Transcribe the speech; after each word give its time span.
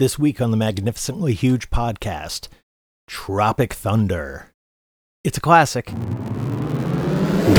This 0.00 0.16
week 0.16 0.40
on 0.40 0.52
the 0.52 0.56
Magnificently 0.56 1.34
Huge 1.34 1.70
podcast, 1.70 2.46
Tropic 3.08 3.74
Thunder. 3.74 4.52
It's 5.24 5.38
a 5.38 5.40
classic. 5.40 5.90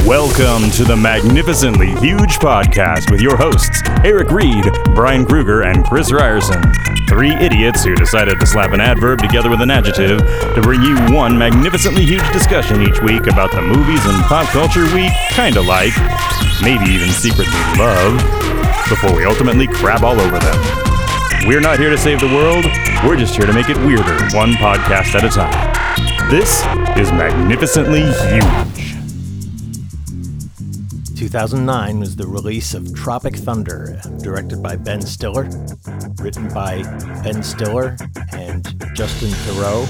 Welcome 0.07 0.71
to 0.71 0.85
the 0.85 0.95
Magnificently 0.95 1.87
Huge 1.97 2.39
podcast 2.39 3.11
with 3.11 3.19
your 3.19 3.35
hosts, 3.35 3.81
Eric 4.05 4.31
Reed, 4.31 4.63
Brian 4.95 5.25
Kruger, 5.25 5.63
and 5.63 5.83
Chris 5.83 6.13
Ryerson. 6.13 6.63
Three 7.09 7.33
idiots 7.33 7.83
who 7.83 7.93
decided 7.95 8.39
to 8.39 8.45
slap 8.45 8.71
an 8.71 8.79
adverb 8.79 9.19
together 9.19 9.49
with 9.49 9.59
an 9.59 9.69
adjective 9.69 10.19
to 10.19 10.61
bring 10.63 10.81
you 10.81 10.95
one 11.13 11.37
magnificently 11.37 12.05
huge 12.05 12.31
discussion 12.31 12.81
each 12.81 13.01
week 13.01 13.27
about 13.27 13.51
the 13.51 13.61
movies 13.61 14.05
and 14.05 14.23
pop 14.23 14.47
culture 14.47 14.85
we 14.95 15.11
kinda 15.31 15.59
like, 15.59 15.91
maybe 16.63 16.85
even 16.89 17.09
secretly 17.09 17.59
love, 17.77 18.15
before 18.87 19.13
we 19.13 19.25
ultimately 19.25 19.67
crab 19.67 20.05
all 20.05 20.17
over 20.21 20.39
them. 20.39 20.88
We're 21.47 21.61
not 21.61 21.79
here 21.79 21.89
to 21.89 21.97
save 21.97 22.19
the 22.19 22.27
world, 22.27 22.65
we're 23.03 23.17
just 23.17 23.35
here 23.35 23.45
to 23.47 23.53
make 23.53 23.69
it 23.69 23.77
weirder, 23.77 24.17
one 24.35 24.51
podcast 24.53 25.15
at 25.15 25.23
a 25.23 25.29
time. 25.29 26.29
This 26.29 26.63
is 26.97 27.11
Magnificently 27.11 28.01
Huge. 28.01 28.95
2009 31.17 31.99
was 31.99 32.15
the 32.15 32.27
release 32.27 32.73
of 32.73 32.93
Tropic 32.93 33.35
Thunder, 33.35 33.99
directed 34.21 34.61
by 34.61 34.75
Ben 34.75 35.01
Stiller, 35.01 35.49
written 36.19 36.47
by 36.53 36.83
Ben 37.23 37.41
Stiller 37.41 37.97
and 38.33 38.63
Justin 38.93 39.29
Theroux 39.29 39.87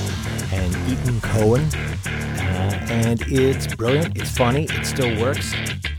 and 0.53 0.91
Ethan 0.91 1.19
Cohen. 1.19 1.65
Uh, 2.05 2.87
and 2.89 3.21
it's 3.23 3.75
brilliant, 3.75 4.17
it's 4.17 4.35
funny, 4.37 4.65
it 4.69 4.85
still 4.85 5.19
works, 5.21 5.53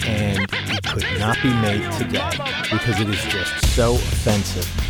and 0.06 0.46
it 0.52 0.84
could 0.84 1.06
not 1.18 1.36
be 1.42 1.52
made 1.54 1.90
today 1.92 2.30
because 2.70 2.98
it 3.00 3.08
is 3.08 3.22
just 3.26 3.66
so 3.74 3.94
offensive. 3.94 4.89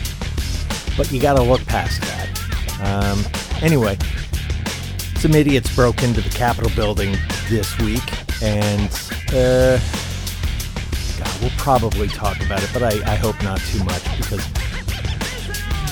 But 0.96 1.10
you 1.12 1.20
gotta 1.20 1.42
look 1.42 1.64
past 1.66 2.00
that. 2.02 2.28
Um, 2.82 3.24
anyway, 3.62 3.96
some 5.16 5.34
idiots 5.34 5.74
broke 5.74 6.02
into 6.02 6.20
the 6.20 6.30
Capitol 6.30 6.70
building 6.74 7.16
this 7.48 7.78
week, 7.78 8.02
and 8.42 8.88
uh, 9.34 9.78
God, 11.18 11.40
we'll 11.40 11.50
probably 11.58 12.08
talk 12.08 12.42
about 12.44 12.62
it, 12.62 12.70
but 12.72 12.82
I, 12.82 13.12
I 13.12 13.16
hope 13.16 13.42
not 13.42 13.60
too 13.60 13.84
much 13.84 14.02
because 14.16 14.42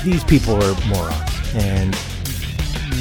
these 0.03 0.25
people 0.25 0.55
are 0.55 0.75
morons, 0.87 1.31
and 1.55 1.95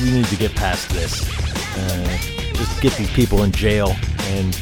we 0.02 0.12
need 0.12 0.26
to 0.26 0.36
get 0.36 0.54
past 0.56 0.90
this. 0.90 1.30
Uh, 1.78 2.18
just 2.56 2.82
get 2.82 2.94
these 2.94 3.12
people 3.12 3.44
in 3.44 3.52
jail 3.52 3.96
and 4.32 4.60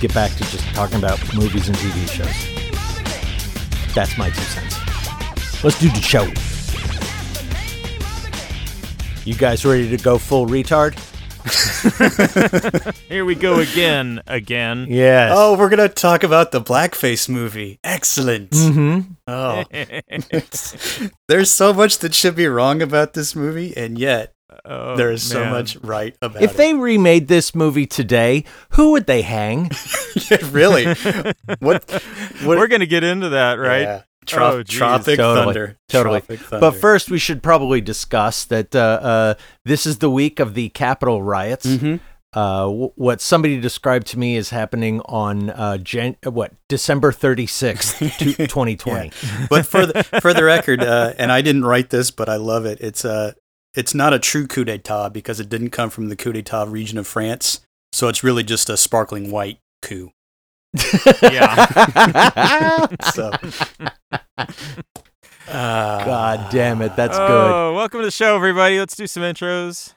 get 0.00 0.14
back 0.14 0.30
to 0.32 0.44
just 0.44 0.64
talking 0.74 0.98
about 0.98 1.18
movies 1.34 1.68
and 1.68 1.76
TV 1.78 2.08
shows. 2.08 3.94
That's 3.94 4.16
my 4.16 4.30
two 4.30 4.42
cents. 4.42 5.64
Let's 5.64 5.80
do 5.80 5.88
the 5.88 6.00
show. 6.00 6.28
You 9.28 9.34
guys 9.34 9.62
ready 9.62 9.94
to 9.94 10.02
go 10.02 10.16
full 10.16 10.46
retard? 10.46 10.94
Here 13.10 13.26
we 13.26 13.34
go 13.34 13.58
again, 13.58 14.22
again. 14.26 14.86
Yes. 14.88 15.34
Oh, 15.36 15.54
we're 15.58 15.68
gonna 15.68 15.90
talk 15.90 16.22
about 16.22 16.50
the 16.50 16.62
blackface 16.62 17.28
movie. 17.28 17.78
Excellent. 17.84 18.48
Mm-hmm. 18.52 19.00
Oh, 19.26 19.64
there's 21.28 21.50
so 21.50 21.74
much 21.74 21.98
that 21.98 22.14
should 22.14 22.36
be 22.36 22.46
wrong 22.46 22.80
about 22.80 23.12
this 23.12 23.36
movie, 23.36 23.76
and 23.76 23.98
yet 23.98 24.32
Oh, 24.64 24.96
there 24.96 25.10
is 25.10 25.22
so 25.22 25.44
much 25.44 25.76
right 25.76 26.16
about 26.22 26.42
If 26.42 26.50
it. 26.50 26.50
If 26.52 26.56
they 26.56 26.72
remade 26.72 27.28
this 27.28 27.54
movie 27.54 27.86
today, 27.86 28.44
who 28.70 28.92
would 28.92 29.06
they 29.06 29.20
hang? 29.20 29.70
yeah, 30.30 30.38
really, 30.50 30.86
what? 31.58 31.84
what 32.42 32.58
We're 32.58 32.66
gonna 32.66 32.86
get 32.86 33.04
into 33.04 33.28
that, 33.28 33.54
right? 33.54 33.82
Yeah. 33.82 34.02
Trop- 34.28 34.54
Oh. 34.54 34.62
Tropic 34.62 35.16
Totally. 35.16 35.44
Thunder. 35.44 35.76
Totally. 35.88 36.20
Tropic 36.20 36.40
Thunder. 36.40 36.60
But 36.60 36.72
first, 36.80 37.10
we 37.10 37.18
should 37.18 37.42
probably 37.42 37.80
discuss 37.80 38.44
that 38.46 38.74
uh, 38.76 38.78
uh, 38.78 39.34
this 39.64 39.86
is 39.86 39.98
the 39.98 40.10
week 40.10 40.38
of 40.40 40.54
the 40.54 40.68
Capitol 40.70 41.22
riots. 41.22 41.66
Mhm. 41.66 42.00
Uh, 42.34 42.64
w- 42.64 42.92
what 42.96 43.22
somebody 43.22 43.58
described 43.58 44.06
to 44.08 44.18
me 44.18 44.36
is 44.36 44.50
happening 44.50 45.00
on 45.06 45.48
uh, 45.48 45.78
Jan- 45.78 46.16
uh, 46.26 46.30
what 46.30 46.52
December 46.68 47.10
thirty 47.10 47.46
sixth, 47.46 47.96
twenty 48.48 48.76
twenty. 48.76 49.10
but 49.48 49.64
for 49.64 49.86
the 49.86 50.04
for 50.20 50.34
the 50.34 50.44
record, 50.44 50.82
uh, 50.82 51.14
and 51.18 51.32
I 51.32 51.40
didn't 51.40 51.64
write 51.64 51.88
this, 51.88 52.10
but 52.10 52.28
I 52.28 52.36
love 52.36 52.66
it. 52.66 52.78
It's 52.82 53.02
uh, 53.04 53.32
it's 53.74 53.94
not 53.94 54.12
a 54.12 54.18
true 54.18 54.46
coup 54.46 54.64
d'état 54.66 55.10
because 55.10 55.40
it 55.40 55.48
didn't 55.48 55.70
come 55.70 55.88
from 55.88 56.10
the 56.10 56.16
coup 56.16 56.32
d'état 56.34 56.70
region 56.70 56.98
of 56.98 57.06
France. 57.06 57.60
So 57.94 58.08
it's 58.08 58.22
really 58.22 58.42
just 58.42 58.68
a 58.68 58.76
sparkling 58.76 59.30
white 59.30 59.58
coup. 59.80 60.10
So, 63.14 63.30
uh, 65.48 66.04
God 66.04 66.50
damn 66.50 66.82
it, 66.82 66.94
that's 66.96 67.16
good. 67.16 67.30
oh, 67.30 67.72
welcome 67.74 68.00
to 68.00 68.04
the 68.06 68.10
show, 68.10 68.36
everybody. 68.36 68.78
Let's 68.78 68.94
do 68.96 69.06
some 69.06 69.22
intros. 69.22 69.94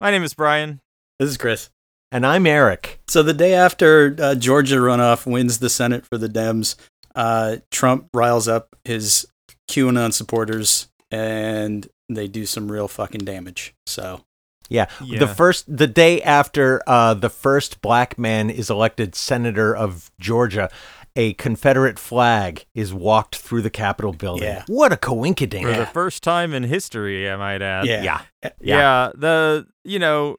My 0.00 0.10
name 0.10 0.22
is 0.22 0.34
Brian. 0.34 0.80
this 1.18 1.30
is 1.30 1.36
Chris. 1.36 1.70
And 2.12 2.26
I'm 2.26 2.46
Eric. 2.46 3.00
So 3.08 3.22
the 3.22 3.32
day 3.32 3.54
after 3.54 4.16
uh, 4.20 4.34
Georgia 4.34 4.76
runoff 4.76 5.26
wins 5.30 5.58
the 5.58 5.70
Senate 5.70 6.04
for 6.04 6.18
the 6.18 6.28
Dems, 6.28 6.74
uh, 7.14 7.56
Trump 7.70 8.08
riles 8.12 8.48
up 8.48 8.68
his 8.84 9.26
QAnon 9.70 10.12
supporters, 10.12 10.88
and 11.10 11.86
they 12.08 12.26
do 12.28 12.46
some 12.46 12.70
real 12.70 12.88
fucking 12.88 13.24
damage. 13.24 13.74
So 13.86 14.24
Yeah. 14.70 14.86
Yeah. 15.04 15.18
The 15.18 15.28
first, 15.28 15.64
the 15.76 15.86
day 15.86 16.22
after 16.22 16.82
uh, 16.86 17.12
the 17.14 17.28
first 17.28 17.82
black 17.82 18.18
man 18.18 18.48
is 18.48 18.70
elected 18.70 19.14
senator 19.14 19.76
of 19.76 20.10
Georgia, 20.18 20.70
a 21.16 21.34
Confederate 21.34 21.98
flag 21.98 22.64
is 22.74 22.94
walked 22.94 23.36
through 23.36 23.62
the 23.62 23.70
Capitol 23.70 24.12
building. 24.12 24.44
Yeah. 24.44 24.64
What 24.68 24.92
a 24.92 24.96
coinkydink. 24.96 25.62
For 25.62 25.76
the 25.76 25.86
first 25.86 26.22
time 26.22 26.54
in 26.54 26.62
history, 26.62 27.28
I 27.28 27.36
might 27.36 27.60
add. 27.60 27.86
yeah, 27.86 28.02
Yeah. 28.02 28.20
Yeah. 28.42 28.50
Yeah. 28.60 29.10
The 29.14 29.66
you 29.84 29.98
know, 29.98 30.36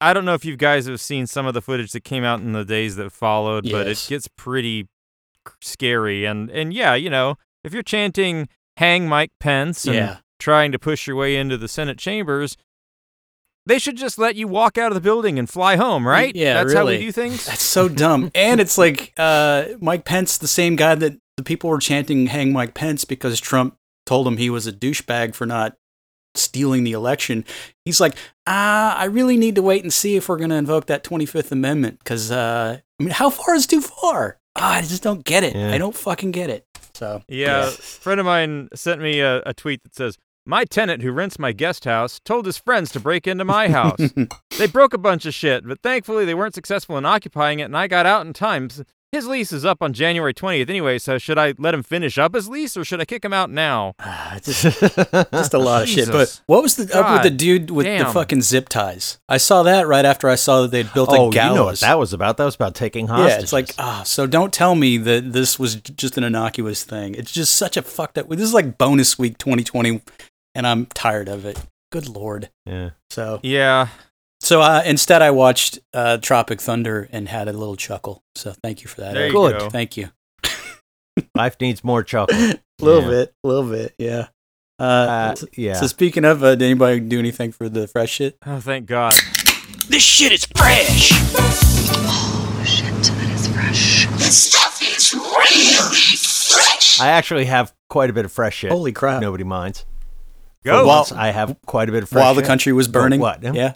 I 0.00 0.12
don't 0.12 0.24
know 0.24 0.34
if 0.34 0.44
you 0.44 0.56
guys 0.56 0.86
have 0.86 1.00
seen 1.00 1.26
some 1.26 1.46
of 1.46 1.54
the 1.54 1.62
footage 1.62 1.92
that 1.92 2.04
came 2.04 2.22
out 2.22 2.40
in 2.40 2.52
the 2.52 2.64
days 2.64 2.96
that 2.96 3.10
followed, 3.10 3.68
but 3.70 3.86
it 3.88 4.06
gets 4.08 4.28
pretty 4.28 4.88
scary. 5.60 6.24
And 6.24 6.50
and 6.50 6.72
yeah, 6.72 6.94
you 6.94 7.10
know, 7.10 7.36
if 7.64 7.74
you're 7.74 7.82
chanting 7.82 8.48
"Hang 8.76 9.08
Mike 9.08 9.32
Pence" 9.40 9.84
and 9.86 9.94
yeah. 9.94 10.16
trying 10.38 10.70
to 10.72 10.78
push 10.78 11.06
your 11.06 11.16
way 11.16 11.36
into 11.36 11.56
the 11.56 11.68
Senate 11.68 11.98
chambers, 11.98 12.56
they 13.66 13.78
should 13.78 13.96
just 13.96 14.18
let 14.18 14.36
you 14.36 14.48
walk 14.48 14.78
out 14.78 14.92
of 14.92 14.94
the 14.94 15.00
building 15.00 15.38
and 15.38 15.50
fly 15.50 15.76
home, 15.76 16.06
right? 16.06 16.34
Yeah, 16.34 16.54
that's 16.54 16.72
how 16.72 16.86
we 16.86 16.98
do 16.98 17.12
things. 17.12 17.46
That's 17.46 17.62
so 17.62 17.88
dumb. 17.88 18.30
and 18.34 18.60
it's 18.60 18.78
like 18.78 19.12
uh, 19.16 19.64
Mike 19.80 20.04
Pence, 20.04 20.38
the 20.38 20.48
same 20.48 20.76
guy 20.76 20.94
that 20.94 21.18
the 21.36 21.42
people 21.42 21.68
were 21.68 21.78
chanting 21.78 22.26
"Hang 22.28 22.52
Mike 22.52 22.74
Pence" 22.74 23.04
because 23.04 23.40
Trump 23.40 23.76
told 24.06 24.26
him 24.26 24.36
he 24.36 24.48
was 24.48 24.66
a 24.66 24.72
douchebag 24.72 25.34
for 25.34 25.46
not 25.46 25.76
stealing 26.34 26.84
the 26.84 26.92
election. 26.92 27.44
He's 27.84 28.00
like, 28.00 28.14
ah, 28.46 28.96
I 28.96 29.04
really 29.04 29.36
need 29.36 29.56
to 29.56 29.62
wait 29.62 29.82
and 29.82 29.92
see 29.92 30.16
if 30.16 30.28
we're 30.28 30.36
going 30.36 30.50
to 30.50 30.56
invoke 30.56 30.86
that 30.86 31.02
Twenty 31.02 31.26
Fifth 31.26 31.50
Amendment 31.52 31.98
because 31.98 32.30
uh, 32.30 32.78
I 33.00 33.02
mean, 33.02 33.12
how 33.12 33.30
far 33.30 33.54
is 33.54 33.66
too 33.66 33.80
far? 33.80 34.38
Ah, 34.56 34.76
I 34.76 34.82
just 34.82 35.02
don't 35.02 35.24
get 35.24 35.44
it. 35.44 35.54
Yeah. 35.54 35.72
I 35.72 35.78
don't 35.78 35.94
fucking 35.94 36.30
get 36.30 36.48
it. 36.50 36.66
So 36.94 37.22
Yeah, 37.28 37.66
a 37.66 37.70
friend 37.70 38.20
of 38.20 38.26
mine 38.26 38.70
sent 38.74 39.02
me 39.02 39.20
a, 39.20 39.42
a 39.44 39.52
tweet 39.52 39.82
that 39.82 39.94
says, 39.94 40.16
"My 40.46 40.64
tenant 40.64 41.02
who 41.02 41.10
rents 41.12 41.38
my 41.38 41.52
guest 41.52 41.84
house 41.84 42.20
told 42.24 42.46
his 42.46 42.56
friends 42.56 42.90
to 42.92 43.00
break 43.00 43.26
into 43.26 43.44
my 43.44 43.68
house. 43.68 43.98
they 44.58 44.66
broke 44.66 44.94
a 44.94 44.98
bunch 44.98 45.26
of 45.26 45.34
shit, 45.34 45.66
but 45.66 45.82
thankfully 45.82 46.24
they 46.24 46.34
weren't 46.34 46.54
successful 46.54 46.96
in 46.96 47.04
occupying 47.04 47.58
it, 47.58 47.64
and 47.64 47.76
I 47.76 47.88
got 47.88 48.06
out 48.06 48.26
in 48.26 48.32
time. 48.32 48.68
His 49.12 49.26
lease 49.26 49.52
is 49.52 49.64
up 49.64 49.82
on 49.82 49.92
January 49.92 50.34
20th 50.34 50.68
anyway, 50.68 50.98
so 50.98 51.16
should 51.16 51.38
I 51.38 51.54
let 51.58 51.72
him 51.72 51.82
finish 51.82 52.18
up 52.18 52.34
his 52.34 52.48
lease 52.48 52.76
or 52.76 52.84
should 52.84 53.00
I 53.00 53.04
kick 53.04 53.24
him 53.24 53.32
out 53.32 53.50
now? 53.50 53.94
Ah, 54.00 54.38
just, 54.42 54.62
just 54.62 55.54
a 55.54 55.58
lot 55.58 55.84
of 55.84 55.88
shit. 55.88 56.08
But 56.08 56.18
Jesus. 56.18 56.42
what 56.46 56.62
was 56.62 56.76
the 56.76 56.94
up 56.94 57.12
with 57.12 57.22
the 57.22 57.34
dude 57.34 57.70
with 57.70 57.86
the 57.86 58.04
fucking 58.04 58.42
zip 58.42 58.68
ties? 58.68 59.18
I 59.28 59.38
saw 59.38 59.62
that 59.62 59.86
right 59.86 60.04
after 60.04 60.28
I 60.28 60.34
saw 60.34 60.62
that 60.62 60.70
they'd 60.70 60.92
built 60.92 61.10
a 61.10 61.12
oh, 61.12 61.30
gallows. 61.30 61.50
you 61.50 61.56
know 61.56 61.64
what 61.64 61.80
that 61.80 61.98
was 61.98 62.12
about? 62.12 62.36
That 62.36 62.46
was 62.46 62.56
about 62.56 62.74
taking 62.74 63.06
hostages. 63.06 63.36
Yeah, 63.36 63.42
it's 63.42 63.52
like 63.52 63.70
ah. 63.78 64.02
so 64.04 64.26
don't 64.26 64.52
tell 64.52 64.74
me 64.74 64.98
that 64.98 65.32
this 65.32 65.58
was 65.58 65.76
j- 65.76 65.94
just 65.94 66.18
an 66.18 66.24
innocuous 66.24 66.82
thing. 66.82 67.14
It's 67.14 67.32
just 67.32 67.54
such 67.54 67.76
a 67.76 67.82
fucked 67.82 68.18
up. 68.18 68.28
This 68.28 68.40
is 68.40 68.54
like 68.54 68.76
bonus 68.76 69.18
week 69.18 69.38
2020, 69.38 70.02
and 70.56 70.66
I'm 70.66 70.86
tired 70.86 71.28
of 71.28 71.44
it. 71.44 71.58
Good 71.92 72.08
lord. 72.08 72.50
yeah. 72.64 72.90
So 73.10 73.38
Yeah, 73.42 73.88
so 74.40 74.60
uh, 74.60 74.82
instead, 74.84 75.22
I 75.22 75.30
watched 75.30 75.78
uh, 75.94 76.18
Tropic 76.18 76.60
Thunder 76.60 77.08
and 77.12 77.28
had 77.28 77.48
a 77.48 77.52
little 77.52 77.76
chuckle. 77.76 78.22
So 78.34 78.52
thank 78.62 78.82
you 78.82 78.88
for 78.88 79.00
that. 79.02 79.14
there 79.14 79.26
you 79.28 79.32
Good. 79.32 79.58
go. 79.58 79.70
Thank 79.70 79.96
you. 79.96 80.10
Life 81.34 81.56
needs 81.60 81.82
more 81.84 82.02
chuckle. 82.02 82.36
A 82.36 82.58
little 82.80 83.02
Yeah. 83.02 83.08
bit, 83.10 83.34
a 83.44 83.48
little 83.48 83.70
bit, 83.70 83.94
yeah. 83.98 84.26
Uh, 84.78 84.82
Uh, 84.82 85.34
yeah. 85.56 85.74
so 85.74 85.86
speaking 85.86 86.24
of, 86.26 86.42
uh, 86.44 86.50
did 86.54 86.62
anybody 86.64 87.00
do 87.00 87.18
anything 87.18 87.50
for 87.52 87.68
the 87.68 87.86
fresh 87.88 88.10
shit? 88.10 88.36
Oh, 88.44 88.60
thank 88.60 88.84
God. 88.86 89.14
This 89.88 90.02
shit 90.02 90.32
is 90.32 90.44
fresh. 90.56 91.12
Oh 91.98 92.62
shit, 92.66 92.92
that 92.92 93.30
is 93.34 93.46
fresh. 93.48 94.06
This 94.18 94.36
stuff 94.50 94.82
is 94.82 95.14
really 95.14 96.16
fresh. 96.16 97.00
I 97.00 97.08
actually 97.08 97.46
have 97.46 97.72
quite 97.88 98.10
a 98.10 98.12
bit 98.12 98.24
of 98.26 98.32
fresh 98.32 98.56
shit. 98.56 98.70
Holy 98.72 98.92
crap! 98.92 99.22
Nobody 99.22 99.44
minds. 99.44 99.86
Go. 100.64 100.86
While- 100.86 101.06
I 101.14 101.30
have 101.30 101.56
quite 101.66 101.88
a 101.88 101.92
bit 101.92 102.02
of 102.02 102.08
fresh 102.08 102.22
While 102.22 102.34
the 102.34 102.40
shit. 102.42 102.48
country 102.48 102.72
was 102.72 102.88
burning. 102.88 103.20
what? 103.20 103.42
Yeah. 103.42 103.74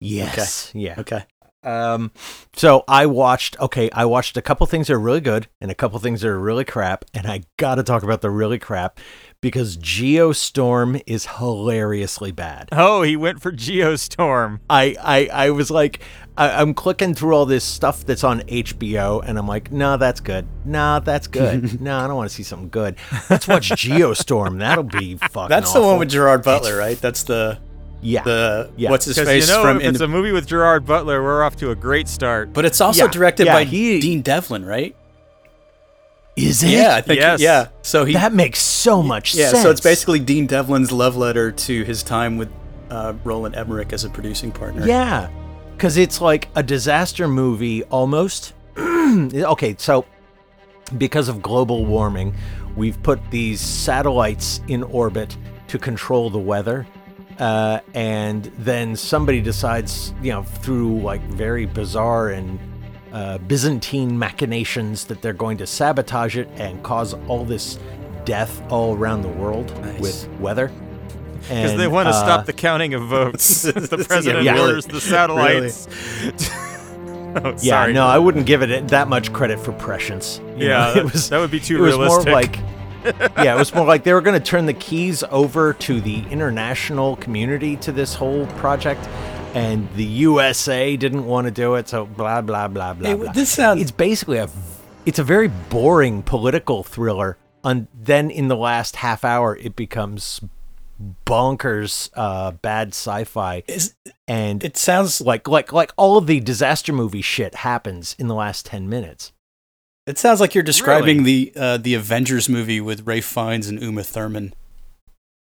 Yes. 0.00 0.70
Yeah. 0.74 0.94
Okay. 0.98 1.24
Um, 1.62 2.12
so 2.54 2.84
I 2.86 3.06
watched. 3.06 3.58
Okay, 3.60 3.90
I 3.90 4.04
watched 4.04 4.36
a 4.36 4.42
couple 4.42 4.66
things 4.66 4.86
that 4.86 4.94
are 4.94 5.00
really 5.00 5.20
good 5.20 5.48
and 5.60 5.70
a 5.70 5.74
couple 5.74 5.98
things 5.98 6.20
that 6.20 6.28
are 6.28 6.38
really 6.38 6.64
crap, 6.64 7.04
and 7.14 7.26
I 7.26 7.42
got 7.56 7.76
to 7.76 7.82
talk 7.82 8.02
about 8.02 8.20
the 8.20 8.30
really 8.30 8.58
crap 8.58 9.00
because 9.40 9.76
Geostorm 9.76 11.02
is 11.06 11.26
hilariously 11.26 12.32
bad. 12.32 12.68
Oh, 12.72 13.02
he 13.02 13.16
went 13.16 13.40
for 13.40 13.52
Geostorm. 13.52 14.60
I, 14.68 14.96
I, 15.00 15.46
I 15.46 15.50
was 15.50 15.70
like, 15.70 16.00
I, 16.36 16.60
I'm 16.60 16.74
clicking 16.74 17.14
through 17.14 17.34
all 17.34 17.46
this 17.46 17.64
stuff 17.64 18.04
that's 18.04 18.24
on 18.24 18.40
HBO, 18.42 19.22
and 19.24 19.38
I'm 19.38 19.46
like, 19.46 19.70
no, 19.70 19.96
that's 19.96 20.20
good. 20.20 20.46
No, 20.64 21.00
that's 21.00 21.26
good. 21.26 21.80
no, 21.80 21.98
I 21.98 22.06
don't 22.06 22.16
want 22.16 22.30
to 22.30 22.34
see 22.34 22.42
something 22.42 22.68
good. 22.68 22.96
Let's 23.30 23.46
watch 23.46 23.68
Geostorm. 23.70 24.58
That'll 24.58 24.84
be 24.84 25.16
fucking. 25.30 25.48
That's 25.48 25.72
the 25.72 25.82
one 25.82 25.98
with 25.98 26.10
Gerard 26.10 26.42
Butler, 26.42 26.76
right? 26.76 27.00
That's 27.00 27.22
the 27.22 27.58
yeah. 28.00 28.22
the 28.22 28.70
Yeah. 28.76 28.90
what's 28.90 29.04
his 29.04 29.16
Because 29.16 29.28
face 29.28 29.48
you 29.48 29.54
know, 29.54 29.62
from 29.62 29.76
if 29.78 29.82
in 29.82 29.88
it's 29.90 29.98
the, 29.98 30.04
a 30.04 30.08
movie 30.08 30.32
with 30.32 30.46
Gerard 30.46 30.84
Butler, 30.86 31.22
we're 31.22 31.42
off 31.42 31.56
to 31.56 31.70
a 31.70 31.74
great 31.74 32.08
start. 32.08 32.52
but 32.52 32.64
it's 32.64 32.80
also 32.80 33.04
Yeah, 33.04 33.10
directed 33.10 33.46
yeah, 33.46 33.54
by 33.54 33.64
he- 33.64 34.00
Dean 34.00 34.22
Devlin, 34.22 34.64
right? 34.64 34.94
Is 36.36 36.62
it? 36.62 36.70
Yeah, 36.70 36.94
I 36.94 37.00
think 37.00 37.18
Yes. 37.18 37.40
yeah. 37.40 37.66
So 37.82 38.04
he 38.04 38.12
that 38.12 38.32
makes 38.32 38.60
so 38.60 39.02
much 39.02 39.34
yeah. 39.34 39.46
sense. 39.46 39.56
Yeah. 39.56 39.62
So 39.64 39.70
it's 39.70 39.80
basically 39.80 40.20
Dean 40.20 40.46
Devlin's 40.46 40.92
love 40.92 41.16
letter 41.16 41.50
to 41.50 41.82
his 41.82 42.02
time 42.04 42.36
with 42.38 42.48
uh, 42.90 43.14
Roland 43.24 43.56
Emmerich 43.56 43.92
as 43.92 44.04
a 44.04 44.08
producing 44.08 44.52
partner. 44.52 44.86
Yeah, 44.86 45.28
because 45.76 45.96
it's 45.96 46.20
like 46.20 46.48
a 46.54 46.62
disaster 46.62 47.26
movie 47.26 47.82
almost. 47.84 48.52
okay, 48.78 49.74
so 49.78 50.04
because 50.96 51.28
of 51.28 51.42
global 51.42 51.84
warming, 51.84 52.34
we've 52.76 53.02
put 53.02 53.18
these 53.32 53.60
satellites 53.60 54.60
in 54.68 54.84
orbit 54.84 55.36
to 55.66 55.78
control 55.78 56.30
the 56.30 56.38
weather. 56.38 56.86
Uh, 57.38 57.80
and 57.94 58.44
then 58.58 58.96
somebody 58.96 59.40
decides, 59.40 60.12
you 60.22 60.32
know, 60.32 60.42
through 60.42 61.00
like 61.02 61.20
very 61.22 61.66
bizarre 61.66 62.30
and 62.30 62.58
uh, 63.12 63.38
Byzantine 63.38 64.18
machinations, 64.18 65.04
that 65.06 65.22
they're 65.22 65.32
going 65.32 65.56
to 65.58 65.66
sabotage 65.66 66.36
it 66.36 66.48
and 66.56 66.82
cause 66.82 67.14
all 67.28 67.44
this 67.44 67.78
death 68.24 68.60
all 68.70 68.96
around 68.96 69.22
the 69.22 69.28
world 69.28 69.70
Nice. 69.82 70.00
with 70.00 70.28
weather. 70.40 70.70
Because 71.42 71.76
they 71.76 71.86
want 71.86 72.06
to 72.06 72.10
uh, 72.10 72.20
stop 72.24 72.46
the 72.46 72.52
counting 72.52 72.92
of 72.94 73.02
votes. 73.04 73.62
the 73.62 74.04
president 74.06 74.44
Yeah. 74.44 74.60
orders 74.60 74.84
the 74.86 75.00
satellites. 75.00 75.86
oh, 77.36 77.54
Yeah, 77.62 77.82
sorry. 77.82 77.92
no, 77.92 78.04
I 78.06 78.18
wouldn't 78.18 78.44
give 78.46 78.62
it 78.62 78.88
that 78.88 79.08
much 79.08 79.32
credit 79.32 79.58
for 79.60 79.72
prescience. 79.72 80.40
You 80.56 80.66
Yeah, 80.68 80.78
know, 80.78 80.94
that, 80.94 80.96
it 81.06 81.12
was 81.12 81.28
that 81.30 81.38
would 81.38 81.50
be 81.50 81.60
too 81.60 81.76
it 81.76 81.80
was 81.80 81.96
realistic. 81.96 82.24
more 82.26 82.34
like 82.34 82.58
yeah, 83.38 83.54
it 83.54 83.58
was 83.58 83.74
more 83.74 83.86
like 83.86 84.04
they 84.04 84.12
were 84.12 84.20
going 84.20 84.40
to 84.40 84.44
turn 84.44 84.66
the 84.66 84.74
keys 84.74 85.22
over 85.30 85.72
to 85.74 86.00
the 86.00 86.20
international 86.30 87.16
community 87.16 87.76
to 87.78 87.92
this 87.92 88.14
whole 88.14 88.46
project, 88.58 89.00
and 89.54 89.88
the 89.94 90.04
USA 90.04 90.96
didn't 90.96 91.24
want 91.26 91.46
to 91.46 91.50
do 91.50 91.74
it. 91.74 91.88
So 91.88 92.06
blah 92.06 92.40
blah 92.40 92.68
blah 92.68 92.94
blah. 92.94 93.08
Hey, 93.08 93.14
blah. 93.14 93.32
this 93.32 93.50
sounds- 93.50 93.80
It's 93.80 93.90
basically 93.90 94.38
a 94.38 94.48
it's 95.06 95.18
a 95.18 95.24
very 95.24 95.48
boring 95.48 96.22
political 96.22 96.82
thriller. 96.82 97.38
And 97.64 97.88
then 97.92 98.30
in 98.30 98.48
the 98.48 98.56
last 98.56 98.96
half 98.96 99.24
hour, 99.24 99.56
it 99.56 99.74
becomes 99.74 100.40
bonkers, 101.24 102.10
uh, 102.14 102.52
bad 102.52 102.88
sci-fi, 102.88 103.62
Is- 103.68 103.94
and 104.26 104.62
it 104.64 104.76
sounds 104.76 105.20
like 105.20 105.48
like 105.48 105.72
like 105.72 105.92
all 105.96 106.16
of 106.16 106.26
the 106.26 106.40
disaster 106.40 106.92
movie 106.92 107.22
shit 107.22 107.56
happens 107.56 108.14
in 108.18 108.26
the 108.28 108.34
last 108.34 108.66
10 108.66 108.88
minutes 108.88 109.32
it 110.08 110.18
sounds 110.18 110.40
like 110.40 110.54
you're 110.54 110.64
describing 110.64 111.22
the 111.24 111.52
uh, 111.56 111.76
the 111.76 111.94
Avengers 111.94 112.48
movie 112.48 112.80
with 112.80 113.06
Ralph 113.06 113.24
Fiennes 113.24 113.68
and 113.68 113.80
Uma 113.82 114.02
Thurman. 114.02 114.54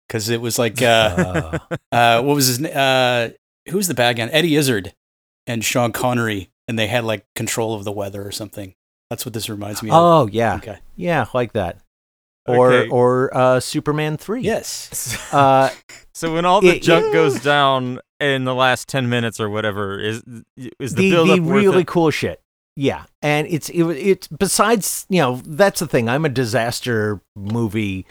Because 0.07 0.29
it 0.29 0.41
was 0.41 0.57
like 0.57 0.81
uh, 0.81 1.59
Uh, 1.61 1.75
uh, 1.91 2.21
what 2.23 2.35
was 2.35 2.47
his 2.47 2.59
name? 2.59 2.73
Uh, 2.75 3.29
who 3.69 3.77
was 3.77 3.87
the 3.87 3.93
bad 3.93 4.17
guy? 4.17 4.25
Eddie 4.27 4.55
Izzard 4.55 4.93
and 5.45 5.63
Sean 5.63 5.91
Connery, 5.91 6.49
and 6.67 6.77
they 6.79 6.87
had 6.87 7.03
like 7.03 7.25
control 7.35 7.75
of 7.75 7.83
the 7.83 7.91
weather 7.91 8.25
or 8.25 8.31
something. 8.31 8.73
That's 9.09 9.25
what 9.25 9.33
this 9.33 9.49
reminds 9.49 9.81
me 9.83 9.89
of. 9.89 9.95
oh 9.95 10.27
yeah 10.31 10.55
Okay. 10.57 10.77
yeah 10.95 11.25
like 11.33 11.53
that 11.53 11.77
or 12.47 12.71
Okay. 12.73 12.89
or 12.89 13.35
uh 13.35 13.59
superman 13.59 14.17
3 14.17 14.41
Yes. 14.41 15.17
uh 15.33 15.69
So 16.13 16.33
when 16.33 16.45
all 16.45 16.61
the 16.61 16.75
It- 16.77 16.83
junk 16.83 17.07
yeah. 17.07 17.13
goes 17.13 17.39
down 17.41 17.99
in 18.19 18.43
the 18.45 18.53
last 18.53 18.87
ten 18.87 19.09
minutes 19.09 19.39
or 19.39 19.49
whatever, 19.49 19.99
is 19.99 20.21
is 20.79 20.93
the, 20.93 21.09
the, 21.09 21.11
build 21.11 21.29
the 21.29 21.33
up 21.33 21.39
worth 21.39 21.55
really 21.63 21.81
it? 21.81 21.87
cool 21.87 22.11
shit 22.11 22.39
yeah 22.79 23.05
and 23.21 23.47
it's 23.47 23.69
it, 23.69 23.83
it's 23.83 24.27
besides 24.27 25.05
you 25.09 25.19
know 25.19 25.41
that's 25.45 25.79
the 25.79 25.87
thing 25.87 26.07
i'm 26.07 26.25
a 26.25 26.29
disaster 26.29 27.21
movie 27.35 28.05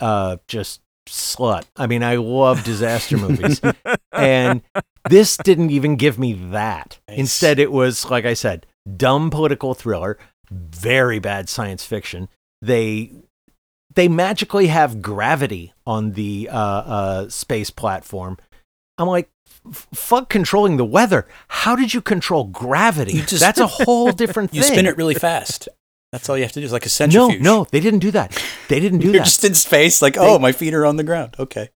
uh 0.00 0.36
just 0.48 0.80
slut 1.08 1.64
i 1.76 1.86
mean 1.86 2.02
i 2.02 2.16
love 2.16 2.62
disaster 2.64 3.16
movies 3.16 3.60
and 4.12 4.62
this 5.08 5.36
didn't 5.36 5.70
even 5.70 5.96
give 5.96 6.18
me 6.18 6.32
that. 6.50 6.98
Nice. 7.08 7.18
Instead, 7.18 7.58
it 7.58 7.72
was 7.72 8.10
like 8.10 8.24
I 8.24 8.34
said, 8.34 8.66
dumb 8.96 9.30
political 9.30 9.74
thriller, 9.74 10.18
very 10.50 11.18
bad 11.18 11.48
science 11.48 11.84
fiction. 11.84 12.28
They 12.62 13.12
they 13.94 14.08
magically 14.08 14.66
have 14.66 15.00
gravity 15.00 15.72
on 15.86 16.12
the 16.12 16.48
uh, 16.50 16.58
uh, 16.58 17.28
space 17.28 17.70
platform. 17.70 18.36
I'm 18.98 19.08
like, 19.08 19.30
fuck 19.72 20.28
controlling 20.28 20.76
the 20.76 20.84
weather. 20.84 21.26
How 21.48 21.76
did 21.76 21.94
you 21.94 22.00
control 22.00 22.44
gravity? 22.44 23.12
You 23.14 23.22
just- 23.22 23.40
That's 23.40 23.60
a 23.60 23.66
whole 23.84 24.12
different 24.12 24.50
thing. 24.50 24.58
You 24.58 24.62
spin 24.64 24.86
it 24.86 24.96
really 24.96 25.14
fast. 25.14 25.68
That's 26.12 26.28
all 26.28 26.36
you 26.36 26.44
have 26.44 26.52
to 26.52 26.60
do. 26.60 26.64
It's 26.64 26.72
like 26.72 26.84
a 26.84 26.86
No, 26.86 26.88
centrifuge. 26.88 27.42
no, 27.42 27.66
they 27.72 27.80
didn't 27.80 27.98
do 27.98 28.10
that. 28.12 28.32
They 28.68 28.80
didn't 28.80 29.00
do 29.00 29.08
that. 29.08 29.12
You're 29.14 29.20
that. 29.20 29.26
just 29.26 29.44
in 29.44 29.54
space, 29.54 30.00
like, 30.00 30.16
oh, 30.18 30.38
my 30.38 30.52
feet 30.52 30.72
are 30.72 30.86
on 30.86 30.96
the 30.96 31.04
ground. 31.04 31.34
Okay. 31.38 31.70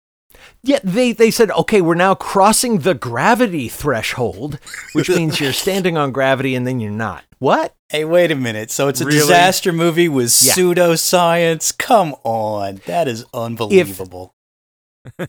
Yeah, 0.63 0.79
they, 0.83 1.13
they 1.13 1.31
said, 1.31 1.49
okay, 1.51 1.81
we're 1.81 1.95
now 1.95 2.13
crossing 2.13 2.79
the 2.79 2.93
gravity 2.93 3.69
threshold, 3.69 4.59
which 4.93 5.09
means 5.09 5.39
you're 5.39 5.53
standing 5.65 5.97
on 5.97 6.11
gravity 6.11 6.55
and 6.55 6.67
then 6.67 6.79
you're 6.79 6.91
not. 6.91 7.23
What? 7.39 7.73
Hey, 7.89 8.03
wait 8.05 8.31
a 8.31 8.35
minute. 8.35 8.69
So 8.69 8.87
it's 8.89 8.99
a 9.01 9.05
Really? 9.05 9.19
disaster 9.19 9.71
movie 9.71 10.09
with 10.09 10.25
Yeah. 10.43 10.53
pseudoscience? 10.53 11.75
Come 11.77 12.15
on. 12.23 12.81
That 12.85 13.07
is 13.07 13.25
unbelievable. 13.33 14.33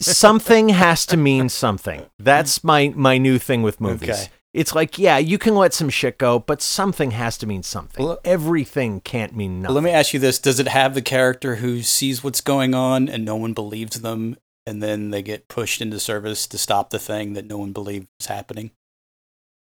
Something 0.00 0.70
has 0.70 1.06
to 1.06 1.16
mean 1.16 1.48
something. 1.64 2.06
That's 2.18 2.62
my 2.64 2.92
my 2.94 3.18
new 3.18 3.38
thing 3.38 3.62
with 3.62 3.80
movies. 3.80 4.10
Okay. 4.10 4.28
It's 4.54 4.74
like, 4.74 4.98
yeah, 4.98 5.18
you 5.18 5.38
can 5.38 5.54
let 5.54 5.74
some 5.74 5.90
shit 5.90 6.18
go, 6.18 6.38
but 6.38 6.62
something 6.62 7.10
has 7.10 7.36
to 7.38 7.46
mean 7.46 7.62
something. 7.62 8.04
Well, 8.04 8.18
Everything 8.24 9.00
can't 9.00 9.36
mean 9.36 9.60
nothing. 9.60 9.74
Let 9.74 9.84
me 9.84 9.90
ask 9.90 10.14
you 10.14 10.20
this 10.20 10.38
Does 10.38 10.58
it 10.58 10.68
have 10.68 10.94
the 10.94 11.02
character 11.02 11.56
who 11.56 11.82
sees 11.82 12.24
what's 12.24 12.40
going 12.40 12.74
on 12.74 13.08
and 13.08 13.24
no 13.24 13.36
one 13.36 13.52
believes 13.52 14.00
them, 14.00 14.36
and 14.66 14.82
then 14.82 15.10
they 15.10 15.22
get 15.22 15.48
pushed 15.48 15.80
into 15.80 16.00
service 16.00 16.46
to 16.46 16.58
stop 16.58 16.90
the 16.90 16.98
thing 16.98 17.34
that 17.34 17.46
no 17.46 17.58
one 17.58 17.72
believed 17.72 18.08
was 18.18 18.26
happening? 18.26 18.70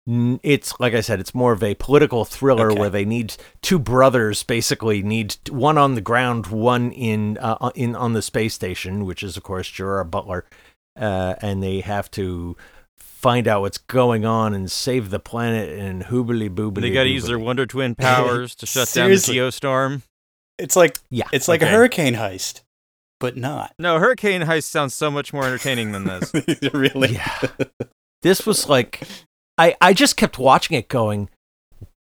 N- 0.09 0.39
It's 0.41 0.73
like 0.79 0.93
I 0.95 1.01
said, 1.01 1.19
it's 1.19 1.35
more 1.35 1.51
of 1.51 1.61
a 1.61 1.75
political 1.75 2.25
thriller 2.25 2.71
Okay. 2.71 2.79
where 2.79 2.89
they 2.89 3.05
need 3.05 3.35
two 3.61 3.77
brothers 3.77 4.41
basically 4.43 5.03
need 5.03 5.35
one 5.49 5.77
on 5.77 5.93
the 5.93 6.01
ground, 6.01 6.47
one 6.47 6.91
in 6.91 7.37
uh, 7.37 7.69
in 7.75 7.95
on 7.95 8.13
the 8.13 8.21
space 8.21 8.53
station, 8.55 9.05
which 9.05 9.21
is 9.21 9.37
of 9.37 9.43
course 9.43 9.69
Gerard 9.69 10.09
Butler, 10.09 10.45
uh, 10.99 11.35
and 11.41 11.61
they 11.61 11.81
have 11.81 12.09
to 12.11 12.57
find 12.97 13.47
out 13.47 13.61
what's 13.61 13.77
going 13.77 14.25
on 14.25 14.53
and 14.53 14.71
save 14.71 15.09
the 15.09 15.19
planet 15.19 15.77
and 15.77 16.03
hoobly 16.05 16.49
boobly. 16.49 16.81
They 16.81 16.91
got 16.91 17.03
to 17.03 17.09
use 17.09 17.25
their 17.27 17.37
Wonder 17.37 17.65
Twin 17.65 17.93
powers 17.95 18.55
to 18.55 18.65
shut 18.65 18.87
down 18.87 19.07
Seriously. 19.07 19.35
the 19.37 19.41
geostorm. 19.45 20.01
It's 20.57 20.75
like 20.75 20.97
Yeah. 21.09 21.27
it's 21.31 21.47
like 21.47 21.61
Okay. 21.61 21.69
a 21.71 21.75
hurricane 21.75 22.15
heist, 22.15 22.61
but 23.19 23.35
not. 23.37 23.73
No, 23.77 23.99
Hurricane 23.99 24.41
Heist 24.41 24.63
sounds 24.63 24.95
so 24.95 25.11
much 25.11 25.33
more 25.33 25.43
entertaining 25.45 25.91
than 25.91 26.05
this. 26.05 26.33
really? 26.73 27.13
Yeah. 27.13 27.37
This 28.21 28.45
was 28.45 28.67
like 28.67 29.01
I 29.59 29.75
I 29.81 29.93
just 29.93 30.17
kept 30.17 30.39
watching 30.39 30.75
it 30.77 30.87
going 30.87 31.29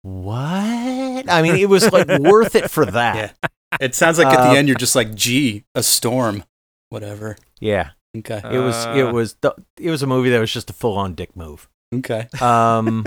what? 0.03 1.29
I 1.29 1.41
mean, 1.43 1.57
it 1.57 1.69
was 1.69 1.91
like 1.91 2.07
worth 2.19 2.55
it 2.55 2.71
for 2.71 2.85
that. 2.85 3.15
Yeah. 3.15 3.49
It 3.79 3.93
sounds 3.93 4.17
like 4.17 4.27
at 4.27 4.39
Uh, 4.39 4.51
the 4.51 4.57
end 4.57 4.67
you're 4.67 4.75
just 4.77 4.95
like, 4.95 5.13
gee, 5.13 5.63
a 5.75 5.83
storm. 5.83 6.43
Whatever. 6.89 7.37
Yeah. 7.59 7.91
Okay. 8.17 8.41
It 8.43 8.57
was 8.57 8.85
it 8.97 9.05
Uh. 9.05 9.11
was 9.13 9.35
the, 9.41 9.53
it 9.77 9.89
was 9.91 10.01
a 10.01 10.07
movie 10.07 10.29
that 10.31 10.39
was 10.39 10.51
just 10.51 10.69
a 10.69 10.73
full 10.73 10.97
on 10.97 11.13
dick 11.13 11.35
move. 11.35 11.69
Okay. 11.93 12.27
Um 12.41 13.05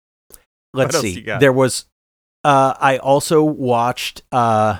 let's 0.74 0.98
see. 0.98 1.20
There 1.20 1.52
was 1.52 1.86
uh 2.44 2.74
I 2.80 2.98
also 2.98 3.42
watched 3.44 4.22
uh 4.32 4.78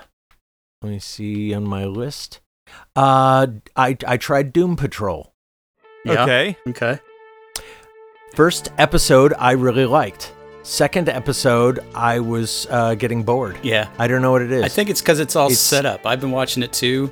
let 0.82 0.90
me 0.90 0.98
see 0.98 1.54
on 1.54 1.64
my 1.64 1.84
list. 1.84 2.40
Uh 2.96 3.46
I 3.76 3.96
I 4.06 4.16
tried 4.16 4.52
Doom 4.52 4.76
Patrol. 4.76 5.32
Yeah. 6.04 6.24
Okay. 6.24 6.56
Okay. 6.68 6.98
First 8.34 8.72
episode 8.78 9.34
I 9.38 9.52
really 9.52 9.86
liked. 9.86 10.32
Second 10.62 11.08
episode 11.08 11.80
I 11.94 12.20
was 12.20 12.66
uh 12.70 12.94
getting 12.94 13.22
bored. 13.22 13.58
Yeah. 13.62 13.88
I 13.98 14.06
don't 14.06 14.22
know 14.22 14.30
what 14.30 14.42
it 14.42 14.52
is. 14.52 14.62
I 14.62 14.68
think 14.68 14.90
it's 14.90 15.00
because 15.00 15.20
it's 15.20 15.36
all 15.36 15.46
It's- 15.46 15.58
set 15.60 15.86
up. 15.86 16.06
I've 16.06 16.20
been 16.20 16.30
watching 16.30 16.62
it 16.62 16.72
too. 16.72 17.10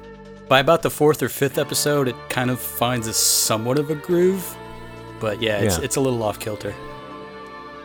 By 0.49 0.61
about 0.61 0.81
the 0.83 0.91
fourth 0.91 1.23
or 1.23 1.29
fifth 1.29 1.59
episode, 1.59 2.09
it 2.09 2.17
kind 2.31 2.51
of 2.51 2.59
finds 2.59 3.07
a 3.07 3.13
somewhat 3.13 3.79
of 3.79 3.91
a 3.91 3.95
groove. 3.95 4.57
But 5.21 5.43
yeah, 5.43 5.59
it's, 5.59 5.79
Yeah. 5.79 5.85
it's 5.85 5.97
a 5.97 6.01
little 6.01 6.23
off 6.23 6.39
kilter. 6.39 6.75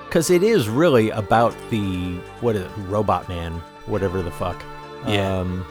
because 0.06 0.30
it 0.30 0.44
is 0.44 0.70
really 0.70 1.10
about 1.10 1.56
the 1.72 2.18
what 2.42 2.56
is 2.56 2.62
it, 2.62 2.70
Robot 2.88 3.28
Man, 3.28 3.54
whatever 3.88 4.22
the 4.22 4.30
fuck. 4.30 4.62
Yeah. 5.08 5.40
Um, 5.40 5.66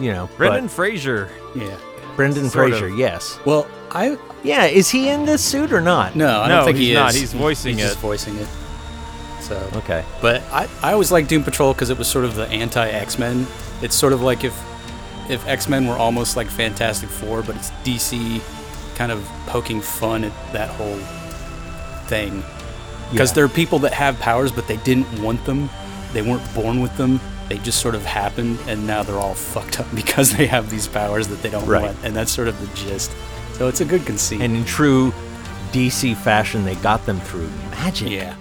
you 0.00 0.10
know, 0.10 0.28
Brendan 0.38 0.64
but 0.64 0.70
Fraser. 0.72 1.28
Yeah. 1.54 1.76
Brendan 2.16 2.48
sort 2.48 2.70
Fraser, 2.70 2.86
of. 2.86 2.96
yes. 2.98 3.38
Well, 3.44 3.66
I 3.90 4.16
Yeah, 4.44 4.66
is 4.66 4.90
he 4.90 5.08
in 5.08 5.24
this 5.24 5.42
suit 5.42 5.72
or 5.72 5.80
not? 5.80 6.14
no, 6.14 6.42
I 6.42 6.48
No, 6.48 6.56
don't 6.56 6.64
think 6.66 6.78
he's 6.78 6.88
he 6.88 6.94
not. 6.94 7.10
is. 7.14 7.20
He's 7.20 7.32
voicing 7.32 7.74
he's 7.76 7.84
it. 7.86 7.88
Just 7.88 7.98
voicing 7.98 8.36
it. 8.36 8.46
So, 9.40 9.56
Okay. 9.76 10.04
but 10.22 10.42
I, 10.52 10.68
I 10.82 10.92
always 10.92 11.10
liked 11.10 11.28
Doom 11.28 11.42
Patrol 11.44 11.72
because 11.74 11.90
it 11.90 11.98
was 11.98 12.06
sort 12.08 12.24
of 12.24 12.34
the 12.34 12.46
anti 12.48 12.86
X 12.88 13.18
Men. 13.18 13.46
It's 13.82 13.94
sort 13.96 14.12
of 14.12 14.22
like 14.22 14.44
if 14.44 14.54
if 15.30 15.46
X 15.48 15.68
Men 15.68 15.86
were 15.86 15.96
almost 15.96 16.36
like 16.36 16.46
Fantastic 16.48 17.08
Four, 17.08 17.42
but 17.42 17.56
it's 17.56 17.70
DC 17.84 18.40
kind 18.96 19.10
of 19.10 19.24
poking 19.46 19.80
fun 19.80 20.24
at 20.24 20.32
that 20.52 20.68
whole 20.70 20.98
thing. 22.06 22.42
Because 23.10 23.30
Yeah. 23.30 23.34
there 23.36 23.44
are 23.44 23.48
people 23.48 23.78
that 23.80 23.92
have 23.94 24.18
powers, 24.20 24.52
but 24.52 24.66
they 24.66 24.76
didn't 24.78 25.22
want 25.22 25.44
them. 25.46 25.68
They 26.12 26.22
weren't 26.22 26.54
born 26.54 26.80
with 26.80 26.96
them. 26.96 27.20
They 27.48 27.58
just 27.58 27.80
sort 27.80 27.94
of 27.94 28.04
happened, 28.04 28.58
and 28.66 28.86
now 28.86 29.02
they're 29.02 29.18
all 29.18 29.34
fucked 29.52 29.80
up 29.80 29.86
because 29.94 30.32
they 30.36 30.46
have 30.46 30.70
these 30.70 30.86
powers 30.86 31.28
that 31.28 31.42
they 31.42 31.50
don't 31.50 31.66
Right. 31.66 31.82
want. 31.82 31.96
And 32.04 32.14
that's 32.16 32.30
sort 32.32 32.48
of 32.48 32.58
the 32.60 32.74
gist. 32.76 33.10
So 33.54 33.68
it's 33.68 33.80
a 33.80 33.84
good 33.84 34.04
conceit. 34.04 34.40
And 34.40 34.56
in 34.56 34.64
true 34.64 35.12
DC 35.72 36.16
fashion, 36.16 36.64
they 36.64 36.74
got 36.76 37.04
them 37.06 37.20
through 37.20 37.48
magic. 37.70 38.10
yeah. 38.10 38.34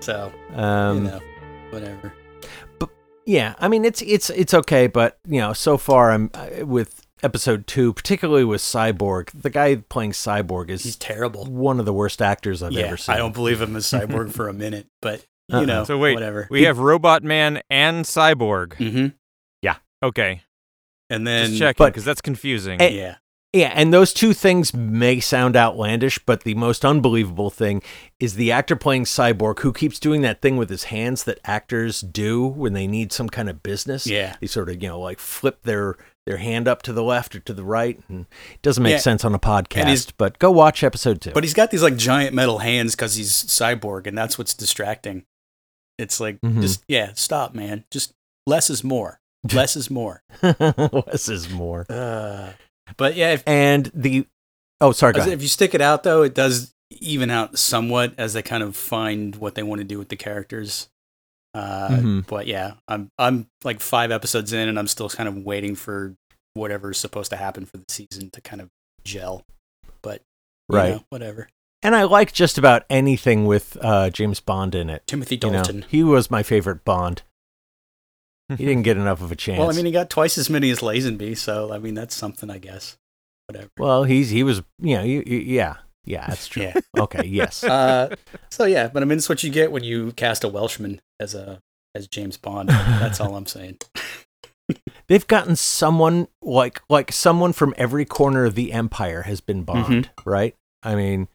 So 0.00 0.32
Um, 0.54 1.04
you 1.04 1.10
know, 1.10 1.20
whatever. 1.70 2.12
But 2.78 2.90
yeah, 3.24 3.54
I 3.58 3.68
mean 3.68 3.84
it's 3.84 4.02
it's 4.02 4.30
it's 4.30 4.52
okay, 4.54 4.86
but 4.86 5.18
you 5.26 5.40
know, 5.40 5.52
so 5.52 5.76
far 5.78 6.10
I'm 6.12 6.30
uh, 6.34 6.66
with 6.66 7.02
episode 7.22 7.66
two, 7.66 7.92
particularly 7.94 8.44
with 8.44 8.60
Cyborg. 8.60 9.30
The 9.34 9.50
guy 9.50 9.76
playing 9.76 10.12
Cyborg 10.12 10.68
is 10.68 10.84
He's 10.84 10.96
terrible. 10.96 11.46
one 11.46 11.80
of 11.80 11.86
the 11.86 11.92
worst 11.94 12.20
actors 12.20 12.62
I've 12.62 12.72
yeah, 12.72 12.84
ever 12.86 12.96
seen. 12.98 13.14
I 13.14 13.18
don't 13.18 13.34
believe 13.34 13.60
him 13.60 13.74
as 13.74 13.86
cyborg 13.90 14.30
for 14.32 14.48
a 14.48 14.52
minute, 14.52 14.86
but 15.00 15.24
you 15.48 15.56
Uh-uh. 15.58 15.64
know, 15.64 15.84
So 15.84 15.96
wait, 15.98 16.14
whatever. 16.14 16.46
we 16.50 16.64
have 16.64 16.78
Robot 16.78 17.24
Man 17.24 17.62
and 17.70 18.04
Cyborg. 18.04 18.74
Mm-hmm. 18.76 19.06
Yeah. 19.62 19.76
Okay, 20.02 20.42
And 21.08 21.26
then 21.26 21.46
just 21.46 21.58
checking 21.58 21.86
because 21.86 22.04
that's 22.04 22.20
confusing. 22.20 22.80
Eh, 22.82 22.88
yeah, 22.88 23.16
Yeah, 23.52 23.72
and 23.74 23.90
those 23.92 24.12
two 24.12 24.34
things 24.34 24.74
may 24.74 25.18
sound 25.18 25.56
outlandish, 25.56 26.18
but 26.26 26.42
the 26.42 26.54
most 26.56 26.84
unbelievable 26.84 27.48
thing 27.48 27.82
is 28.20 28.34
the 28.34 28.52
actor 28.52 28.76
playing 28.76 29.04
Cyborg 29.04 29.60
who 29.60 29.72
keeps 29.72 29.98
doing 29.98 30.20
that 30.22 30.42
thing 30.42 30.58
with 30.58 30.68
his 30.68 30.84
hands 30.84 31.24
that 31.24 31.38
actors 31.44 32.02
do 32.02 32.44
when 32.46 32.74
they 32.74 32.86
need 32.86 33.12
some 33.12 33.30
kind 33.30 33.48
of 33.48 33.62
business. 33.62 34.06
yeah, 34.06 34.36
They 34.40 34.46
sort 34.46 34.68
of, 34.68 34.82
you 34.82 34.88
know, 34.88 35.00
like 35.00 35.18
flip 35.18 35.62
their 35.62 35.96
their 36.26 36.38
hand 36.38 36.66
up 36.66 36.82
to 36.82 36.92
the 36.92 37.04
left 37.04 37.36
or 37.36 37.38
to 37.40 37.54
the 37.54 37.62
right, 37.62 38.00
and 38.08 38.26
it 38.52 38.60
doesn't 38.62 38.82
make 38.82 38.90
Yeah. 38.94 38.98
sense 38.98 39.24
on 39.24 39.32
a 39.32 39.38
podcast. 39.38 40.12
But 40.18 40.40
go 40.40 40.50
watch 40.50 40.82
episode 40.82 41.20
two. 41.20 41.30
but 41.30 41.44
he's 41.44 41.54
got 41.54 41.70
these 41.70 41.84
like 41.84 41.96
giant 41.96 42.34
metal 42.34 42.58
hands 42.58 42.96
because 42.96 43.14
he's 43.14 43.30
cyborg, 43.32 44.06
and 44.08 44.18
that's 44.18 44.36
what's 44.36 44.52
distracting. 44.52 45.24
It's 45.98 46.18
like 46.20 46.40
Mhm. 46.42 46.60
just 46.60 46.82
yeah, 46.88 47.12
stop, 47.14 47.54
man. 47.54 47.84
Just 47.92 48.12
less 48.46 48.68
is 48.70 48.82
more. 48.84 49.20
Less 49.52 49.76
is 49.76 49.88
more. 49.88 50.22
less 50.42 51.28
is 51.28 51.48
more. 51.48 51.86
Uh, 51.88 52.50
but 52.96 53.16
yeah, 53.16 53.32
if, 53.34 53.42
And 53.46 53.90
the 53.94 54.26
oh, 54.80 54.92
sorry, 54.92 55.12
go 55.12 55.20
ahead. 55.20 55.32
if 55.32 55.42
you 55.42 55.48
stick 55.48 55.74
it 55.74 55.80
out 55.80 56.02
though, 56.02 56.22
it 56.22 56.34
does 56.34 56.72
even 56.90 57.30
out 57.30 57.58
somewhat 57.58 58.14
as 58.18 58.32
they 58.32 58.42
kind 58.42 58.62
of 58.62 58.76
find 58.76 59.36
what 59.36 59.54
they 59.56 59.62
want 59.62 59.80
to 59.80 59.84
do 59.84 59.98
with 59.98 60.08
the 60.08 60.16
characters. 60.16 60.88
Uh, 61.54 61.88
Mhm. 61.88 62.26
But 62.26 62.46
yeah, 62.46 62.74
I'm 62.86 63.08
I'm 63.18 63.46
like 63.64 63.80
five 63.80 64.10
episodes 64.10 64.52
in, 64.52 64.68
and 64.68 64.78
I'm 64.78 64.86
still 64.86 65.08
kind 65.08 65.28
of 65.28 65.36
waiting 65.38 65.74
for 65.74 66.14
whatever's 66.54 66.98
supposed 66.98 67.30
to 67.30 67.36
happen 67.36 67.66
for 67.66 67.76
the 67.78 67.84
season 67.88 68.30
to 68.30 68.40
kind 68.40 68.60
of 68.62 68.68
gel. 69.04 69.42
But 70.02 70.22
you 70.70 70.76
Right. 70.76 70.92
know, 70.94 71.04
whatever. 71.10 71.48
And 71.82 71.94
I 71.94 72.04
like 72.04 72.32
just 72.32 72.58
about 72.58 72.84
anything 72.90 73.44
with 73.46 73.76
uh, 73.80 74.10
James 74.10 74.40
Bond 74.40 74.74
in 74.74 74.90
it. 74.90 75.06
Timothy 75.06 75.38
You 75.42 75.50
know, 75.50 75.62
Dalton. 75.62 75.84
he 75.88 76.02
was 76.02 76.30
my 76.30 76.42
favorite 76.42 76.84
Bond. 76.84 77.22
He 78.48 78.64
didn't 78.64 78.82
get 78.82 78.96
enough 78.96 79.20
of 79.20 79.32
a 79.32 79.36
chance. 79.36 79.58
Well, 79.58 79.70
I 79.70 79.72
mean, 79.72 79.86
he 79.86 79.92
got 79.92 80.08
twice 80.08 80.38
as 80.38 80.48
many 80.48 80.70
as 80.70 80.78
Lazenby, 80.80 81.36
so 81.36 81.72
I 81.72 81.78
mean, 81.78 81.94
that's 81.94 82.14
something, 82.14 82.48
I 82.48 82.58
guess. 82.58 82.96
Whatever. 83.48 83.68
Well, 83.78 84.04
he's 84.04 84.30
he 84.30 84.42
was 84.42 84.62
you 84.80 84.96
know 84.96 85.02
you, 85.02 85.22
yeah 85.26 85.76
yeah 86.04 86.26
that's 86.26 86.48
true. 86.48 86.62
Yeah. 86.64 86.74
Okay, 86.98 87.26
yes. 87.26 87.62
Uh, 87.64 88.14
so 88.50 88.64
yeah, 88.64 88.88
but 88.88 89.02
I 89.02 89.06
mean, 89.06 89.18
it's 89.18 89.28
what 89.28 89.42
you 89.42 89.50
get 89.50 89.70
when 89.72 89.84
you 89.84 90.12
cast 90.12 90.44
a 90.44 90.48
Welshman 90.48 91.00
as 91.20 91.34
a 91.34 91.60
as 91.94 92.06
James 92.08 92.36
Bond. 92.36 92.68
That's 92.68 93.20
all 93.20 93.36
I'm 93.36 93.46
saying. 93.46 93.78
They've 95.08 95.26
gotten 95.26 95.54
someone 95.56 96.28
like 96.42 96.82
like 96.88 97.12
someone 97.12 97.52
from 97.52 97.74
every 97.76 98.04
corner 98.04 98.44
of 98.44 98.54
the 98.54 98.72
empire 98.72 99.22
has 99.22 99.40
been 99.40 99.62
Bond, 99.62 100.10
right? 100.24 100.54
I 100.82 100.94
mean, 100.94 101.28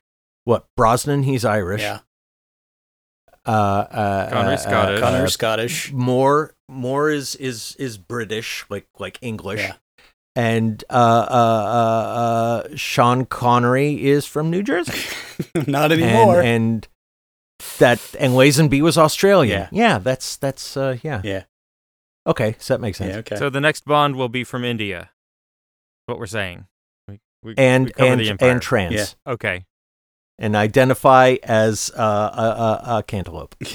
what 0.44 0.66
Brosnan? 0.76 1.24
He's 1.24 1.46
Irish. 1.46 1.82
Yeah, 1.82 2.00
Uh, 3.46 3.52
uh, 3.52 4.30
Connery, 4.30 4.54
uh, 4.54 4.58
Scottish. 4.58 5.00
Connor 5.00 5.24
uh, 5.24 5.28
Scottish. 5.28 5.92
Moore 5.92 6.54
Moore 6.70 7.10
is 7.10 7.36
is 7.36 7.76
is 7.78 7.98
British, 7.98 8.66
like 8.70 8.88
like 9.00 9.18
English. 9.22 9.62
Yeah. 9.62 9.74
And 10.36 10.82
uh, 10.90 10.94
uh, 10.94 11.34
uh, 11.34 12.68
uh, 12.70 12.76
Sean 12.76 13.26
Connery 13.26 14.06
is 14.06 14.26
from 14.26 14.50
New 14.50 14.64
Jersey. 14.64 15.16
Not 15.68 15.92
and, 15.92 16.02
anymore. 16.02 16.42
and 16.42 16.88
that 17.80 18.00
and 18.18 18.34
Lazenby 18.34 18.82
was 18.82 18.98
Australian. 18.98 19.60
Yeah. 19.60 19.70
Yeah, 19.72 19.98
that's 19.98 20.38
that's 20.38 20.78
uh, 20.78 20.98
yeah. 21.04 21.22
yeah, 21.24 21.44
Okay, 22.28 22.56
so 22.60 22.74
that 22.74 22.80
makes 22.80 22.98
sense. 22.98 23.12
yeah, 23.14 23.20
okay. 23.20 23.36
So 23.36 23.50
the 23.50 23.60
next 23.60 23.86
Bond 23.86 24.16
will 24.16 24.30
be 24.30 24.44
from 24.44 24.64
India. 24.64 25.10
What 26.06 26.20
we're 26.20 26.28
saying. 26.28 26.68
We, 27.08 27.20
we, 27.44 27.54
And 27.58 27.92
we 27.98 28.08
and 28.08 28.20
the 28.20 28.38
and 28.40 28.62
trans 28.62 28.94
Yeah. 28.94 29.34
Okay. 29.34 29.66
And 30.42 30.56
identify 30.58 31.38
as 31.44 31.90
uh, 31.96 32.02
a, 32.84 32.92
a, 32.94 32.98
a 32.98 33.04
cantaloupe. 33.04 33.56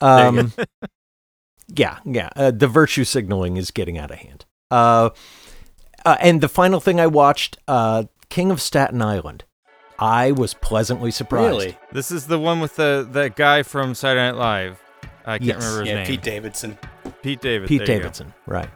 Um, 0.00 0.52
yeah, 1.74 1.98
yeah. 2.04 2.28
Uh, 2.36 2.50
the 2.50 2.66
virtue 2.68 3.04
signaling 3.04 3.56
is 3.56 3.70
getting 3.70 3.96
out 3.96 4.10
of 4.10 4.18
hand. 4.18 4.44
Uh, 4.70 5.10
uh, 6.04 6.16
and 6.20 6.40
the 6.42 6.48
final 6.48 6.78
thing 6.78 7.00
I 7.00 7.06
watched, 7.06 7.56
uh, 7.66 8.04
King 8.28 8.50
of 8.50 8.60
Staten 8.60 9.00
Island. 9.00 9.44
I 9.98 10.32
was 10.32 10.52
pleasantly 10.54 11.10
surprised. 11.10 11.46
really? 11.48 11.78
This 11.92 12.10
is 12.10 12.26
the 12.26 12.38
one 12.38 12.60
with 12.60 12.76
the 12.76 13.08
that 13.12 13.36
guy 13.36 13.62
from 13.62 13.94
Saturday 13.94 14.26
Night 14.32 14.36
Live. 14.38 14.82
I 15.24 15.38
can't 15.38 15.44
Yes. 15.44 15.56
remember 15.62 15.80
his 15.80 15.88
Yeah, 15.88 15.94
name. 15.94 16.06
Pete 16.06 16.22
Davidson. 16.22 16.78
Pete 17.22 17.40
David. 17.40 17.68
Pete 17.68 17.78
there 17.78 17.86
you 17.86 17.92
go. 17.94 17.98
Davidson, 18.02 18.34
right? 18.46 18.68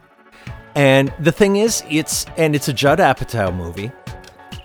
And 0.74 1.12
the 1.18 1.32
thing 1.32 1.56
is, 1.56 1.82
it's 1.90 2.24
and 2.38 2.54
it's 2.54 2.68
a 2.68 2.72
Judd 2.72 3.00
Apatow 3.00 3.54
movie, 3.54 3.90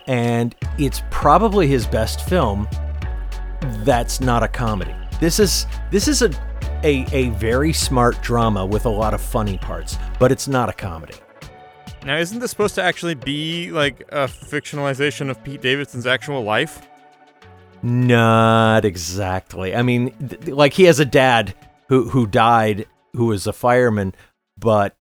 and 0.07 0.55
it's 0.77 1.01
probably 1.11 1.67
his 1.67 1.85
best 1.87 2.27
film. 2.27 2.67
That's 3.83 4.19
not 4.19 4.43
a 4.43 4.47
comedy. 4.47 4.95
This 5.19 5.39
is 5.39 5.65
this 5.91 6.07
is 6.07 6.21
a 6.21 6.31
a, 6.83 7.05
a 7.13 7.29
very 7.29 7.71
smart 7.71 8.21
drama 8.21 8.65
with 8.65 8.85
a 8.85 8.89
lot 8.89 9.13
of 9.13 9.21
funny 9.21 9.57
parts, 9.57 9.97
but 10.19 10.31
it's 10.31 10.47
not 10.47 10.67
a 10.69 10.73
comedy. 10.73 11.15
Now, 12.05 12.17
isn't 12.17 12.39
this 12.39 12.51
supposed 12.51 12.75
to 12.75 12.83
actually 12.83 13.15
be 13.15 13.71
like 13.71 14.01
a 14.09 14.25
fictionalization 14.27 15.29
of 15.29 15.41
Pete 15.43 15.61
Davidson's 15.61 16.05
actual 16.05 16.43
life? 16.43 16.85
Not 17.81 18.85
exactly. 18.85 19.75
I 19.75 19.81
mean, 19.81 20.11
th- 20.27 20.47
like 20.47 20.73
he 20.73 20.83
has 20.83 20.99
a 20.99 21.05
dad 21.05 21.53
who 21.89 22.09
who 22.09 22.27
died, 22.27 22.87
who 23.13 23.27
was 23.27 23.47
a 23.47 23.53
fireman, 23.53 24.15
but 24.57 24.95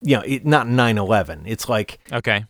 you 0.00 0.16
know, 0.16 0.22
it, 0.22 0.46
not 0.46 0.66
9/11. 0.66 1.42
It's 1.46 1.68
like 1.68 1.98
Okay. 2.10 2.44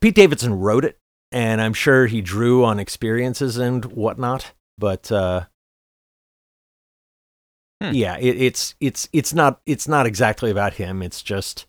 Pete 0.00 0.14
Davidson 0.14 0.58
wrote 0.58 0.84
it, 0.84 0.98
and 1.32 1.60
I'm 1.60 1.74
sure 1.74 2.06
he 2.06 2.20
drew 2.20 2.64
on 2.64 2.78
experiences 2.78 3.56
and 3.58 3.84
whatnot. 3.86 4.52
But 4.78 5.10
uh, 5.10 5.44
Hmm. 7.82 7.90
yeah, 7.92 8.16
it, 8.18 8.40
it's 8.40 8.74
it's 8.80 9.06
it's 9.12 9.34
not 9.34 9.60
it's 9.66 9.86
not 9.86 10.06
exactly 10.06 10.50
about 10.50 10.74
him. 10.74 11.02
It's 11.02 11.22
just 11.22 11.66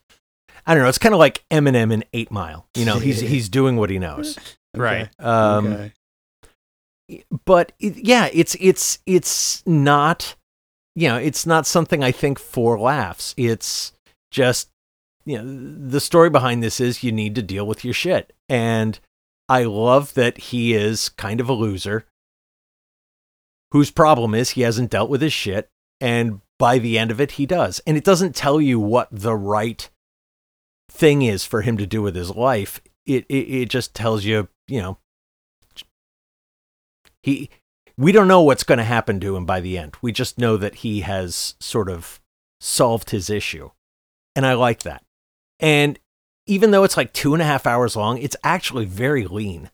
I 0.66 0.74
don't 0.74 0.84
know. 0.84 0.90
It's 0.90 0.98
kind 0.98 1.14
of 1.14 1.20
like 1.20 1.44
Eminem 1.52 1.92
in 1.92 2.06
Eight 2.14 2.32
Mile. 2.32 2.66
You 2.76 2.86
know, 2.86 3.00
he's 3.00 3.20
he's 3.34 3.50
doing 3.50 3.76
what 3.76 3.90
he 3.90 4.00
knows. 4.00 4.38
Right. 4.74 5.10
Um, 5.20 5.68
okay. 5.74 5.92
But 7.46 7.74
it, 7.80 7.98
yeah, 7.98 8.30
it's 8.34 8.56
it's 8.62 9.00
it's 9.06 9.64
not 9.66 10.36
you 10.96 11.10
know 11.10 11.18
it's 11.18 11.46
not 11.46 11.66
something 11.68 12.04
I 12.04 12.12
think 12.14 12.40
for 12.40 12.80
laughs. 12.80 13.34
It's 13.36 13.92
just 14.32 14.70
you 15.28 15.38
know 15.38 15.90
the 15.90 16.00
story 16.00 16.30
behind 16.30 16.64
this 16.64 16.80
is 16.80 17.04
you 17.04 17.12
need 17.12 17.36
to 17.36 17.42
deal 17.42 17.68
with 17.68 17.84
your 17.84 17.94
shit. 17.94 18.34
And 18.48 19.00
i 19.50 19.64
love 19.64 20.14
that 20.16 20.38
he 20.38 20.74
is 20.74 21.10
kind 21.10 21.40
of 21.40 21.48
a 21.48 21.54
loser 21.54 22.06
whose 23.72 23.92
problem 23.92 24.34
is 24.34 24.52
he 24.52 24.62
hasn't 24.62 24.90
dealt 24.90 25.10
with 25.10 25.22
his 25.22 25.34
shit. 25.34 25.70
And 26.00 26.42
by 26.58 26.80
the 26.80 26.98
end 26.98 27.12
of 27.12 27.20
it 27.20 27.32
he 27.32 27.46
does. 27.46 27.82
And 27.86 27.98
it 27.98 28.04
doesn't 28.04 28.36
tell 28.36 28.62
you 28.62 28.80
what 28.80 29.10
the 29.12 29.36
right 29.36 29.90
thing 30.90 31.22
is 31.22 31.44
for 31.44 31.62
him 31.62 31.78
to 31.78 31.86
do 31.86 32.02
with 32.02 32.16
his 32.16 32.32
life. 32.32 32.82
It 33.06 33.26
it, 33.28 33.34
it 33.34 33.70
just 33.70 33.94
tells 33.94 34.24
you 34.24 34.48
you 34.68 34.82
know 34.82 34.98
he 37.22 37.50
we 37.98 38.14
don't 38.14 38.30
know 38.30 38.42
what's 38.42 38.64
going 38.64 38.78
to 38.78 38.86
happen 38.86 39.20
to 39.20 39.36
him 39.36 39.46
by 39.46 39.60
the 39.60 39.78
end. 39.78 39.98
We 40.02 40.14
just 40.14 40.38
know 40.38 40.56
that 40.56 40.76
he 40.76 41.02
has 41.02 41.56
sort 41.60 41.90
of 41.90 42.22
solved 42.62 43.10
his 43.10 43.30
issue. 43.30 43.72
And 44.36 44.46
I 44.46 44.54
like 44.54 44.84
that. 44.84 45.04
And 45.60 46.00
even 46.46 46.72
though 46.72 46.84
it's 46.84 46.98
like 46.98 47.14
two 47.14 47.34
and 47.34 47.42
a 47.42 47.46
half 47.46 47.66
hours 47.66 47.96
long, 47.96 48.18
it's 48.20 48.36
actually 48.44 48.86
very 48.86 49.26
lean. 49.26 49.70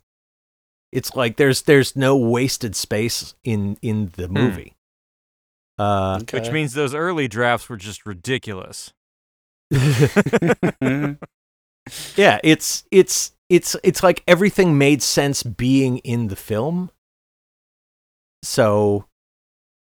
It's 0.92 1.16
like 1.16 1.38
there's 1.38 1.64
there's 1.64 1.96
no 1.96 2.16
wasted 2.16 2.76
space 2.76 3.34
in 3.44 3.78
in 3.82 4.12
the 4.16 4.28
movie. 4.28 4.76
Uh, 5.80 6.20
Okay. 6.22 6.40
Which 6.40 6.52
means 6.52 6.74
those 6.74 6.94
early 6.94 7.28
drafts 7.28 7.68
were 7.68 7.78
just 7.78 8.06
ridiculous. 8.06 8.94
yeah, 9.72 11.18
it's 12.44 12.84
it's 12.92 13.32
it's 13.50 13.76
it's 13.84 14.04
like 14.04 14.24
everything 14.28 14.78
made 14.78 15.02
sense 15.02 15.44
being 15.44 15.98
in 16.00 16.28
the 16.28 16.36
film. 16.36 16.92
So, 18.44 19.06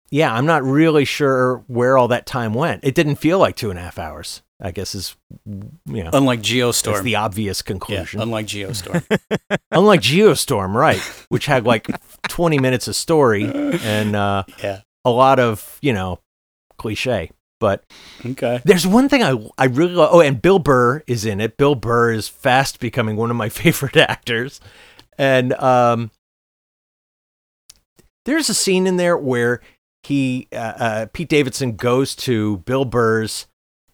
yeah, 0.09 0.33
I'm 0.33 0.45
not 0.45 0.63
really 0.63 1.03
sure 1.05 1.63
where 1.67 1.97
all 1.97 2.07
that 2.09 2.25
time 2.25 2.53
went. 2.53 2.83
It 2.83 2.95
didn't 2.95 3.15
feel 3.15 3.39
like 3.39 3.55
two 3.55 3.69
and 3.69 3.79
a 3.79 3.81
half 3.81 3.97
hours. 3.99 4.43
I 4.61 4.71
guess 4.71 4.93
is 4.93 5.15
you 5.45 6.03
know 6.03 6.11
Unlike 6.13 6.39
that's 6.39 6.49
Geostorm. 6.51 7.03
the 7.03 7.15
obvious 7.15 7.61
yeah, 7.65 7.67
conclusion. 7.67 8.21
unlike 8.21 8.45
Geostorm. 8.45 9.03
Unlike 9.71 10.01
Geostorm, 10.01 10.73
right, 10.75 10.99
which 11.29 11.47
had 11.47 11.65
like 11.65 11.87
20 12.29 12.59
minutes 12.59 12.87
of 12.87 12.95
story 12.95 13.43
and 13.45 14.15
uh, 14.15 14.43
yeah. 14.63 14.81
a 15.03 15.09
lot 15.09 15.39
of 15.39 15.79
you 15.81 15.93
know 15.93 16.19
cliche. 16.77 17.31
But 17.59 17.83
Okay. 18.25 18.59
there's 18.65 18.85
one 18.87 19.07
thing 19.09 19.23
I 19.23 19.35
I 19.57 19.65
really 19.65 19.93
love. 19.93 20.09
Oh, 20.13 20.21
and 20.21 20.41
Bill 20.41 20.59
Burr 20.59 21.03
is 21.07 21.25
in 21.25 21.39
it. 21.41 21.57
Bill 21.57 21.75
Burr 21.75 22.11
is 22.11 22.27
fast 22.27 22.79
becoming 22.79 23.15
one 23.17 23.29
of 23.31 23.35
my 23.37 23.49
favorite 23.61 23.97
actors, 23.97 24.59
and 25.17 25.53
um, 25.53 26.11
there's 28.25 28.49
a 28.49 28.53
scene 28.53 28.87
in 28.87 28.97
there 28.97 29.17
where 29.17 29.61
he 30.03 30.47
uh, 30.51 30.55
uh, 30.55 31.05
Pete 31.13 31.29
Davidson 31.29 31.75
goes 31.75 32.15
to 32.17 32.57
Bill 32.59 32.85
Burr's 32.85 33.45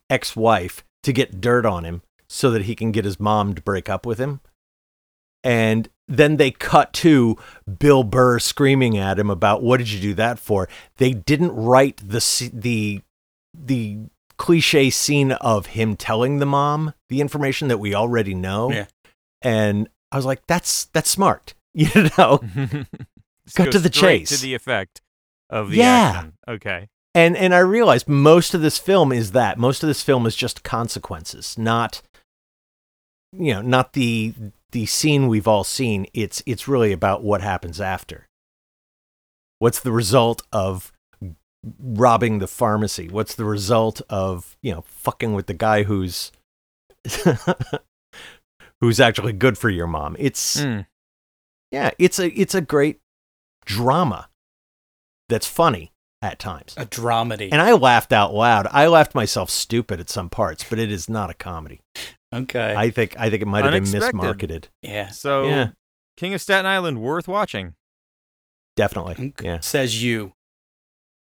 ex-wife 0.09 0.83
to 1.03 1.13
get 1.13 1.39
dirt 1.41 1.65
on 1.65 1.83
him 1.83 2.01
so 2.27 2.51
that 2.51 2.63
he 2.63 2.75
can 2.75 2.91
get 2.91 3.05
his 3.05 3.19
mom 3.19 3.53
to 3.55 3.61
break 3.61 3.89
up 3.89 4.05
with 4.05 4.19
him. 4.19 4.41
And 5.43 5.87
then 6.07 6.37
they 6.37 6.51
cut 6.51 6.93
to 6.93 7.37
Bill 7.79 8.03
Burr 8.03 8.39
screaming 8.39 8.97
at 8.97 9.19
him 9.19 9.29
about 9.29 9.61
what 9.63 9.77
did 9.77 9.89
you 9.91 9.99
do 10.01 10.13
that 10.15 10.39
for? 10.39 10.67
They 10.97 11.11
didn't 11.11 11.51
write 11.55 11.97
the 11.97 12.49
the 12.53 13.01
the 13.53 13.97
cliche 14.37 14.89
scene 14.89 15.31
of 15.33 15.67
him 15.67 15.95
telling 15.95 16.39
the 16.39 16.45
mom 16.45 16.93
the 17.09 17.21
information 17.21 17.67
that 17.69 17.77
we 17.79 17.95
already 17.95 18.33
know. 18.35 18.71
Yeah. 18.71 18.85
And 19.41 19.89
I 20.11 20.15
was 20.17 20.25
like, 20.25 20.45
that's 20.47 20.85
that's 20.85 21.09
smart. 21.09 21.53
You 21.73 22.09
know? 22.17 22.39
Cut 23.55 23.71
to 23.71 23.77
the 23.79 23.89
chase. 23.91 24.29
To 24.29 24.41
the 24.41 24.55
effect 24.55 25.01
of 25.47 25.69
the 25.69 25.77
Yeah. 25.77 26.11
action. 26.15 26.33
Okay. 26.47 26.87
And 27.17 27.35
and 27.35 27.55
I 27.55 27.59
realized 27.59 28.07
most 28.07 28.53
of 28.53 28.61
this 28.61 28.77
film 28.77 29.11
is 29.11 29.31
that. 29.31 29.57
Most 29.57 29.81
of 29.81 29.87
this 29.87 30.03
film 30.03 30.27
is 30.27 30.35
just 30.35 30.63
consequences, 30.63 31.57
not 31.57 32.03
you 33.35 33.55
know, 33.55 33.63
not 33.63 33.93
the 33.93 34.35
the 34.71 34.85
scene 34.85 35.27
we've 35.27 35.47
all 35.47 35.63
seen. 35.63 36.05
It's 36.13 36.43
it's 36.45 36.67
really 36.67 36.91
about 36.91 37.23
what 37.23 37.41
happens 37.41 37.81
after. 37.81 38.27
What's 39.57 39.79
the 39.79 39.91
result 39.91 40.43
of 40.53 40.93
robbing 41.81 42.37
the 42.37 42.47
pharmacy? 42.47 43.09
What's 43.09 43.33
the 43.33 43.45
result 43.45 43.99
of, 44.11 44.55
you 44.61 44.71
know, 44.71 44.81
fucking 44.81 45.33
with 45.33 45.47
the 45.47 45.55
guy 45.55 45.83
who's 45.83 46.31
who's 48.79 48.99
actually 48.99 49.33
good 49.33 49.57
for 49.57 49.71
your 49.71 49.87
mom? 49.87 50.15
It's 50.19 50.57
Mm. 50.57 50.85
yeah, 51.71 51.89
it's 51.97 52.19
a 52.19 52.29
it's 52.39 52.53
a 52.53 52.61
great 52.61 52.99
drama 53.65 54.29
that's 55.29 55.47
funny 55.47 55.93
at 56.27 56.39
times. 56.39 56.73
A 56.77 56.85
dramedy. 56.85 57.49
And 57.51 57.61
I 57.61 57.73
laughed 57.73 58.11
out 58.13 58.33
loud. 58.33 58.67
I 58.71 58.87
laughed 58.87 59.15
myself 59.15 59.49
stupid 59.49 59.99
at 59.99 60.09
some 60.09 60.29
parts, 60.29 60.63
but 60.69 60.77
it 60.79 60.91
is 60.91 61.09
not 61.09 61.29
a 61.29 61.33
comedy. 61.33 61.81
okay. 62.33 62.73
I 62.77 62.89
think 62.89 63.15
I 63.19 63.29
think 63.29 63.41
it 63.41 63.47
might 63.47 63.63
have 63.63 63.71
been 63.73 63.83
Unexpected. 63.87 64.19
mismarketed. 64.19 64.65
yeah. 64.81 65.07
So, 65.09 65.47
Yeah. 65.47 65.69
King 66.17 66.33
of 66.33 66.41
Staten 66.41 66.65
Island, 66.65 67.01
worth 67.01 67.27
watching. 67.27 67.75
Definitely. 68.75 69.33
Yeah. 69.41 69.59
Says 69.59 70.03
you. 70.03 70.33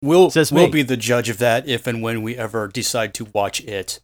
We'll, 0.02 0.30
Says 0.30 0.50
we'll 0.52 0.66
me. 0.66 0.72
be 0.72 0.82
the 0.82 0.96
judge 0.96 1.28
of 1.28 1.38
that 1.38 1.68
if 1.68 1.86
and 1.86 2.02
when 2.02 2.22
we 2.22 2.36
ever 2.36 2.68
decide 2.68 3.12
to 3.14 3.26
watch 3.26 3.60
it. 3.64 4.00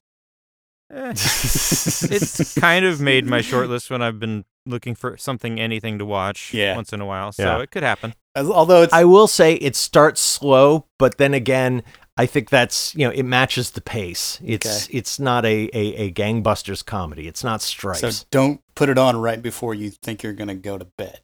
Eh, 0.93 1.11
it's 1.11 2.55
kind 2.61 2.85
of 2.85 3.01
made 3.01 3.27
my 3.27 3.41
short 3.41 3.69
list 3.69 3.91
when 3.91 4.03
I've 4.03 4.21
been 4.21 4.45
looking 4.67 4.95
for 4.95 5.17
something, 5.17 5.59
anything 5.59 5.99
to 5.99 6.05
watch 6.05 6.53
Yeah. 6.55 6.77
once 6.77 6.93
in 6.93 7.01
a 7.01 7.07
while. 7.07 7.33
So 7.33 7.43
Yeah. 7.45 7.63
it 7.63 7.71
could 7.71 7.83
happen. 7.83 8.15
Although 8.37 8.83
it's 8.83 8.93
I 8.93 9.05
will 9.05 9.27
say 9.27 9.55
it 9.55 9.75
starts 9.77 10.21
slow, 10.21 10.87
but 10.99 11.17
then 11.19 11.33
again, 11.35 11.83
I 12.19 12.27
think 12.27 12.51
that's 12.51 12.95
you 12.95 13.07
know 13.07 13.11
it 13.13 13.23
matches 13.25 13.71
the 13.73 13.81
pace. 13.81 14.39
It's 14.45 14.89
it's 14.91 15.19
not 15.19 15.45
a, 15.45 15.69
a, 15.73 15.95
a 16.09 16.13
gangbusters 16.13 16.85
comedy. 16.85 17.27
It's 17.29 17.43
not 17.45 17.63
stripes. 17.63 18.01
so 18.01 18.27
don't 18.31 18.61
put 18.75 18.89
it 18.89 18.99
on 18.99 19.17
right 19.17 19.41
before 19.41 19.75
you 19.75 19.91
think 19.91 20.23
you're 20.23 20.33
gonna 20.33 20.55
go 20.55 20.79
to 20.79 20.85
bed. 20.99 21.21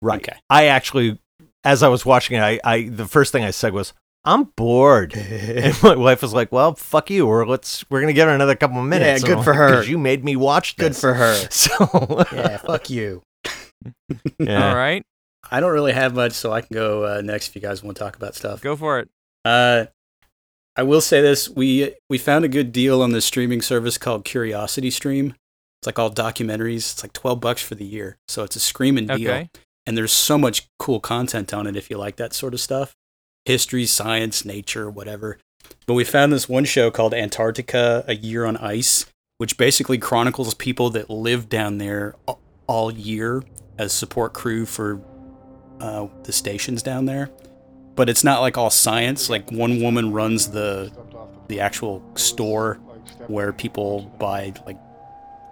right. 0.00 0.20
Okay. 0.20 0.38
I 0.50 0.66
actually, 0.66 1.18
as 1.64 1.82
I 1.82 1.88
was 1.88 2.04
watching 2.04 2.36
it, 2.36 2.40
I, 2.42 2.60
I 2.64 2.88
the 2.88 3.06
first 3.06 3.32
thing 3.32 3.44
I 3.44 3.50
said 3.50 3.72
was, 3.72 3.92
"I'm 4.24 4.44
bored," 4.56 5.14
and 5.16 5.80
my 5.82 5.94
wife 5.96 6.22
was 6.22 6.32
like, 6.34 6.50
"Well, 6.52 6.74
fuck 6.74 7.10
you. 7.10 7.26
We're 7.26 7.46
let's 7.46 7.84
we're 7.90 8.00
gonna 8.00 8.12
give 8.12 8.28
her 8.28 8.34
another 8.34 8.56
couple 8.56 8.78
of 8.78 8.86
minutes." 8.86 9.22
Yeah, 9.22 9.28
good 9.28 9.36
And 9.38 9.44
for 9.44 9.50
like, 9.52 9.58
her. 9.58 9.74
'Cause 9.76 9.88
You 9.88 9.98
made 9.98 10.24
me 10.24 10.36
watch 10.36 10.76
Good 10.76 10.96
for 10.96 11.14
her. 11.14 11.34
So 11.50 12.24
yeah, 12.32 12.56
fuck 12.58 12.88
you. 12.90 13.22
yeah. 14.38 14.68
All 14.70 14.76
right. 14.76 15.04
I 15.50 15.60
don't 15.60 15.72
really 15.72 15.92
have 15.92 16.14
much, 16.14 16.32
so 16.32 16.52
I 16.52 16.60
can 16.60 16.74
go 16.74 17.04
uh, 17.04 17.20
next 17.20 17.48
if 17.48 17.54
you 17.56 17.60
guys 17.60 17.82
want 17.82 17.96
to 17.96 18.02
talk 18.02 18.16
about 18.16 18.34
stuff. 18.34 18.60
Go 18.60 18.76
for 18.76 18.98
it. 18.98 19.08
Uh, 19.44 19.86
I 20.76 20.82
will 20.82 21.00
say 21.00 21.20
this: 21.20 21.48
we 21.48 21.94
we 22.08 22.18
found 22.18 22.44
a 22.44 22.48
good 22.48 22.72
deal 22.72 23.02
on 23.02 23.12
the 23.12 23.20
streaming 23.20 23.60
service 23.60 23.98
called 23.98 24.24
Curiosity 24.24 24.90
Stream. 24.90 25.34
It's 25.80 25.86
like 25.86 25.98
all 25.98 26.10
documentaries. 26.10 26.92
It's 26.92 27.02
like 27.02 27.12
twelve 27.12 27.40
bucks 27.40 27.62
for 27.62 27.74
the 27.74 27.84
year, 27.84 28.18
so 28.28 28.44
it's 28.44 28.56
a 28.56 28.60
screaming 28.60 29.06
deal. 29.06 29.30
Okay. 29.30 29.50
And 29.84 29.98
there's 29.98 30.12
so 30.12 30.38
much 30.38 30.68
cool 30.78 31.00
content 31.00 31.52
on 31.52 31.66
it 31.66 31.76
if 31.76 31.90
you 31.90 31.98
like 31.98 32.16
that 32.16 32.32
sort 32.32 32.54
of 32.54 32.60
stuff, 32.60 32.94
history, 33.44 33.84
science, 33.84 34.44
nature, 34.44 34.88
whatever. 34.88 35.38
But 35.86 35.94
we 35.94 36.04
found 36.04 36.32
this 36.32 36.48
one 36.48 36.64
show 36.64 36.90
called 36.90 37.12
Antarctica: 37.12 38.04
A 38.06 38.14
Year 38.14 38.44
on 38.44 38.56
Ice, 38.58 39.06
which 39.38 39.58
basically 39.58 39.98
chronicles 39.98 40.54
people 40.54 40.88
that 40.90 41.10
live 41.10 41.48
down 41.48 41.78
there 41.78 42.14
all 42.66 42.92
year 42.92 43.42
as 43.76 43.92
support 43.92 44.32
crew 44.32 44.64
for 44.64 45.02
uh, 45.82 46.06
the 46.22 46.32
stations 46.32 46.82
down 46.82 47.04
there 47.04 47.30
but 47.94 48.08
it's 48.08 48.24
not 48.24 48.40
like 48.40 48.56
all 48.56 48.70
science. 48.70 49.28
Like 49.28 49.50
one 49.50 49.82
woman 49.82 50.12
runs 50.12 50.50
the 50.50 50.90
the 51.48 51.60
actual 51.60 52.02
store 52.14 52.76
where 53.26 53.52
people 53.52 54.10
buy 54.18 54.52
like 54.66 54.78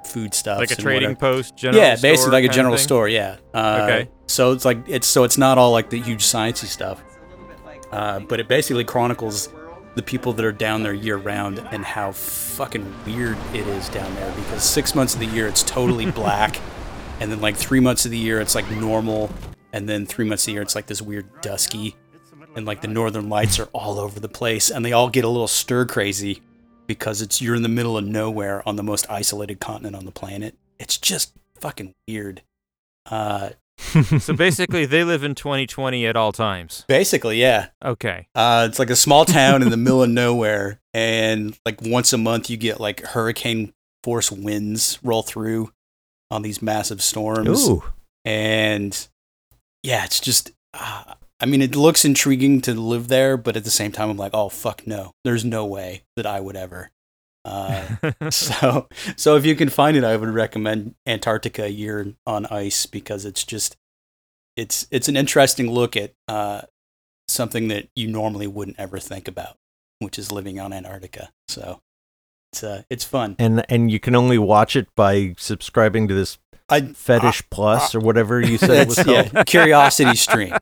food 0.07 0.35
stuff, 0.35 0.59
Like 0.59 0.71
a 0.71 0.77
trading 0.77 1.17
post, 1.17 1.57
general 1.57 1.83
yeah, 1.83 1.97
basically 1.97 2.33
like 2.33 2.45
a 2.45 2.53
general 2.53 2.79
store. 2.79 3.09
Yeah. 3.09 3.37
Uh, 3.53 3.81
Okay. 3.83 4.09
So 4.27 4.53
it's 4.53 4.65
like 4.65 4.79
it's 4.89 5.07
so 5.07 5.25
it's 5.25 5.39
not 5.39 5.59
all 5.59 5.73
like 5.73 5.91
the 5.91 6.01
huge 6.01 6.23
sciencey 6.23 6.67
stuff, 6.67 7.03
uh, 7.91 8.21
but 8.21 8.41
it 8.41 8.49
basically 8.49 8.85
chronicles 8.85 9.49
the 9.97 10.03
people 10.03 10.33
that 10.35 10.45
are 10.45 10.53
down 10.53 10.85
there 10.85 10.95
year 10.95 11.17
round 11.17 11.59
and 11.73 11.85
how 11.85 12.13
fucking 12.13 12.95
weird 13.05 13.37
it 13.53 13.67
is 13.67 13.89
down 13.89 14.15
there 14.15 14.33
because 14.37 14.63
six 14.63 14.95
months 14.95 15.15
of 15.15 15.21
the 15.21 15.27
year 15.27 15.49
it's 15.49 15.65
totally 15.65 16.11
black, 16.13 16.61
and 17.19 17.31
then 17.31 17.41
like 17.41 17.57
three 17.57 17.81
months 17.81 18.05
of 18.05 18.13
the 18.13 18.19
year 18.19 18.41
it's 18.41 18.55
like 18.55 18.71
normal, 18.71 19.29
and 19.73 19.89
then 19.89 20.07
three 20.07 20.25
months 20.25 20.47
a 20.49 20.53
year 20.53 20.63
it's 20.63 20.75
like 20.75 20.87
this 20.87 21.01
weird 21.03 21.27
dusky, 21.43 21.97
and 22.57 22.67
like 22.67 22.81
the 22.81 22.89
northern 22.89 23.29
lights 23.29 23.59
are 23.59 23.69
all 23.73 23.99
over 23.99 24.19
the 24.21 24.29
place, 24.29 24.71
and 24.71 24.85
they 24.85 24.93
all 24.93 25.09
get 25.09 25.25
a 25.25 25.29
little 25.29 25.49
stir 25.49 25.87
crazy 25.87 26.43
because 26.87 27.23
it's 27.23 27.41
you're 27.41 27.55
in 27.55 27.63
the 27.63 27.69
middle 27.69 27.97
of 27.97 28.05
nowhere 28.05 28.67
on 28.69 28.77
the 28.77 28.83
most 28.83 29.09
isolated 29.11 29.61
continent 29.61 29.95
on 29.95 30.05
the 30.05 30.11
planet. 30.11 30.57
It's 30.79 30.97
just 30.99 31.33
fucking 31.61 31.95
weird. 32.09 32.43
Uh, 33.07 33.51
So 34.21 34.35
basically, 34.35 34.85
they 34.85 35.05
live 35.05 35.25
in 35.25 35.35
2020 35.35 36.07
at 36.07 36.15
all 36.15 36.33
times. 36.33 36.85
basically, 36.87 37.41
yeah. 37.41 37.69
Okay. 37.83 38.27
Uh, 38.35 38.67
it's 38.69 38.79
like 38.79 38.91
a 38.91 38.97
small 38.97 39.25
town 39.25 39.63
in 39.63 39.71
the 39.71 39.77
middle 39.79 40.03
of 40.03 40.11
nowhere, 40.25 40.81
and 40.93 41.59
like 41.65 41.81
once 41.81 42.13
a 42.13 42.19
month 42.19 42.51
you 42.51 42.59
get 42.59 42.79
like 42.79 43.01
hurricane 43.07 43.73
force 44.05 44.31
winds 44.31 44.99
roll 45.03 45.23
through 45.23 45.73
on 46.31 46.43
these 46.43 46.61
massive 46.61 47.01
storms, 47.01 47.69
Ooh. 47.69 47.83
and 48.25 49.09
yeah, 49.83 50.05
it's 50.05 50.21
just. 50.21 50.53
Uh, 50.75 51.15
I 51.43 51.47
mean, 51.47 51.63
it 51.63 51.75
looks 51.75 52.05
intriguing 52.05 52.61
to 52.63 52.75
live 52.75 53.09
there, 53.09 53.37
but 53.39 53.57
at 53.57 53.65
the 53.65 53.71
same 53.71 53.93
time, 53.93 54.11
I'm 54.11 54.19
like, 54.19 54.35
oh 54.35 54.49
fuck 54.51 54.87
no, 54.87 55.13
there's 55.25 55.45
no 55.45 55.65
way 55.65 56.03
that 56.17 56.27
I 56.27 56.41
would 56.41 56.57
ever. 56.57 56.91
Uh, 57.45 57.97
so 58.31 58.87
so 59.17 59.37
if 59.37 59.47
you 59.47 59.57
can 59.57 59.71
find 59.71 59.97
it 59.97 60.05
i 60.05 60.15
would 60.15 60.29
recommend 60.29 60.95
antarctica 61.07 61.65
a 61.65 61.69
year 61.69 62.13
on 62.27 62.45
ice 62.47 62.85
because 62.85 63.25
it's 63.25 63.45
just 63.45 63.79
it's 64.57 64.87
it's 64.91 65.09
an 65.09 65.17
interesting 65.17 65.71
look 65.71 65.97
at 65.97 66.13
uh, 66.29 66.61
something 67.29 67.69
that 67.69 67.89
you 67.97 68.09
normally 68.09 68.47
wouldn't 68.47 68.79
ever 68.79 68.99
think 68.99 69.27
about 69.27 69.57
which 70.01 70.19
is 70.19 70.31
living 70.31 70.61
on 70.61 70.71
antarctica 70.75 71.31
so 71.49 71.81
it's 72.53 72.63
uh 72.63 72.83
it's 72.91 73.05
fun 73.05 73.37
And 73.39 73.65
and 73.71 73.91
you 73.91 74.01
can 74.01 74.15
only 74.15 74.37
watch 74.37 74.77
it 74.77 74.89
by 74.95 75.35
subscribing 75.39 76.09
to 76.09 76.15
this 76.15 76.37
i 76.71 76.81
Fetish 76.83 77.43
Plus 77.51 77.95
or 77.95 78.01
whatever 78.01 78.41
you 78.41 78.59
said 78.59 78.71
it 78.71 78.89
was 78.89 78.97
called. 79.03 79.31
yeah 79.35 79.45
curiosity 79.45 80.17
stream 80.17 80.55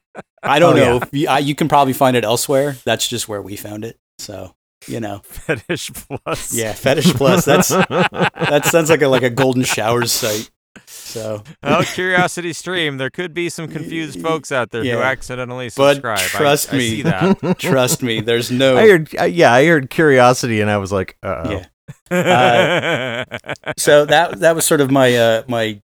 i 0.42 0.58
don't 0.58 0.78
Oh, 0.78 0.84
know 0.84 0.94
yeah. 1.12 1.20
you, 1.20 1.28
I, 1.28 1.38
you 1.40 1.54
can 1.54 1.68
probably 1.68 1.92
find 1.94 2.16
it 2.16 2.24
elsewhere 2.24 2.76
that's 2.84 3.06
just 3.08 3.28
where 3.28 3.42
we 3.42 3.56
found 3.56 3.84
it 3.84 3.98
so 4.18 4.54
you 4.86 5.00
know 5.00 5.20
Fetish 5.24 5.90
Plus. 5.92 6.54
yeah 6.54 6.72
fetish 6.72 7.12
plus 7.14 7.44
that's 7.44 7.68
that 7.68 8.62
sounds 8.64 8.90
like 8.90 9.02
a 9.02 9.08
like 9.08 9.22
a 9.24 9.30
golden 9.30 9.64
showers 9.64 10.12
site 10.12 10.50
so 10.86 11.42
Well, 11.62 11.82
Curiosity 11.82 12.52
Stream. 12.52 12.98
There 12.98 13.10
could 13.10 13.34
be 13.34 13.48
some 13.48 13.66
confused 13.66 14.20
folks 14.22 14.52
out 14.52 14.70
there 14.70 14.84
who 14.84 14.98
accidentally 15.00 15.70
subscribe. 15.70 16.18
I- 16.18 16.22
trust 16.22 16.72
I, 16.72 16.76
me. 16.76 16.88
see 16.88 17.02
that. 17.02 17.58
trust 17.58 18.02
me 18.02 18.20
there's 18.20 18.50
no 18.52 18.76
I 18.76 18.86
heard, 18.88 19.10
uh, 19.18 19.24
yeah, 19.24 19.52
I 19.52 19.66
heard 19.66 19.90
curiosity, 19.90 20.60
and 20.60 20.70
I 20.70 20.76
was 20.76 20.92
like, 20.92 21.16
uh 21.22 21.62
Yeah. 22.10 22.16
Uh, 22.16 23.24
so 23.76 24.04
that 24.04 24.38
that 24.40 24.54
was 24.54 24.64
sort 24.66 24.80
of 24.80 24.90
my 24.90 25.16
uh, 25.16 25.42
my 25.48 25.80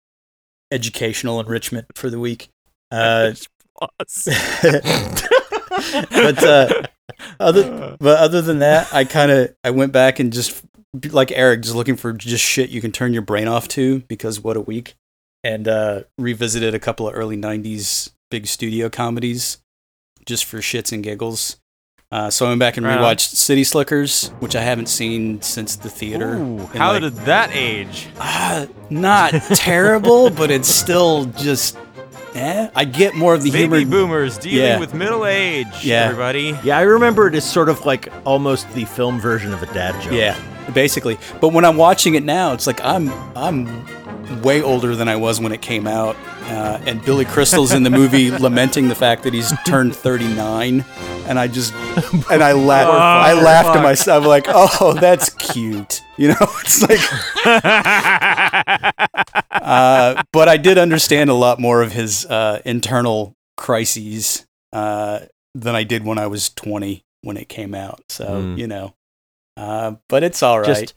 educational 0.72 1.38
enrichment 1.40 1.86
for 1.94 2.10
the 2.10 2.18
week. 2.18 2.48
Uh, 2.92 3.32
but 6.10 6.44
uh, 6.44 6.82
other 7.40 7.96
but 7.98 8.18
other 8.18 8.42
than 8.42 8.58
that, 8.58 8.92
I 8.92 9.04
kind 9.04 9.30
of 9.30 9.54
I 9.64 9.70
went 9.70 9.92
back 9.92 10.18
and 10.18 10.30
just 10.30 10.62
like 11.10 11.32
Eric, 11.32 11.62
just 11.62 11.74
looking 11.74 11.96
for 11.96 12.12
just 12.12 12.44
shit 12.44 12.70
you 12.70 12.80
can 12.80 12.92
turn 12.92 13.12
your 13.12 13.22
brain 13.22 13.48
off 13.48 13.66
to 13.68 14.00
because 14.00 14.40
what 14.40 14.58
a 14.58 14.60
week, 14.60 14.94
and 15.42 15.66
uh, 15.66 16.02
revisited 16.18 16.74
a 16.74 16.78
couple 16.78 17.08
of 17.08 17.14
early 17.14 17.36
'90s 17.36 18.12
big 18.30 18.46
studio 18.46 18.88
comedies 18.88 19.58
just 20.26 20.44
for 20.44 20.58
shits 20.58 20.92
and 20.92 21.02
giggles. 21.02 21.56
Uh, 22.12 22.28
so 22.30 22.44
I 22.44 22.50
went 22.50 22.60
back 22.60 22.76
and 22.76 22.84
Right 22.86 22.98
on. 22.98 23.02
rewatched 23.16 23.34
City 23.34 23.64
Slickers, 23.64 24.28
which 24.40 24.54
I 24.54 24.60
haven't 24.60 24.86
seen 24.90 25.40
since 25.40 25.76
the 25.76 25.88
theater. 25.88 26.34
Ooh, 26.36 26.66
how 26.74 26.92
like, 26.92 27.00
did 27.00 27.16
that 27.24 27.50
age? 27.54 28.06
Ah, 28.20 28.66
not 28.90 29.30
terrible, 29.54 30.28
but 30.28 30.50
it's 30.50 30.68
still 30.68 31.24
just. 31.24 31.78
Eh, 32.34 32.68
I 32.74 32.84
get 32.86 33.14
more 33.14 33.34
of 33.34 33.42
the 33.42 33.50
Baby 33.50 33.78
humor. 33.80 33.90
boomers 33.90 34.38
dealing 34.38 34.58
Yeah. 34.58 34.78
with 34.78 34.94
middle 34.94 35.24
age. 35.26 35.66
Yeah. 35.82 36.04
everybody. 36.04 36.58
Yeah, 36.64 36.78
I 36.78 36.82
remember 36.82 37.26
it 37.28 37.34
as 37.34 37.44
sort 37.50 37.68
of 37.70 37.84
like 37.86 38.10
almost 38.26 38.70
the 38.74 38.84
film 38.86 39.18
version 39.20 39.52
of 39.54 39.62
a 39.62 39.66
dad 39.74 40.00
joke. 40.02 40.12
Yeah, 40.12 40.36
basically. 40.74 41.18
But 41.40 41.48
when 41.54 41.64
I'm 41.66 41.76
watching 41.76 42.14
it 42.14 42.24
now, 42.24 42.52
it's 42.52 42.66
like 42.66 42.80
I'm 42.84 43.10
I'm 43.36 43.66
way 44.40 44.62
older 44.62 44.94
than 44.96 45.08
I 45.08 45.16
was 45.16 45.40
when 45.40 45.52
it 45.52 45.62
came 45.62 45.86
out. 45.86 46.16
Uh, 46.42 46.78
and 46.86 47.02
Billy 47.04 47.24
Crystal's 47.24 47.72
in 47.72 47.82
the 47.82 47.90
movie 47.90 48.30
lamenting 48.46 48.88
the 48.88 48.94
fact 48.94 49.22
that 49.22 49.32
he's 49.32 49.52
turned 49.64 49.94
39, 49.96 50.84
and 51.26 51.38
I 51.38 51.46
just 51.48 51.72
and 52.30 52.42
I 52.42 52.52
laugh 52.52 52.88
I 52.88 53.32
laughed 53.34 53.74
to 53.76 53.82
myself 53.82 54.26
like, 54.26 54.44
oh, 54.48 54.94
that's 55.00 55.30
cute, 55.30 56.02
you 56.16 56.28
know. 56.28 56.36
It's 56.60 56.82
like, 56.82 57.00
uh, 59.50 60.22
but 60.32 60.48
I 60.48 60.56
did 60.56 60.78
understand 60.78 61.30
a 61.30 61.34
lot 61.34 61.60
more 61.60 61.82
of 61.82 61.92
his 61.92 62.26
uh, 62.26 62.60
internal 62.64 63.34
crises 63.56 64.46
uh, 64.72 65.20
than 65.54 65.74
I 65.74 65.84
did 65.84 66.04
when 66.04 66.18
I 66.18 66.26
was 66.26 66.50
20 66.50 67.02
when 67.22 67.36
it 67.36 67.48
came 67.48 67.74
out. 67.74 68.00
So 68.08 68.24
Mm. 68.26 68.58
you 68.58 68.66
know, 68.66 68.94
uh, 69.56 69.92
but 70.08 70.22
it's 70.22 70.42
all 70.42 70.58
right. 70.60 70.66
Just 70.66 70.94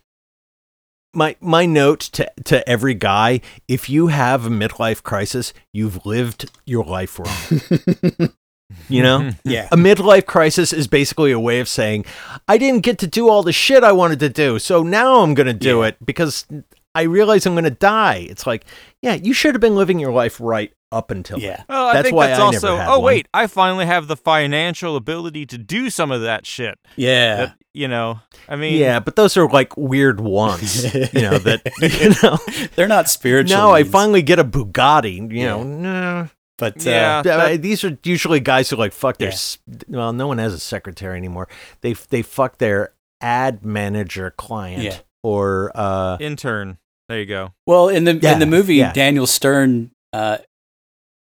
my 1.15 1.35
my 1.41 1.65
note 1.65 2.01
to 2.13 2.31
to 2.45 2.67
every 2.69 2.93
guy: 2.93 3.41
if 3.67 3.89
you 3.89 4.07
have 4.07 4.45
a 4.45 4.49
midlife 4.49 5.03
crisis, 5.03 5.53
you've 5.73 6.05
lived 6.05 6.51
your 6.65 6.83
life 6.85 7.17
wrong. 7.19 8.29
you 8.89 9.01
know, 9.03 9.31
yeah. 9.43 9.67
a 9.71 9.77
midlife 9.77 10.25
crisis 10.25 10.73
is 10.73 10.87
basically 10.87 11.31
a 11.31 11.39
way 11.39 11.59
of 11.59 11.67
saying, 11.67 12.05
I 12.47 12.57
didn't 12.57 12.81
get 12.81 12.97
to 12.99 13.07
do 13.07 13.29
all 13.29 13.43
the 13.43 13.53
shit 13.53 13.83
I 13.83 13.91
wanted 13.91 14.19
to 14.21 14.29
do, 14.29 14.59
so 14.59 14.83
now 14.83 15.21
I'm 15.21 15.33
going 15.33 15.47
to 15.47 15.53
do 15.53 15.79
Yeah. 15.81 15.87
it 15.87 16.05
because 16.05 16.45
I 16.93 17.03
realize 17.03 17.45
I'm 17.45 17.53
going 17.53 17.63
to 17.65 17.69
die. 17.71 18.25
It's 18.29 18.47
like, 18.47 18.65
yeah, 19.01 19.13
you 19.13 19.33
should 19.33 19.53
have 19.53 19.61
been 19.61 19.75
living 19.75 19.99
your 19.99 20.11
life 20.13 20.39
right 20.39 20.71
up 20.91 21.11
until 21.11 21.39
Yeah. 21.39 21.63
Well, 21.67 21.87
I 21.87 21.93
That's 21.93 22.03
think 22.05 22.15
why 22.15 22.27
that's 22.27 22.39
I 22.39 22.51
never 22.51 22.55
also. 22.67 22.77
had 22.77 22.87
oh 22.89 22.99
one. 22.99 23.05
wait, 23.05 23.27
I 23.33 23.47
finally 23.47 23.85
have 23.85 24.07
the 24.07 24.15
financial 24.15 24.95
ability 24.95 25.45
to 25.47 25.57
do 25.57 25.89
some 25.89 26.11
of 26.11 26.21
that 26.21 26.45
shit. 26.45 26.77
Yeah. 26.95 27.35
That, 27.37 27.55
you 27.73 27.87
know, 27.87 28.19
I 28.47 28.55
mean, 28.55 28.79
Yeah, 28.79 28.99
but 28.99 29.15
those 29.15 29.35
are 29.37 29.47
like 29.49 29.75
weird 29.75 30.19
wants, 30.21 30.83
you 30.93 31.21
know, 31.21 31.37
that, 31.39 31.61
you 31.81 32.13
know. 32.23 32.37
They're 32.75 32.87
not 32.87 33.09
spiritual. 33.09 33.57
Now 33.57 33.71
I 33.71 33.83
finally 33.83 34.21
get 34.21 34.39
a 34.39 34.43
Bugatti, 34.45 35.15
you 35.31 35.39
Yeah. 35.41 35.45
know. 35.47 35.63
No. 35.63 36.29
But 36.57 36.81
Yeah. 36.85 37.19
uh, 37.19 37.23
Yeah, 37.25 37.37
that- 37.37 37.61
these 37.61 37.83
are 37.83 37.97
usually 38.03 38.39
guys 38.39 38.69
who 38.69 38.77
like 38.77 38.93
fuck 38.93 39.17
their 39.17 39.31
Yeah. 39.31 39.77
well, 39.89 40.13
no 40.13 40.27
one 40.27 40.37
has 40.37 40.53
a 40.53 40.59
secretary 40.59 41.17
anymore. 41.17 41.49
They 41.81 41.93
they 41.93 42.21
fuck 42.21 42.59
their 42.59 42.93
ad 43.21 43.65
manager 43.65 44.31
client 44.37 44.83
Yeah. 44.83 44.97
or 45.23 45.71
uh 45.75 46.17
intern. 46.21 46.77
There 47.09 47.19
you 47.19 47.25
go. 47.25 47.53
well, 47.67 47.89
in 47.89 48.05
the 48.05 48.13
Yeah, 48.15 48.33
in 48.33 48.39
the 48.39 48.45
movie, 48.45 48.75
yeah. 48.75 48.93
Daniel 48.93 49.27
Stern, 49.27 49.91
uh, 50.13 50.37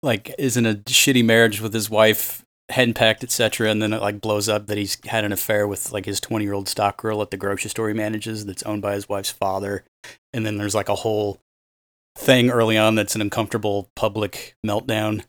like, 0.03 0.35
is 0.37 0.57
in 0.57 0.67
a 0.67 0.75
shitty 0.75 1.25
marriage 1.25 1.61
with 1.61 1.73
his 1.73 1.89
wife, 1.89 2.45
henpecked, 2.71 3.23
etc., 3.23 3.69
and 3.69 3.81
then 3.81 3.93
it 3.93 4.01
like 4.01 4.21
blows 4.21 4.47
up 4.47 4.67
that 4.67 4.77
he's 4.77 4.97
had 5.05 5.23
an 5.23 5.31
affair 5.31 5.67
with 5.67 5.91
like 5.91 6.05
his 6.05 6.19
twenty 6.19 6.45
year 6.45 6.53
old 6.53 6.67
stock 6.67 6.97
girl 6.97 7.21
at 7.21 7.31
the 7.31 7.37
grocery 7.37 7.69
store 7.69 7.87
he 7.87 7.93
manages, 7.93 8.45
that's 8.45 8.63
owned 8.63 8.81
by 8.81 8.93
his 8.93 9.09
wife's 9.09 9.31
father, 9.31 9.83
and 10.33 10.45
then 10.45 10.57
there's 10.57 10.75
like 10.75 10.89
a 10.89 10.95
whole 10.95 11.39
thing 12.15 12.51
early 12.51 12.77
on 12.77 12.95
that's 12.95 13.15
an 13.15 13.21
uncomfortable 13.21 13.89
public 13.95 14.55
meltdown, 14.65 15.23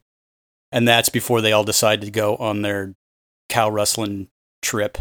and 0.71 0.87
that's 0.87 1.09
before 1.09 1.41
they 1.41 1.53
all 1.53 1.65
decide 1.65 2.01
to 2.01 2.11
go 2.11 2.37
on 2.37 2.63
their 2.63 2.95
cow 3.49 3.69
rustling 3.69 4.29
trip 4.63 4.99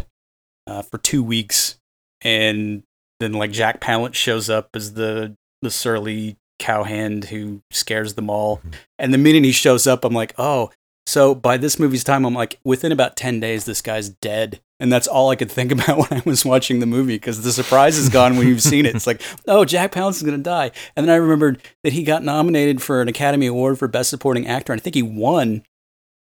uh, 0.66 0.82
for 0.82 0.98
two 0.98 1.22
weeks, 1.22 1.76
and 2.22 2.82
then 3.20 3.32
like 3.32 3.52
Jack 3.52 3.80
Palance 3.80 4.14
shows 4.14 4.48
up 4.48 4.70
as 4.74 4.94
the 4.94 5.36
the 5.62 5.70
surly 5.70 6.36
cowhand 6.58 7.26
who 7.26 7.62
scares 7.70 8.14
them 8.14 8.30
all, 8.30 8.60
and 8.98 9.12
the 9.12 9.18
minute 9.18 9.44
he 9.44 9.52
shows 9.52 9.86
up, 9.86 10.04
I'm 10.04 10.14
like, 10.14 10.34
oh. 10.38 10.70
So 11.06 11.34
by 11.34 11.58
this 11.58 11.78
movie's 11.78 12.02
time, 12.02 12.24
I'm 12.24 12.32
like, 12.34 12.58
within 12.64 12.90
about 12.90 13.14
ten 13.16 13.38
days, 13.38 13.66
this 13.66 13.82
guy's 13.82 14.08
dead, 14.08 14.60
and 14.80 14.90
that's 14.90 15.06
all 15.06 15.28
I 15.28 15.36
could 15.36 15.50
think 15.50 15.70
about 15.76 15.98
when 15.98 16.18
I 16.18 16.22
was 16.24 16.46
watching 16.46 16.80
the 16.80 16.86
movie 16.86 17.16
because 17.16 17.42
the 17.42 17.52
surprise 17.52 17.98
is 17.98 18.08
gone 18.08 18.36
when 18.38 18.48
you've 18.48 18.62
seen 18.62 18.86
it. 18.86 18.94
It's 18.94 19.06
like, 19.06 19.20
oh, 19.46 19.66
Jack 19.66 19.92
Palance 19.92 20.12
is 20.16 20.22
gonna 20.22 20.38
die, 20.38 20.70
and 20.96 21.06
then 21.06 21.12
I 21.12 21.16
remembered 21.18 21.60
that 21.82 21.92
he 21.92 22.04
got 22.04 22.22
nominated 22.22 22.80
for 22.80 23.02
an 23.02 23.08
Academy 23.08 23.46
Award 23.46 23.78
for 23.78 23.86
Best 23.86 24.08
Supporting 24.08 24.46
Actor, 24.46 24.72
and 24.72 24.80
I 24.80 24.82
think 24.82 24.94
he 24.94 25.02
won 25.02 25.62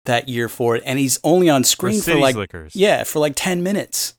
that 0.06 0.30
year 0.30 0.48
for 0.48 0.76
it, 0.76 0.82
and 0.86 0.98
he's 0.98 1.18
only 1.22 1.50
on 1.50 1.62
screen 1.62 1.98
for, 1.98 2.04
City 2.04 2.20
like 2.20 2.34
Slickers. 2.34 2.74
yeah, 2.74 3.04
for 3.04 3.18
like 3.18 3.34
ten 3.36 3.62
minutes. 3.62 4.14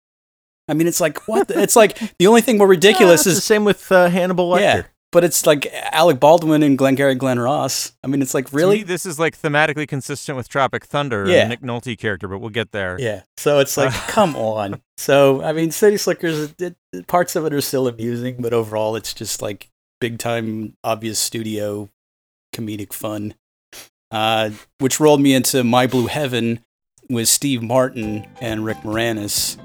I 0.67 0.75
mean, 0.75 0.85
it's 0.85 1.01
like 1.01 1.27
what? 1.27 1.47
The, 1.47 1.59
it's 1.59 1.75
like 1.75 1.97
the 2.19 2.27
only 2.27 2.41
thing 2.41 2.59
more 2.59 2.67
ridiculous 2.77 3.25
Yeah, 3.25 3.31
is 3.31 3.37
the 3.37 3.41
same 3.41 3.65
with 3.65 3.91
uh, 3.91 4.09
Hannibal 4.09 4.51
Lecter. 4.51 4.59
yeah, 4.61 4.83
but 5.11 5.23
it's 5.23 5.45
like 5.45 5.67
Alec 5.91 6.19
Baldwin 6.19 6.63
and 6.63 6.77
Glengarry 6.77 7.15
Glen 7.15 7.39
Ross. 7.39 7.91
I 8.03 8.07
mean, 8.07 8.21
it's 8.21 8.33
like 8.33 8.47
To 8.49 8.55
me, 8.55 8.61
really 8.61 8.83
this 8.83 9.05
is 9.05 9.19
like 9.19 9.39
thematically 9.39 9.87
consistent 9.87 10.35
with 10.37 10.47
Tropic 10.49 10.85
Thunder, 10.85 11.25
Yeah. 11.27 11.41
and 11.41 11.49
Nick 11.49 11.61
Nolte 11.61 11.97
character, 11.97 12.27
but 12.27 12.39
we'll 12.39 12.49
get 12.49 12.71
there. 12.71 12.95
yeah. 12.99 13.23
So 13.37 13.59
it's 13.59 13.75
like, 13.77 13.91
come 14.07 14.35
on. 14.35 14.81
So 14.97 15.41
I 15.43 15.51
mean, 15.53 15.71
City 15.71 15.97
Slickers. 15.97 16.53
It, 16.59 16.75
it- 16.93 17.07
parts 17.07 17.35
of 17.35 17.45
it 17.45 17.53
are 17.53 17.61
still 17.61 17.87
amusing, 17.87 18.37
but 18.39 18.53
overall, 18.53 18.95
it's 18.95 19.13
just 19.13 19.41
like 19.41 19.69
big 19.99 20.17
time, 20.19 20.75
obvious 20.83 21.19
studio 21.19 21.89
comedic 22.53 22.91
fun. 22.93 23.33
Uh, 24.11 24.49
which 24.79 24.99
rolled 24.99 25.21
me 25.21 25.33
into 25.33 25.63
My 25.63 25.87
Blue 25.87 26.07
Heaven 26.07 26.59
with 27.09 27.29
Steve 27.29 27.61
Martin 27.63 28.27
and 28.41 28.65
Rick 28.65 28.77
Moranis. 28.79 29.57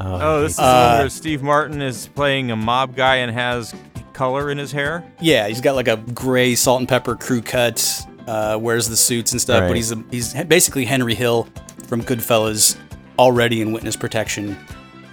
Oh, 0.00 0.42
this 0.42 0.52
is 0.54 0.58
Uh, 0.58 0.96
where 0.98 1.08
Steve 1.08 1.42
Martin 1.42 1.80
is 1.82 2.08
playing 2.08 2.50
a 2.50 2.56
mob 2.56 2.96
guy 2.96 3.16
and 3.16 3.32
has 3.32 3.72
color 4.18 4.50
in 4.50 4.58
his 4.58 4.72
hair. 4.72 5.04
Yeah, 5.20 5.46
he's 5.46 5.60
got 5.60 5.76
like 5.76 5.86
a 5.88 5.96
gray 5.96 6.54
salt 6.56 6.80
and 6.80 6.88
pepper 6.88 7.14
crew 7.14 7.40
cut. 7.40 8.04
Uh, 8.26 8.58
wears 8.60 8.88
the 8.88 8.96
suits 8.96 9.32
and 9.32 9.40
stuff, 9.40 9.60
Right. 9.62 9.68
but 9.68 9.76
he's 9.76 9.90
a, 9.92 10.04
he's 10.10 10.34
basically 10.44 10.84
Henry 10.84 11.14
Hill 11.14 11.48
from 11.86 12.02
Goodfellas, 12.02 12.76
already 13.18 13.62
in 13.62 13.72
witness 13.72 13.96
protection, 13.96 14.54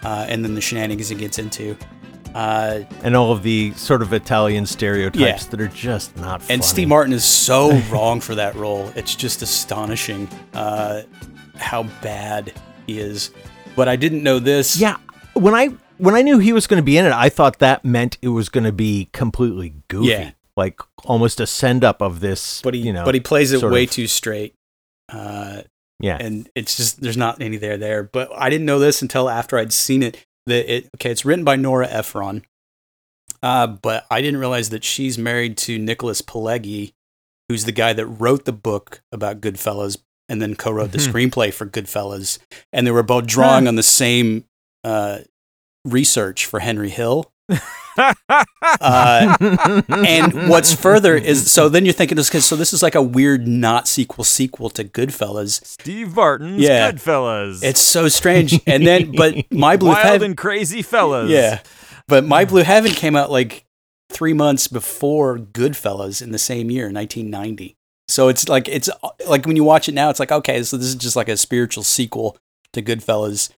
uh, 0.03 0.25
and 0.27 0.43
then 0.43 0.53
the 0.55 0.59
shenanigans 0.59 1.07
he 1.07 1.15
gets 1.15 1.39
into. 1.39 1.77
Uh, 2.33 2.81
and 3.03 3.15
all 3.15 3.31
of 3.31 3.43
the 3.43 3.71
sort 3.75 4.01
of 4.01 4.11
Italian 4.11 4.65
stereotypes 4.65 5.43
Yeah. 5.45 5.49
that 5.51 5.61
are 5.61 5.69
just 5.69 6.17
not 6.17 6.41
funny. 6.41 6.55
and 6.55 6.63
Steve 6.65 6.89
Martin 6.89 7.13
is 7.13 7.23
so 7.23 7.71
wrong 7.89 8.19
for 8.19 8.35
that 8.35 8.53
role. 8.55 8.91
It's 8.95 9.15
just 9.15 9.41
astonishing 9.41 10.27
uh, 10.53 11.03
how 11.55 11.83
bad 12.01 12.51
he 12.87 12.99
is. 12.99 13.31
But 13.77 13.87
I 13.87 13.95
didn't 13.95 14.23
know 14.23 14.39
this. 14.39 14.75
Yeah, 14.77 14.97
when 15.35 15.53
I 15.55 15.69
when 15.97 16.15
I 16.15 16.21
knew 16.21 16.39
he 16.39 16.53
was 16.53 16.67
going 16.67 16.79
to 16.81 16.85
be 16.85 16.97
in 16.97 17.05
it, 17.05 17.11
I 17.13 17.29
thought 17.29 17.59
that 17.59 17.83
meant 17.85 18.17
it 18.21 18.29
was 18.29 18.49
going 18.49 18.63
to 18.63 18.71
be 18.71 19.09
completely 19.13 19.73
goofy, 19.87 20.07
Yeah. 20.07 20.31
like 20.57 20.79
almost 21.03 21.39
a 21.39 21.47
send 21.47 21.83
up 21.83 22.01
of 22.01 22.19
this. 22.19 22.61
but 22.61 22.73
he 22.73 22.81
you 22.81 22.93
know, 22.93 23.05
but 23.05 23.13
he 23.15 23.21
plays 23.21 23.51
it 23.51 23.63
way 23.63 23.83
of- 23.85 23.91
too 23.91 24.07
straight. 24.07 24.53
Uh, 25.09 25.61
yeah. 25.99 26.17
and 26.19 26.49
it's 26.55 26.75
just 26.75 27.01
there's 27.01 27.15
not 27.17 27.41
any 27.41 27.57
there 27.57 27.77
there. 27.77 28.03
But 28.03 28.29
I 28.35 28.49
didn't 28.49 28.65
know 28.65 28.79
this 28.79 29.01
until 29.01 29.29
after 29.29 29.57
I'd 29.57 29.71
seen 29.73 30.03
it. 30.03 30.25
That 30.47 30.71
it 30.71 30.89
okay, 30.97 31.09
it's 31.11 31.25
written 31.25 31.43
by 31.43 31.55
Nora 31.55 31.87
Ephron, 31.87 32.43
uh, 33.41 33.65
but 33.67 34.05
I 34.11 34.21
didn't 34.21 34.39
realize 34.39 34.69
that 34.69 34.83
she's 34.83 35.17
married 35.17 35.57
to 35.59 35.79
Nicholas 35.79 36.21
Pileggi, 36.21 36.93
who's 37.49 37.65
the 37.65 37.71
guy 37.71 37.93
that 37.93 38.05
wrote 38.05 38.45
the 38.45 38.51
book 38.51 39.01
about 39.11 39.41
Goodfellas 39.41 39.97
and 40.29 40.41
then 40.41 40.55
co-wrote 40.55 40.91
the 40.91 40.97
Mhm. 40.99 41.11
screenplay 41.29 41.53
for 41.53 41.65
Goodfellas, 41.65 42.37
and 42.73 42.85
they 42.85 42.91
were 42.91 43.03
both 43.03 43.25
drawing 43.27 43.67
on 43.67 43.75
the 43.75 43.83
same 43.83 44.45
uh, 44.83 45.19
research 45.85 46.45
for 46.45 46.59
Henry 46.59 46.89
Hill. 46.89 47.31
Uh, 47.97 49.37
and 50.05 50.49
what's 50.49 50.73
further 50.73 51.15
is 51.15 51.49
so 51.49 51.69
then 51.69 51.85
you're 51.85 51.93
thinking, 51.93 52.19
okay, 52.19 52.41
so 52.41 52.57
this 52.57 52.73
is 52.73 52.83
like 52.83 52.93
a 52.95 53.01
weird 53.01 53.47
not 53.47 53.87
sequel 53.87 54.25
sequel 54.25 54.69
to 54.71 54.83
Goodfellas. 54.83 55.65
Steve 55.65 56.13
Martin's 56.13 56.59
Yeah. 56.61 56.91
Goodfellas. 56.91 57.63
It's 57.63 57.79
so 57.79 58.09
strange. 58.09 58.59
And 58.67 58.85
then, 58.85 59.11
but 59.15 59.49
My 59.49 59.77
Blue 59.77 59.91
wild 59.91 60.03
Heaven, 60.05 60.31
and 60.31 60.37
crazy 60.37 60.81
fellas. 60.81 61.29
yeah, 61.29 61.61
but 62.09 62.25
My 62.25 62.43
Blue 62.43 62.63
Heaven 62.63 62.91
came 62.91 63.15
out 63.15 63.31
like 63.31 63.63
three 64.09 64.33
months 64.33 64.67
before 64.67 65.37
Goodfellas 65.37 66.21
in 66.21 66.31
the 66.31 66.37
same 66.37 66.69
year, 66.69 66.85
1990. 66.91 67.77
So 68.09 68.27
it's 68.27 68.49
like 68.49 68.67
it's 68.67 68.89
like 69.25 69.45
when 69.45 69.55
you 69.55 69.63
watch 69.63 69.87
it 69.87 69.93
now, 69.93 70.09
it's 70.09 70.19
like 70.19 70.33
okay, 70.33 70.61
so 70.63 70.75
this 70.75 70.87
is 70.87 70.95
just 70.95 71.15
like 71.15 71.29
a 71.29 71.37
spiritual 71.37 71.83
sequel 71.83 72.35
to 72.73 72.81
Goodfellas, 72.81 73.51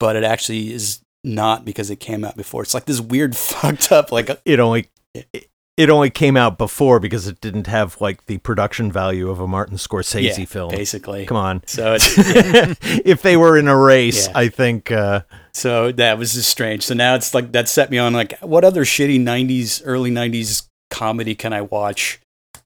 but 0.00 0.16
it 0.16 0.24
actually 0.24 0.72
is 0.72 1.01
not 1.24 1.64
because 1.64 1.90
it 1.90 1.96
came 1.96 2.24
out 2.24 2.36
before. 2.36 2.62
It's 2.62 2.74
like 2.74 2.84
this 2.86 3.00
weird 3.00 3.36
fucked 3.36 3.92
up 3.92 4.12
like 4.12 4.30
It 4.44 4.60
only 4.60 4.88
it, 5.14 5.48
it 5.76 5.88
only 5.88 6.10
came 6.10 6.36
out 6.36 6.58
before 6.58 7.00
because 7.00 7.26
it 7.26 7.40
didn't 7.40 7.66
have 7.66 8.00
like 8.00 8.26
the 8.26 8.38
production 8.38 8.92
value 8.92 9.30
of 9.30 9.40
a 9.40 9.48
Martin 9.48 9.76
Scorsese 9.76 10.38
yeah, 10.38 10.44
film. 10.44 10.70
basically. 10.70 11.24
Come 11.24 11.36
on. 11.38 11.62
So 11.66 11.94
it's 11.94 12.16
yeah. 12.18 12.74
if 13.04 13.22
they 13.22 13.36
were 13.36 13.56
in 13.56 13.68
a 13.68 13.76
race, 13.76 14.26
Yeah. 14.28 14.32
I 14.36 14.48
think 14.48 14.90
uh, 14.92 15.22
so 15.52 15.90
that 15.92 16.18
was 16.18 16.34
just 16.34 16.48
strange. 16.50 16.82
So 16.82 16.94
now 16.94 17.14
it's 17.14 17.32
like 17.34 17.52
that 17.52 17.68
set 17.68 17.90
me 17.90 17.98
on 17.98 18.12
like 18.12 18.38
what 18.40 18.64
other 18.64 18.84
shitty 18.84 19.20
'90s, 19.20 19.82
early 19.84 20.10
'90s 20.10 20.68
comedy 20.90 21.34
can 21.34 21.52
I 21.52 21.62
watch? 21.62 22.20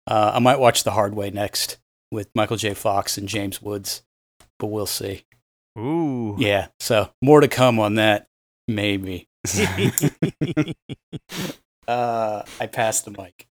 Uh, 0.09 0.33
I 0.35 0.38
might 0.40 0.59
watch 0.59 0.85
The 0.85 0.92
Hard 0.92 1.14
Way 1.14 1.31
next 1.31 1.79
with 2.12 2.29
Michael 2.35 2.57
J. 2.57 2.75
Fox 2.75 3.19
and 3.19 3.29
James 3.29 3.61
Woods, 3.61 4.03
but 4.59 4.66
we'll 4.69 4.87
see. 4.87 5.25
Ooh. 5.79 6.37
Yeah, 6.38 6.69
so 6.81 7.11
more 7.23 7.40
to 7.40 7.49
come 7.49 7.79
on 7.79 7.97
that, 7.97 8.29
maybe. 8.68 9.29
uh, 11.88 12.42
I 12.61 12.66
passed 12.66 13.05
the 13.05 13.11
mic. 13.11 13.46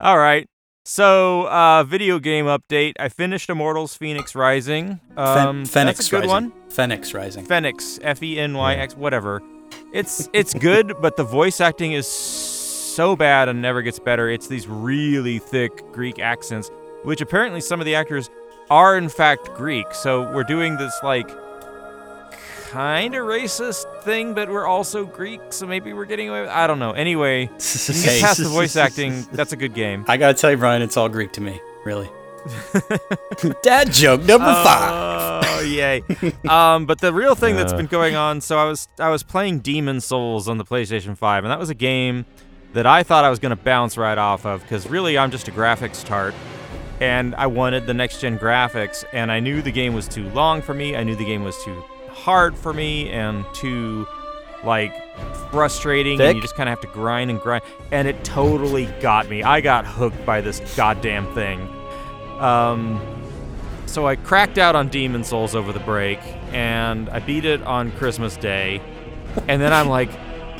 All 0.00 0.18
right. 0.18 0.46
So, 0.86 1.46
uh, 1.48 1.82
video 1.84 2.18
game 2.18 2.44
update. 2.44 2.92
I 2.98 3.08
finished 3.08 3.48
Immortals: 3.48 3.96
Fenyx 3.96 4.34
Rising. 4.34 5.00
Fen- 5.16 5.18
Um, 5.18 5.64
Fenyx 5.64 5.72
that's 5.72 6.06
a 6.08 6.10
good 6.10 6.16
Rising. 6.28 6.30
one. 6.30 6.52
Fenyx 6.68 7.14
Rising. 7.14 7.46
Fenyx, 7.46 7.98
F 8.02 8.22
E 8.22 8.38
N 8.38 8.54
Y 8.54 8.74
X, 8.74 8.94
whatever. 8.96 9.40
It's 9.94 10.28
it's 10.34 10.52
good, 10.52 10.92
but 11.00 11.16
the 11.16 11.24
voice 11.24 11.60
acting 11.60 11.92
is 11.92 12.06
so 12.06 13.16
bad 13.16 13.48
and 13.48 13.62
never 13.62 13.80
gets 13.80 13.98
better. 13.98 14.28
It's 14.28 14.46
these 14.46 14.68
really 14.68 15.38
thick 15.38 15.90
Greek 15.92 16.18
accents, 16.18 16.70
which 17.04 17.22
apparently 17.22 17.60
some 17.62 17.80
of 17.80 17.86
the 17.86 17.94
actors 17.94 18.28
are 18.68 18.98
in 18.98 19.08
fact 19.08 19.54
Greek. 19.54 19.92
So 19.94 20.30
we're 20.34 20.44
doing 20.44 20.76
this 20.76 20.92
like 21.02 21.28
kind 22.74 23.14
of 23.14 23.24
racist 23.24 24.02
thing, 24.02 24.34
but 24.34 24.48
we're 24.50 24.66
also 24.66 25.04
Greek, 25.04 25.40
so 25.50 25.64
maybe 25.64 25.92
we're 25.92 26.04
getting 26.06 26.28
away 26.28 26.40
with. 26.40 26.50
I 26.50 26.66
don't 26.66 26.80
know. 26.80 26.90
Anyway, 26.90 27.42
you 27.52 27.94
Hey. 27.94 28.20
past 28.20 28.42
the 28.42 28.48
voice 28.48 28.74
acting. 28.74 29.24
That's 29.32 29.52
a 29.52 29.56
good 29.56 29.74
game. 29.74 30.04
I 30.08 30.16
gotta 30.16 30.34
tell 30.34 30.50
you, 30.50 30.56
Brian, 30.56 30.82
it's 30.82 30.96
all 30.96 31.08
Greek 31.08 31.32
to 31.34 31.40
me, 31.40 31.60
really. 31.84 32.10
Dad 33.62 33.92
joke 33.92 34.22
number 34.24 34.52
five. 34.52 35.44
Oh 35.46 35.60
yay! 35.60 36.02
um, 36.48 36.84
but 36.84 37.00
the 37.00 37.12
real 37.12 37.34
thing 37.36 37.54
that's 37.56 37.72
been 37.72 37.86
going 37.86 38.16
on. 38.16 38.40
So 38.40 38.58
I 38.58 38.64
was 38.64 38.88
I 38.98 39.08
was 39.08 39.22
playing 39.22 39.60
Demon 39.60 40.00
Souls 40.00 40.48
on 40.48 40.58
the 40.58 40.64
PlayStation 40.64 41.16
Five, 41.16 41.44
and 41.44 41.50
that 41.52 41.58
was 41.60 41.70
a 41.70 41.74
game 41.74 42.26
that 42.72 42.86
I 42.86 43.04
thought 43.04 43.24
I 43.24 43.30
was 43.30 43.38
going 43.38 43.56
to 43.56 43.62
bounce 43.62 43.96
right 43.96 44.18
off 44.18 44.44
of 44.44 44.62
because 44.62 44.90
really 44.90 45.16
I'm 45.16 45.30
just 45.30 45.46
a 45.46 45.52
graphics 45.52 46.04
tart, 46.04 46.34
and 47.00 47.34
I 47.36 47.46
wanted 47.46 47.86
the 47.86 47.94
next 47.94 48.20
gen 48.20 48.36
graphics, 48.38 49.04
and 49.12 49.30
I 49.30 49.38
knew 49.40 49.62
the 49.62 49.70
game 49.72 49.94
was 49.94 50.08
too 50.08 50.28
long 50.30 50.60
for 50.60 50.74
me. 50.74 50.96
I 50.96 51.04
knew 51.04 51.14
the 51.16 51.24
game 51.24 51.44
was 51.44 51.56
too 51.64 51.82
hard 52.24 52.56
for 52.56 52.72
me 52.72 53.10
and 53.10 53.44
too 53.52 54.06
like 54.64 54.92
frustrating 55.50 56.18
and 56.20 56.34
you 56.36 56.40
just 56.42 56.56
kind 56.56 56.68
of 56.68 56.72
have 56.72 56.80
to 56.80 56.92
grind 56.98 57.30
and 57.30 57.38
grind 57.38 57.62
and 57.92 58.08
it 58.08 58.24
totally 58.24 58.86
got 59.00 59.28
me 59.28 59.42
i 59.42 59.60
got 59.60 59.86
hooked 59.86 60.24
by 60.24 60.40
this 60.40 60.60
goddamn 60.74 61.32
thing 61.34 61.60
um 62.40 62.98
so 63.86 64.06
I 64.08 64.16
cracked 64.16 64.58
out 64.58 64.74
on 64.74 64.88
Demon 64.88 65.22
Souls 65.22 65.54
over 65.54 65.72
the 65.72 65.78
break, 65.78 66.18
and 66.52 67.08
I 67.10 67.20
beat 67.20 67.44
it 67.44 67.62
on 67.62 67.92
Christmas 67.92 68.36
Day, 68.36 68.80
and 69.46 69.62
then 69.62 69.72
I'm 69.72 69.88
like, 69.88 70.10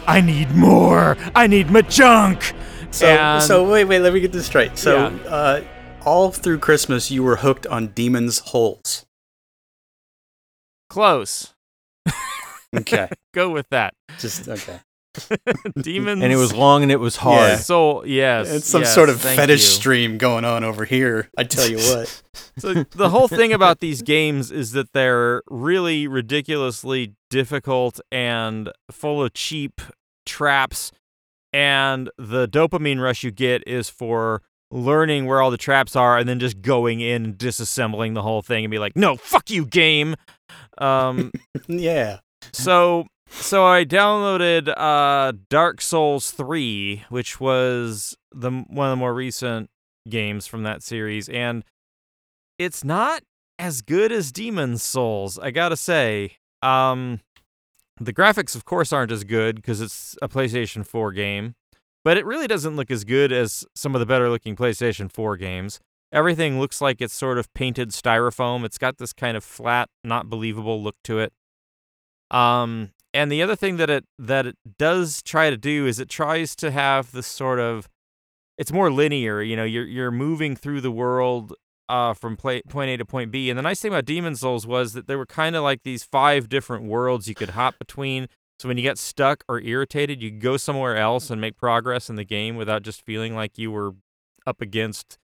I 0.07 0.21
need 0.21 0.53
more. 0.53 1.17
I 1.35 1.49
need 1.49 1.69
my 1.69 1.81
junk. 1.83 2.53
So, 2.93 3.09
And- 3.09 3.43
so 3.43 3.69
wait, 3.69 3.87
wait, 3.87 4.01
let 4.01 4.13
me 4.13 4.21
get 4.21 4.31
this 4.31 4.47
straight. 4.47 4.79
So, 4.79 4.95
Yeah. 5.09 5.29
uh, 5.29 5.61
all 6.05 6.31
through 6.31 6.59
Christmas, 6.61 7.11
you 7.11 7.25
were 7.25 7.37
hooked 7.37 7.67
on 7.67 7.89
Demon's 7.89 8.39
Holes. 8.39 9.05
close. 10.89 11.54
Okay, 12.79 13.09
Go 13.35 13.51
with 13.51 13.69
that. 13.71 13.95
just 14.19 14.49
okay. 14.49 14.81
Demons. 15.81 16.23
and 16.25 16.33
it 16.33 16.37
was 16.37 16.53
long 16.53 16.83
and 16.83 16.91
it 16.91 16.99
was 16.99 17.15
hard. 17.17 17.51
Yeah. 17.51 17.57
soul. 17.57 18.05
Yes, 18.05 18.51
It's 18.53 18.67
some 18.67 18.83
yes, 18.83 18.93
sort 18.95 19.09
of 19.09 19.21
fetish 19.21 19.63
you. 19.63 19.69
stream 19.69 20.19
going 20.19 20.45
on 20.45 20.65
over 20.65 20.85
here. 20.85 21.29
I 21.39 21.45
tell 21.45 21.69
you 21.69 21.79
what. 21.79 22.23
So 22.57 22.85
the 22.91 23.09
whole 23.11 23.27
thing 23.27 23.53
about 23.53 23.81
these 23.81 24.01
games 24.03 24.53
is 24.53 24.73
that 24.73 24.93
they're 24.93 25.43
really 25.49 26.07
ridiculously 26.07 27.15
difficult 27.29 27.99
and 28.13 28.71
full 28.93 29.25
of 29.25 29.35
cheap 29.35 29.81
traps 30.25 30.93
and 31.53 32.11
the 32.17 32.47
dopamine 32.47 33.01
rush 33.01 33.25
you 33.25 33.33
get 33.33 33.67
is 33.67 33.89
for 33.89 34.41
learning 34.71 35.27
where 35.27 35.41
all 35.43 35.51
the 35.51 35.57
traps 35.57 35.97
are 35.97 36.17
and 36.17 36.29
then 36.29 36.39
just 36.39 36.61
going 36.63 37.01
in 37.01 37.25
and 37.25 37.37
disassembling 37.39 38.15
the 38.15 38.23
whole 38.23 38.41
thing 38.43 38.65
and 38.65 38.71
be 38.71 38.79
like, 38.79 38.97
"No, 38.97 39.17
fuck 39.17 39.51
you 39.51 39.65
game." 39.67 40.15
Um 40.79 41.33
yeah. 41.67 42.19
So 42.53 43.07
so 43.29 43.67
I 43.67 43.85
downloaded 43.85 44.73
uh 44.77 45.33
Dark 45.49 45.81
Souls 45.81 46.31
3, 46.31 47.05
which 47.09 47.41
was 47.41 48.17
the 48.33 48.51
one 48.51 48.87
of 48.89 48.93
the 48.93 48.97
more 48.97 49.15
recent 49.15 49.71
games 50.09 50.47
from 50.47 50.63
that 50.65 50.83
series 50.83 51.29
and 51.29 51.65
it's 52.59 52.85
not 52.85 53.23
as 53.59 53.81
good 53.81 54.13
as 54.13 54.31
Demon's 54.33 54.83
Souls, 54.83 55.39
I 55.39 55.51
got 55.51 55.71
to 55.71 55.77
say. 55.77 56.37
Um 56.63 57.21
the 58.01 58.13
graphics 58.13 58.55
of 58.55 58.65
course 58.65 58.93
aren't 58.93 59.13
as 59.13 59.25
good 59.25 59.63
cuz 59.63 59.81
it's 59.81 60.17
a 60.21 60.29
PlayStation 60.29 60.85
4 60.87 61.13
game, 61.13 61.55
but 62.05 62.17
it 62.17 62.27
really 62.27 62.47
doesn't 62.47 62.77
look 62.77 62.91
as 62.91 63.05
good 63.05 63.33
as 63.33 63.65
some 63.75 63.95
of 63.95 64.01
the 64.01 64.07
better 64.07 64.29
looking 64.29 64.57
PlayStation 64.57 65.11
4 65.11 65.37
games. 65.37 65.81
Everything 66.13 66.61
looks 66.61 66.81
like 66.81 67.01
it's 67.01 67.15
sort 67.15 67.39
of 67.39 67.53
painted 67.55 67.91
styrofoam. 67.91 68.65
It's 68.65 68.79
got 68.79 68.99
this 68.99 69.13
kind 69.13 69.37
of 69.37 69.43
flat, 69.43 69.89
not 70.05 70.31
believable 70.31 70.81
look 70.81 70.95
to 71.05 71.19
it. 71.19 71.33
Um, 72.31 72.91
and 73.13 73.31
the 73.31 73.43
other 73.43 73.57
thing 73.57 73.77
that 73.77 73.91
it 73.91 74.05
that 74.19 74.47
it 74.47 74.57
does 74.79 75.23
try 75.23 75.51
to 75.51 75.57
do 75.57 75.87
is 75.87 76.01
it 76.01 76.09
tries 76.09 76.57
to 76.57 76.71
have 76.71 77.13
this 77.13 77.27
sort 77.27 77.61
of 77.61 77.89
it's 78.59 78.73
more 78.73 78.91
linear. 78.91 79.41
You 79.43 79.57
know, 79.57 79.65
you're 79.65 79.87
you're 79.87 80.11
moving 80.11 80.57
through 80.57 80.81
the 80.81 80.91
world 80.91 81.55
uh, 81.89 82.15
from 82.15 82.37
play, 82.37 82.63
point 82.63 82.91
A 82.91 82.97
to 82.97 83.05
point 83.05 83.31
B. 83.31 83.51
And 83.51 83.59
the 83.59 83.63
nice 83.63 83.81
thing 83.81 83.93
about 83.93 84.05
Demon 84.05 84.37
Souls 84.37 84.67
was 84.67 84.93
that 84.95 85.07
there 85.07 85.19
were 85.19 85.27
kind 85.27 85.57
of 85.57 85.63
like 85.63 85.83
these 85.83 86.05
five 86.05 86.49
different 86.49 86.85
worlds 86.85 87.29
you 87.29 87.35
could 87.35 87.51
hop 87.51 87.79
between. 87.79 88.29
So 88.59 88.69
when 88.69 88.77
you 88.77 88.83
get 88.83 88.99
stuck 88.99 89.45
or 89.49 89.61
irritated, 89.61 90.23
you 90.23 90.31
go 90.31 90.57
somewhere 90.57 90.97
else 90.97 91.29
and 91.29 91.41
make 91.41 91.57
progress 91.57 92.09
in 92.09 92.17
the 92.17 92.25
game 92.25 92.57
without 92.57 92.83
just 92.83 93.03
feeling 93.03 93.35
like 93.35 93.59
you 93.59 93.71
were 93.71 93.95
up 94.47 94.61
against 94.61 95.19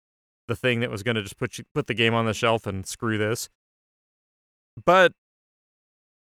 the 0.46 0.56
thing 0.56 0.80
that 0.80 0.90
was 0.90 1.02
going 1.02 1.14
to 1.14 1.22
just 1.22 1.36
put 1.36 1.58
you 1.58 1.64
put 1.74 1.86
the 1.86 1.94
game 1.94 2.14
on 2.14 2.26
the 2.26 2.34
shelf 2.34 2.66
and 2.66 2.86
screw 2.86 3.18
this. 3.18 3.48
But 4.82 5.12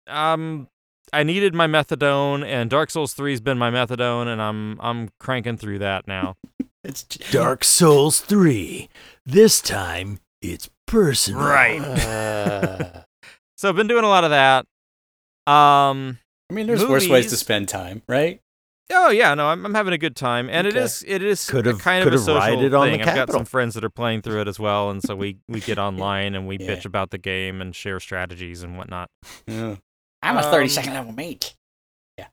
um 0.10 0.67
I 1.12 1.24
needed 1.24 1.56
my 1.56 1.65
methadone 1.67 2.45
and 2.45 2.69
Dark 2.69 2.91
Souls 2.91 3.15
3's 3.15 3.41
been 3.41 3.58
my 3.58 3.72
methadone 3.72 4.28
and 4.28 4.41
I'm 4.41 4.80
I'm 4.82 5.10
cranking 5.19 5.58
through 5.58 5.80
that 5.80 6.08
now. 6.08 6.36
It's 6.84 7.04
j- 7.04 7.26
Dark 7.32 7.65
Souls 7.65 8.22
3. 8.22 8.88
This 9.26 9.60
time 9.62 10.19
it's 10.41 10.69
personal. 10.88 11.41
Right. 11.41 11.82
Uh, 11.82 13.02
So 13.58 13.67
I've 13.67 13.76
been 13.76 13.88
doing 13.88 14.06
a 14.06 14.08
lot 14.08 14.24
of 14.24 14.30
that. 14.30 14.65
Um 15.52 16.19
I 16.50 16.54
mean, 16.56 16.67
there's 16.67 16.86
worse 16.86 17.08
ways 17.08 17.30
to 17.30 17.38
spend 17.38 17.69
time, 17.69 18.02
right? 18.08 18.39
Oh 18.91 19.10
yeah, 19.12 19.36
no, 19.36 19.48
I'm, 19.50 19.65
I'm 19.67 19.74
having 19.76 19.93
a 19.93 20.00
good 20.00 20.15
time, 20.15 20.50
and 20.50 20.65
it 20.65 20.76
Okay. 20.76 20.84
is 20.84 21.04
it 21.08 21.22
is 21.22 21.48
Could've- 21.48 21.78
kind 21.80 22.08
of 22.08 22.12
a 22.13 22.17
social 22.17 22.36
rided 22.39 22.74
on 22.74 22.88
thing. 22.89 23.02
I've 23.04 23.13
got 23.15 23.32
some 23.32 23.45
friends 23.45 23.76
that 23.76 23.84
are 23.84 23.89
playing 23.91 24.24
through 24.24 24.41
it 24.41 24.48
as 24.48 24.60
well, 24.60 24.89
and 24.89 25.04
so 25.04 25.15
we 25.15 25.38
we 25.48 25.60
get 25.60 25.78
online 25.88 26.34
and 26.34 26.48
we 26.48 26.58
Yeah. 26.58 26.67
bitch 26.76 26.86
about 26.86 27.12
the 27.12 27.19
game 27.19 27.62
and 27.62 27.76
share 27.76 28.00
strategies 28.00 28.63
and 28.63 28.78
whatnot. 28.78 29.10
Yeah. 29.45 29.76
I'm 30.22 30.38
a 30.38 30.42
Um, 30.42 30.54
32nd 30.54 30.94
level 30.94 31.12
mate. 31.14 31.56
Yeah. 32.18 32.28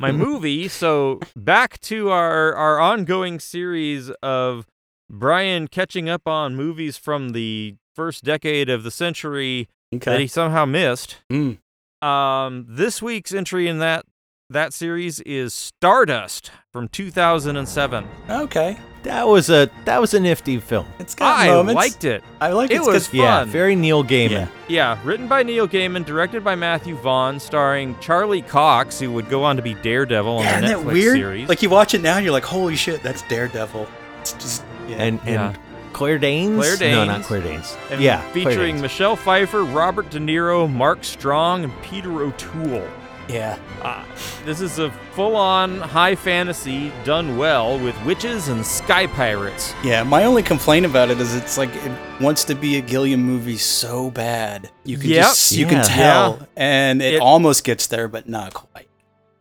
My 0.00 0.12
movie. 0.12 0.68
So 0.68 1.20
back 1.36 1.80
to 1.82 2.10
our 2.10 2.54
our 2.54 2.80
ongoing 2.80 3.38
series 3.38 4.10
of 4.22 4.66
Brian 5.10 5.68
catching 5.68 6.08
up 6.08 6.26
on 6.26 6.56
movies 6.56 6.96
from 6.96 7.30
the 7.30 7.76
first 7.94 8.24
decade 8.24 8.68
of 8.68 8.82
the 8.82 8.90
century 8.90 9.68
that 9.92 10.20
he 10.20 10.26
somehow 10.26 10.64
missed. 10.64 11.18
Mm. 11.30 11.58
Um, 12.02 12.66
this 12.68 13.00
week's 13.00 13.32
entry 13.32 13.68
in 13.68 13.78
that 13.78 14.04
that 14.54 14.72
series 14.72 15.20
is 15.20 15.52
Stardust 15.54 16.50
from 16.72 16.88
2007. 16.88 18.08
Okay. 18.30 18.76
that 19.04 19.28
was 19.28 19.50
a 19.50 19.68
that 19.84 20.00
was 20.00 20.14
a 20.14 20.20
nifty 20.20 20.58
film. 20.58 20.86
It's 20.98 21.14
got 21.14 21.38
I 21.38 21.48
moments. 21.48 21.76
liked 21.76 22.04
it. 22.04 22.24
I 22.40 22.52
like 22.52 22.70
It 22.70 22.76
It 22.76 22.80
was 22.82 23.08
good- 23.08 23.18
Yeah, 23.18 23.40
Fun. 23.40 23.48
very 23.50 23.76
Neil 23.76 24.02
Gaiman. 24.02 24.30
Yeah. 24.30 24.46
Yeah, 24.66 24.98
written 25.04 25.28
by 25.28 25.42
Neil 25.42 25.68
Gaiman, 25.68 26.04
directed 26.06 26.42
by 26.42 26.54
Matthew 26.54 26.96
Vaughn, 26.96 27.38
starring 27.38 27.96
Charlie 28.00 28.40
Cox, 28.42 28.98
who 28.98 29.12
would 29.12 29.28
go 29.28 29.44
on 29.44 29.56
to 29.56 29.62
be 29.62 29.74
Daredevil 29.74 30.38
on 30.38 30.44
Yeah, 30.44 30.60
the 30.60 30.66
isn't 30.66 30.78
Netflix 30.78 30.84
that 30.84 30.92
weird? 30.94 31.16
series. 31.18 31.48
Like 31.48 31.62
you 31.62 31.68
watch 31.70 31.92
it 31.94 32.00
now, 32.02 32.16
and 32.16 32.24
you're 32.24 32.32
like, 32.32 32.44
"Holy 32.44 32.76
shit, 32.76 33.02
that's 33.02 33.22
Daredevil." 33.28 33.86
It's 34.22 34.32
just 34.32 34.64
yeah. 34.88 34.96
And 35.02 35.20
and 35.26 35.28
Yeah. 35.34 35.54
Claire 35.92 36.18
Danes? 36.18 36.56
Claire 36.56 36.76
Danes. 36.76 36.96
No, 36.96 37.04
not 37.04 37.22
Claire 37.22 37.42
Danes. 37.42 37.76
and 37.90 38.00
yeah, 38.00 38.20
featuring 38.32 38.76
Danes. 38.76 38.82
Michelle 38.82 39.16
Pfeiffer, 39.16 39.62
Robert 39.64 40.08
De 40.10 40.18
Niro, 40.18 40.68
Mark 40.72 41.04
Strong, 41.04 41.62
and 41.64 41.82
Peter 41.82 42.22
O'Toole. 42.22 42.88
Yeah. 43.28 43.58
Uh, 43.82 44.04
this 44.44 44.60
is 44.60 44.78
a 44.78 44.90
full-on 45.12 45.78
high 45.80 46.14
fantasy 46.14 46.92
done 47.04 47.36
well 47.38 47.78
with 47.78 47.94
witches 48.04 48.48
and 48.48 48.64
sky 48.64 49.06
pirates. 49.06 49.74
Yeah, 49.82 50.02
my 50.02 50.24
only 50.24 50.42
complaint 50.42 50.84
about 50.86 51.10
it 51.10 51.18
is 51.20 51.34
it's 51.34 51.56
like 51.56 51.70
it 51.74 51.92
wants 52.20 52.44
to 52.44 52.54
be 52.54 52.76
a 52.76 52.80
Gilliam 52.80 53.22
movie 53.22 53.56
so 53.56 54.10
bad. 54.10 54.70
You 54.84 54.98
can 54.98 55.08
Yep. 55.10 55.22
just 55.22 55.52
you 55.52 55.64
Yeah. 55.64 55.70
can 55.70 55.84
tell, 55.86 56.48
and 56.56 57.00
it, 57.02 57.14
It- 57.14 57.20
almost 57.22 57.64
gets 57.64 57.86
there, 57.86 58.08
but 58.08 58.28
not 58.28 58.52
quite. 58.54 58.88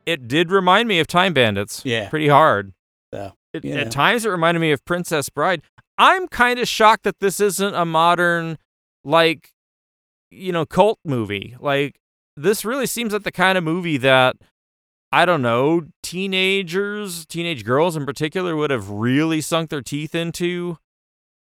It 0.06 0.28
did 0.28 0.52
remind 0.52 0.88
me 0.88 1.00
of 1.00 1.08
Time 1.08 1.34
Bandits. 1.34 1.82
Yeah. 1.86 2.10
Pretty 2.10 2.28
hard. 2.30 2.74
So 3.14 3.34
It, 3.54 3.64
you. 3.66 3.74
At 3.76 3.92
times, 3.92 4.26
it 4.26 4.30
reminded 4.30 4.60
me 4.60 4.72
of 4.72 4.84
Princess 4.86 5.30
Bride. 5.30 5.62
I'm 5.98 6.28
kind 6.28 6.58
of 6.60 6.68
shocked 6.68 7.04
that 7.04 7.20
this 7.20 7.40
isn't 7.40 7.74
a 7.76 7.86
modern, 7.86 8.58
like, 9.04 9.52
you 10.32 10.52
know, 10.52 10.66
cult 10.66 11.00
movie. 11.06 11.56
Like, 11.60 12.00
this 12.36 12.66
really 12.66 12.86
seems 12.88 13.14
like 13.14 13.24
the 13.24 13.32
kind 13.32 13.58
of 13.58 13.64
movie 13.64 13.98
that, 13.98 14.36
I 15.12 15.26
don't 15.26 15.42
know, 15.42 15.84
teenagers, 16.02 17.26
teenage 17.26 17.64
girls 17.64 17.96
in 17.96 18.06
particular, 18.06 18.56
would 18.56 18.72
have 18.72 18.90
really 18.90 19.42
sunk 19.42 19.70
their 19.70 19.82
teeth 19.82 20.16
into 20.16 20.78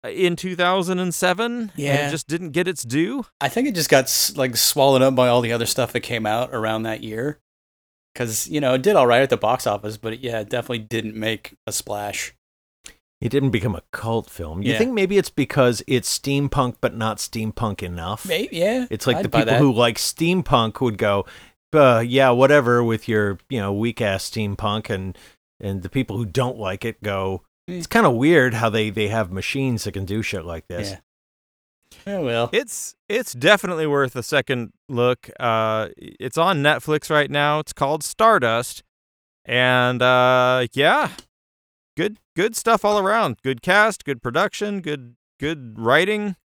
uh, 0.05 0.09
in 0.09 0.35
2007 0.35 1.71
Yeah. 1.75 2.07
it 2.07 2.11
just 2.11 2.27
didn't 2.27 2.51
get 2.51 2.67
its 2.67 2.83
due. 2.83 3.25
I 3.41 3.49
think 3.49 3.67
it 3.67 3.75
just 3.75 3.89
got 3.89 4.31
like 4.35 4.55
swallowed 4.57 5.01
up 5.01 5.15
by 5.15 5.27
all 5.27 5.41
the 5.41 5.53
other 5.53 5.65
stuff 5.65 5.93
that 5.93 6.01
came 6.01 6.25
out 6.25 6.49
around 6.53 6.83
that 6.83 7.01
year. 7.03 7.39
Because 8.13 8.47
you 8.47 8.61
know 8.61 8.75
it 8.75 8.83
did 8.83 8.95
all 8.95 9.07
right 9.07 9.23
at 9.23 9.31
the 9.31 9.37
box 9.37 9.65
office, 9.65 9.97
but 9.97 10.19
yeah, 10.19 10.41
it 10.41 10.49
definitely 10.49 10.79
didn't 10.79 11.15
make 11.15 11.55
a 11.65 11.71
splash. 11.71 12.35
It 13.23 13.29
didn't 13.29 13.51
become 13.51 13.73
a 13.73 13.81
cult 13.91 14.29
film. 14.29 14.61
You 14.61 14.73
Yeah. 14.73 14.77
think 14.79 14.91
maybe 14.91 15.17
it's 15.17 15.29
because 15.29 15.81
it's 15.87 16.19
steampunk, 16.19 16.75
but 16.81 16.93
not 16.93 17.17
steampunk 17.19 17.81
enough? 17.81 18.25
Maybe, 18.27 18.57
yeah. 18.57 18.85
It's 18.89 19.07
like 19.07 19.15
I'd 19.17 19.25
the 19.25 19.29
people 19.29 19.45
that. 19.45 19.59
who 19.59 19.71
like 19.71 19.97
steampunk 19.97 20.81
would 20.81 20.97
go, 20.97 21.25
uh, 21.71 22.03
yeah, 22.05 22.31
whatever, 22.31 22.83
with 22.83 23.07
your 23.07 23.39
you 23.49 23.59
know 23.61 23.71
weak 23.71 24.01
ass 24.01 24.29
steampunk, 24.29 24.89
and 24.89 25.17
and 25.61 25.83
the 25.83 25.89
people 25.89 26.17
who 26.17 26.25
don't 26.25 26.57
like 26.59 26.83
it 26.83 27.01
go. 27.01 27.43
Eh. 27.69 27.75
It's 27.75 27.87
kind 27.87 28.05
of 28.05 28.13
weird 28.15 28.55
how 28.55 28.69
they 28.69 28.89
they 28.89 29.07
have 29.07 29.31
machines 29.31 29.85
that 29.85 29.93
can 29.93 30.03
do 30.03 30.21
shit 30.21 30.43
like 30.43 30.67
this. 30.67 30.91
Yeah. 30.91 30.99
Oh 32.05 32.25
well. 32.25 32.49
It's 32.51 32.95
it's 33.07 33.31
definitely 33.31 33.87
worth 33.87 34.17
a 34.17 34.23
second 34.23 34.73
look. 34.89 35.29
Uh, 35.39 35.89
it's 35.97 36.37
on 36.37 36.61
Netflix 36.61 37.09
right 37.09 37.31
now. 37.31 37.59
It's 37.59 37.71
called 37.71 38.03
Stardust, 38.03 38.83
and 39.45 40.01
uh, 40.01 40.67
yeah, 40.73 41.11
good 41.95 42.17
good 42.35 42.55
stuff 42.55 42.83
all 42.85 42.99
around. 42.99 43.37
Good 43.43 43.61
cast, 43.61 44.05
good 44.05 44.21
production, 44.21 44.81
good 44.81 45.15
good 45.39 45.75
writing. 45.77 46.35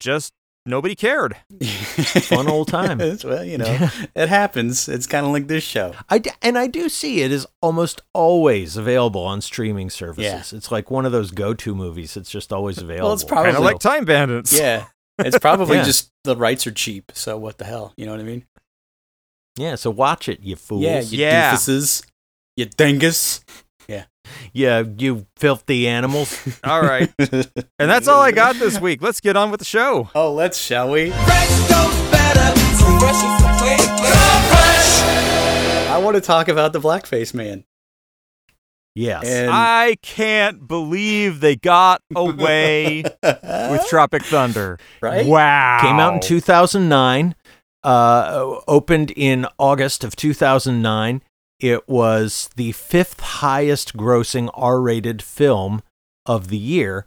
Just 0.00 0.32
nobody 0.64 0.94
cared. 0.94 1.36
Fun 1.64 2.48
old 2.48 2.68
time. 2.68 2.98
Well, 2.98 3.44
you 3.44 3.58
know, 3.58 3.88
it 4.14 4.28
happens. 4.28 4.88
It's 4.88 5.06
kind 5.06 5.26
of 5.26 5.32
like 5.32 5.48
this 5.48 5.64
show. 5.64 5.94
I 6.08 6.18
d- 6.18 6.30
and 6.42 6.56
I 6.58 6.66
do 6.66 6.88
see 6.88 7.22
it 7.22 7.32
is 7.32 7.46
almost 7.62 8.02
always 8.12 8.76
available 8.76 9.22
on 9.22 9.40
streaming 9.40 9.90
services. 9.90 10.24
Yeah. 10.52 10.56
It's 10.56 10.70
like 10.70 10.90
one 10.90 11.04
of 11.06 11.12
those 11.12 11.30
go-to 11.30 11.74
movies. 11.74 12.16
It's 12.16 12.30
just 12.30 12.52
always 12.52 12.78
available. 12.78 13.06
Well, 13.08 13.14
it's 13.14 13.24
probably- 13.24 13.52
Kind 13.52 13.56
of 13.58 13.64
like 13.64 13.78
Time 13.80 14.04
Bandits. 14.04 14.52
Yeah. 14.52 14.86
It's 15.18 15.38
probably 15.38 15.76
Yeah. 15.78 15.84
just 15.84 16.10
the 16.24 16.36
rights 16.36 16.66
are 16.66 16.70
cheap. 16.72 17.10
So 17.14 17.36
what 17.38 17.58
the 17.58 17.64
hell? 17.64 17.92
You 17.96 18.06
know 18.06 18.12
what 18.12 18.20
I 18.20 18.24
mean? 18.24 18.44
yeah. 19.56 19.74
So 19.74 19.90
watch 19.90 20.28
it, 20.28 20.40
you 20.40 20.54
fools. 20.54 20.82
Yeah, 20.84 21.00
you 21.00 21.18
Yeah. 21.18 21.54
doofuses. 21.54 22.04
You 22.56 22.66
dingus. 22.66 23.44
Yeah, 24.52 24.82
you 24.96 25.26
filthy 25.36 25.86
animals. 25.88 26.36
All 26.64 26.80
right, 26.82 27.12
and 27.18 27.90
that's 27.90 28.08
all 28.08 28.20
I 28.20 28.30
got 28.32 28.56
this 28.56 28.80
week. 28.80 29.02
Let's 29.02 29.20
get 29.20 29.36
on 29.36 29.50
with 29.50 29.58
the 29.60 29.64
show. 29.66 30.10
Oh, 30.14 30.32
let's, 30.32 30.58
shall 30.58 30.90
we? 30.90 31.10
Fresh 31.10 31.58
goes 31.68 32.10
better. 32.10 32.58
So 32.76 32.98
fresh 32.98 33.16
is 33.16 33.40
the 33.40 33.64
way 33.64 33.76
to 33.76 33.86
go. 33.86 34.04
Fresh. 34.50 35.02
I 35.90 35.98
want 36.02 36.14
to 36.16 36.20
talk 36.20 36.48
about 36.48 36.72
the 36.72 36.80
Blackface 36.80 37.32
Man. 37.34 37.64
yes. 38.94 39.24
And 39.26 39.50
I 39.50 39.96
can't 40.02 40.66
believe 40.68 41.40
they 41.40 41.56
got 41.56 42.02
away 42.14 43.02
with 43.22 43.86
Tropic 43.88 44.24
Thunder. 44.24 44.78
right? 45.00 45.26
Wow. 45.26 45.78
Came 45.80 45.98
out 45.98 46.14
in 46.14 46.20
2009. 46.20 47.34
Uh, 47.84 48.60
opened 48.66 49.12
in 49.12 49.46
August 49.58 50.02
of 50.04 50.16
2009. 50.16 51.22
It 51.60 51.88
was 51.88 52.50
the 52.56 52.72
fifth 52.72 53.20
highest 53.20 53.96
grossing 53.96 54.48
R-rated 54.54 55.22
film 55.22 55.82
of 56.24 56.48
the 56.48 56.56
year, 56.58 57.06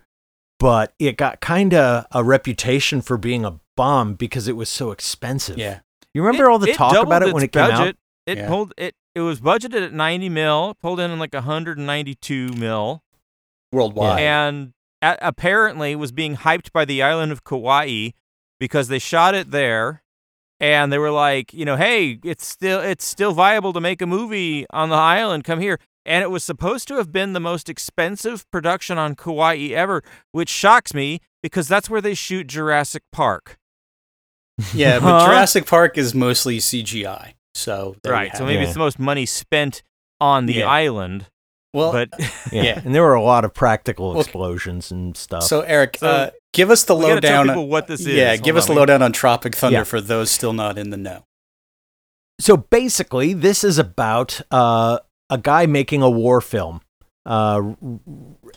but 0.59 0.93
it 0.99 1.17
got 1.17 1.39
kind 1.39 1.73
of 1.73 2.05
a 2.11 2.23
reputation 2.23 3.01
for 3.01 3.17
being 3.17 3.45
a 3.45 3.59
bomb 3.77 4.15
because 4.15 4.47
it 4.47 4.55
was 4.57 4.67
so 4.69 4.91
expensive. 4.91 5.57
Yeah. 5.57 5.79
You 6.13 6.23
remember 6.23 6.49
all 6.49 6.59
the 6.59 6.73
talk 6.73 6.95
about 7.05 7.23
it 7.23 7.33
when 7.33 7.43
it 7.43 7.51
came 7.53 7.63
out? 7.63 7.71
budget. 7.77 7.97
It 8.27 8.37
Yeah. 8.39 8.47
pulled 8.47 8.73
it. 8.77 8.93
It 9.15 9.21
was 9.21 9.39
budgeted 9.41 9.85
at 9.85 9.93
90 9.93 10.29
mil, 10.29 10.75
pulled 10.81 10.99
in 10.99 11.17
like 11.19 11.33
192 11.33 12.49
mil, 12.53 13.03
Worldwide. 13.71 14.19
and 14.21 14.73
a- 15.01 15.17
apparently 15.21 15.95
was 15.95 16.11
being 16.11 16.37
hyped 16.37 16.71
by 16.73 16.85
the 16.85 17.01
island 17.01 17.31
of 17.31 17.43
Kauai 17.43 18.09
because 18.59 18.87
they 18.89 18.99
shot 18.99 19.33
it 19.35 19.51
there, 19.51 20.03
and 20.61 20.93
they 20.93 20.97
were 20.97 21.11
like, 21.11 21.53
you 21.53 21.65
know, 21.65 21.75
hey, 21.75 22.19
it's 22.23 22.45
still 22.47 22.79
it's 22.79 23.03
still 23.03 23.33
viable 23.33 23.73
to 23.73 23.81
make 23.81 24.01
a 24.01 24.07
movie 24.07 24.65
on 24.69 24.87
the 24.89 24.95
island. 24.95 25.43
Come 25.43 25.59
here. 25.59 25.77
And 26.05 26.23
it 26.23 26.31
was 26.31 26.43
supposed 26.43 26.87
to 26.87 26.95
have 26.95 27.11
been 27.11 27.33
the 27.33 27.39
most 27.39 27.67
expensive 27.69 28.49
production 28.51 28.97
on 28.97 29.15
Kauai 29.15 29.57
ever, 29.73 30.01
which 30.31 30.49
shocks 30.49 30.93
me 30.93 31.19
because 31.43 31.67
that's 31.67 31.89
where 31.89 32.01
they 32.01 32.13
shoot 32.15 32.47
Jurassic 32.47 33.03
Park. 33.11 33.57
yeah, 34.73 34.99
but 34.99 35.19
Huh? 35.21 35.25
Jurassic 35.27 35.65
Park 35.65 35.97
is 35.97 36.13
mostly 36.15 36.57
CGI. 36.59 37.33
So 37.53 37.95
right. 38.05 38.35
So 38.37 38.45
maybe 38.45 38.61
it. 38.61 38.65
it's 38.65 38.73
the 38.73 38.79
most 38.79 38.97
money 38.99 39.25
spent 39.25 39.83
on 40.19 40.45
the 40.45 40.53
Yeah. 40.55 40.67
island. 40.69 41.27
Well, 41.73 41.91
but 41.91 42.09
Yeah. 42.51 42.63
Yeah. 42.63 42.81
And 42.83 42.93
there 42.95 43.01
were 43.03 43.13
a 43.13 43.21
lot 43.23 43.45
of 43.45 43.53
practical 43.53 44.11
Well, 44.11 44.21
explosions 44.21 44.91
and 44.91 45.15
stuff. 45.15 45.43
so 45.43 45.61
Eric, 45.61 45.97
So, 45.99 46.07
uh, 46.07 46.29
give 46.53 46.69
us 46.69 46.83
the 46.83 46.95
we 46.95 47.03
gotta 47.07 47.21
tell 47.21 47.39
lowdown. 47.41 47.47
people 47.55 47.67
what 47.67 47.87
this 47.87 48.01
is. 48.01 48.07
Yeah, 48.07 48.29
Hold 48.31 48.43
give 48.43 48.57
us 48.57 48.69
on, 48.69 48.75
the 48.75 48.79
lowdown 48.79 49.01
on 49.01 49.11
Tropic 49.13 49.55
Thunder 49.55 49.79
Yeah. 49.79 49.83
for 49.83 50.01
those 50.01 50.29
still 50.31 50.53
not 50.53 50.77
in 50.77 50.89
the 50.89 50.97
know. 50.97 51.23
so 52.39 52.57
basically, 52.57 53.33
this 53.33 53.63
is 53.63 53.77
about 53.77 54.41
uh, 54.51 54.99
a 55.29 55.37
guy 55.37 55.65
making 55.65 56.01
a 56.01 56.09
war 56.09 56.41
film, 56.41 56.81
uh, 57.25 57.61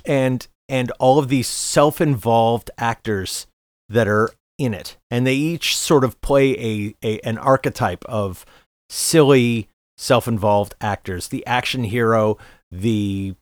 and 0.04 0.48
and 0.68 0.90
all 0.98 1.18
of 1.18 1.28
these 1.28 1.46
self-involved 1.46 2.70
actors 2.78 3.46
that 3.90 4.08
are 4.08 4.30
in 4.58 4.72
it, 4.72 4.96
and 5.10 5.26
they 5.26 5.34
each 5.34 5.76
sort 5.76 6.02
of 6.04 6.18
play 6.22 6.52
a, 6.58 6.94
a 7.02 7.20
an 7.20 7.36
archetype 7.38 8.04
of 8.06 8.46
silly 8.88 9.68
self-involved 9.98 10.74
actors: 10.80 11.28
the 11.28 11.46
action 11.46 11.84
hero, 11.84 12.38
the 12.80 13.34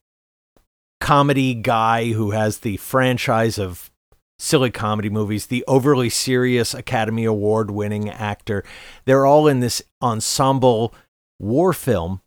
comedy 1.01 1.55
guy 1.55 2.13
who 2.13 2.31
has 2.31 2.59
the 2.59 2.77
franchise 2.77 3.59
of 3.59 3.91
silly 4.39 4.71
comedy 4.71 5.09
movies, 5.09 5.47
the 5.47 5.65
overly 5.67 6.09
serious 6.11 6.75
Academy 6.75 7.25
Award 7.25 7.71
winning 7.71 8.09
actor. 8.09 8.65
They're 9.05 9.27
all 9.27 9.47
in 9.49 9.61
this 9.61 9.83
ensemble 10.03 10.95
war 11.39 11.73
film 11.73 12.21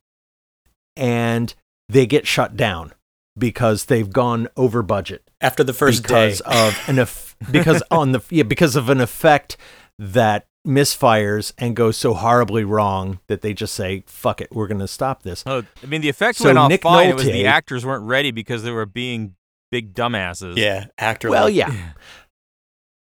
and 0.96 1.54
they 1.90 2.06
get 2.06 2.26
shut 2.26 2.56
down 2.58 2.94
because 3.38 3.86
they've 3.86 4.12
gone 4.12 4.48
over 4.56 4.82
budget 4.82 5.30
After 5.42 5.64
the 5.64 5.74
first 5.74 6.04
because 6.04 6.40
day. 6.40 6.46
of 6.46 6.80
an 6.88 7.00
eff- 7.00 7.36
because 7.52 7.84
on 7.92 8.12
the 8.14 8.22
yeah 8.30 8.44
because 8.44 8.76
of 8.76 8.90
an 8.90 9.02
effect 9.02 9.58
that 10.00 10.48
misfires 10.66 11.54
and 11.58 11.76
goes 11.76 11.96
so 11.98 12.14
horribly 12.14 12.64
wrong 12.64 13.20
that 13.28 13.42
they 13.42 13.54
just 13.54 13.74
say 13.76 14.04
fuck 14.08 14.42
it 14.42 14.48
we're 14.52 14.68
going 14.68 14.80
to 14.80 14.88
stop 14.88 15.24
this 15.24 15.44
Oh, 15.46 15.64
I 15.84 15.86
mean, 15.86 16.02
the 16.02 16.10
effect 16.10 16.40
So 16.40 16.46
went 16.46 16.58
off 16.58 16.70
Nick 16.70 16.82
fine. 16.82 17.10
It 17.10 17.16
was 17.16 17.26
Nolte- 17.26 17.32
the 17.34 17.46
actors 17.46 17.86
weren't 17.86 18.04
ready 18.06 18.32
because 18.32 18.64
they 18.64 18.72
were 18.72 18.86
being 18.86 19.36
big 19.72 19.94
dumbasses. 19.94 20.58
yeah, 20.58 20.86
actor. 20.98 21.30
well 21.30 21.46
like- 21.46 21.56
yeah 21.56 21.74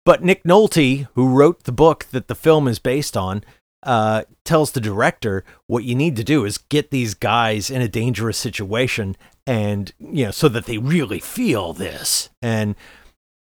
But 0.03 0.23
Nick 0.23 0.43
Nolte, 0.43 1.07
who 1.13 1.27
wrote 1.27 1.63
the 1.65 1.71
book 1.71 2.05
that 2.11 2.27
the 2.27 2.33
film 2.33 2.67
is 2.67 2.79
based 2.79 3.15
on, 3.15 3.43
uh, 3.83 4.23
tells 4.43 4.71
the 4.71 4.81
director 4.81 5.43
what 5.67 5.83
you 5.83 5.93
need 5.93 6.15
to 6.15 6.23
do 6.23 6.43
is 6.43 6.57
get 6.57 6.89
these 6.89 7.13
guys 7.13 7.69
in 7.69 7.81
a 7.83 7.87
dangerous 7.87 8.37
situation, 8.37 9.15
and 9.45 9.93
you 9.99 10.25
know, 10.25 10.31
so 10.31 10.49
that 10.49 10.65
they 10.65 10.79
really 10.79 11.19
feel 11.19 11.73
this. 11.73 12.29
And 12.41 12.73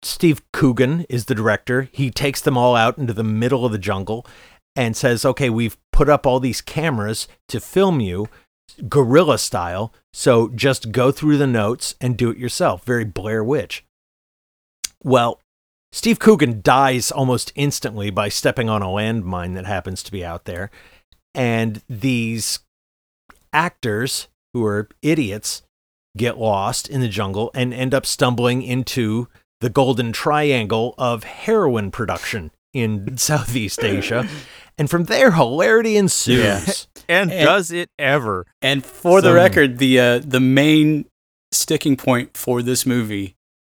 Steve 0.07 0.41
Coogan 0.53 1.05
is 1.09 1.25
the 1.25 1.35
director. 1.35 1.89
He 1.93 2.11
takes 2.11 2.41
them 2.41 2.57
all 2.57 2.77
out 2.77 2.97
into 2.97 3.13
the 3.13 3.25
middle 3.25 3.67
of 3.67 3.73
the 3.73 3.79
jungle 3.79 4.27
and 4.75 4.97
says, 4.97 5.25
"Okay, 5.25 5.51
we've 5.51 5.77
put 5.93 6.09
up 6.09 6.27
all 6.27 6.39
these 6.39 6.61
cameras 6.61 7.27
to 7.49 7.61
film 7.61 8.01
you." 8.01 8.29
Guerrilla 8.89 9.39
style, 9.39 9.93
so 10.13 10.49
just 10.49 10.93
go 10.93 11.11
through 11.11 11.39
the 11.39 11.47
notes 11.47 11.95
and 12.01 12.17
do 12.17 12.31
it 12.31 12.39
yourself. 12.39 12.85
Very 12.85 13.05
Blair 13.05 13.43
Witch. 13.43 13.85
Well, 15.03 15.41
Steve 15.93 16.19
Coogan 16.19 16.61
dies 16.63 17.11
almost 17.11 17.53
instantly 17.55 18.11
by 18.11 18.29
stepping 18.29 18.69
on 18.69 18.83
a 18.83 18.87
landmine 18.87 19.55
that 19.55 19.67
happens 19.67 20.03
to 20.03 20.13
be 20.13 20.25
out 20.25 20.45
there. 20.45 20.71
And 21.35 21.83
these 21.89 22.61
actors, 23.53 24.29
who 24.53 24.65
are 24.65 24.89
idiots, 25.01 25.63
get 26.17 26.39
lost 26.39 26.89
in 26.89 27.01
the 27.01 27.09
jungle 27.09 27.51
and 27.55 27.73
end 27.73 27.95
up 27.95 28.05
stumbling 28.05 28.63
into 28.63 29.29
the 29.61 29.71
golden 29.71 30.13
triangle 30.13 30.95
of 30.99 31.25
heroin 31.25 31.91
production 31.91 32.51
in 32.73 33.17
Southeast 33.19 33.83
Asia. 33.83 34.29
And 34.79 34.91
from 34.91 35.05
there, 35.05 35.33
hilarity 35.33 35.97
ensues. 35.97 36.87
And, 37.09 37.31
And- 37.31 37.45
does 37.47 37.71
it 37.71 37.89
ever? 38.01 38.45
And 38.61 38.85
for 38.85 39.21
the 39.23 39.33
record, 39.33 39.79
the 39.79 40.01
uh, 40.01 40.19
the 40.19 40.41
main 40.41 41.05
sticking 41.53 41.97
point 41.97 42.37
for 42.37 42.63
this 42.63 42.85
movie 42.85 43.37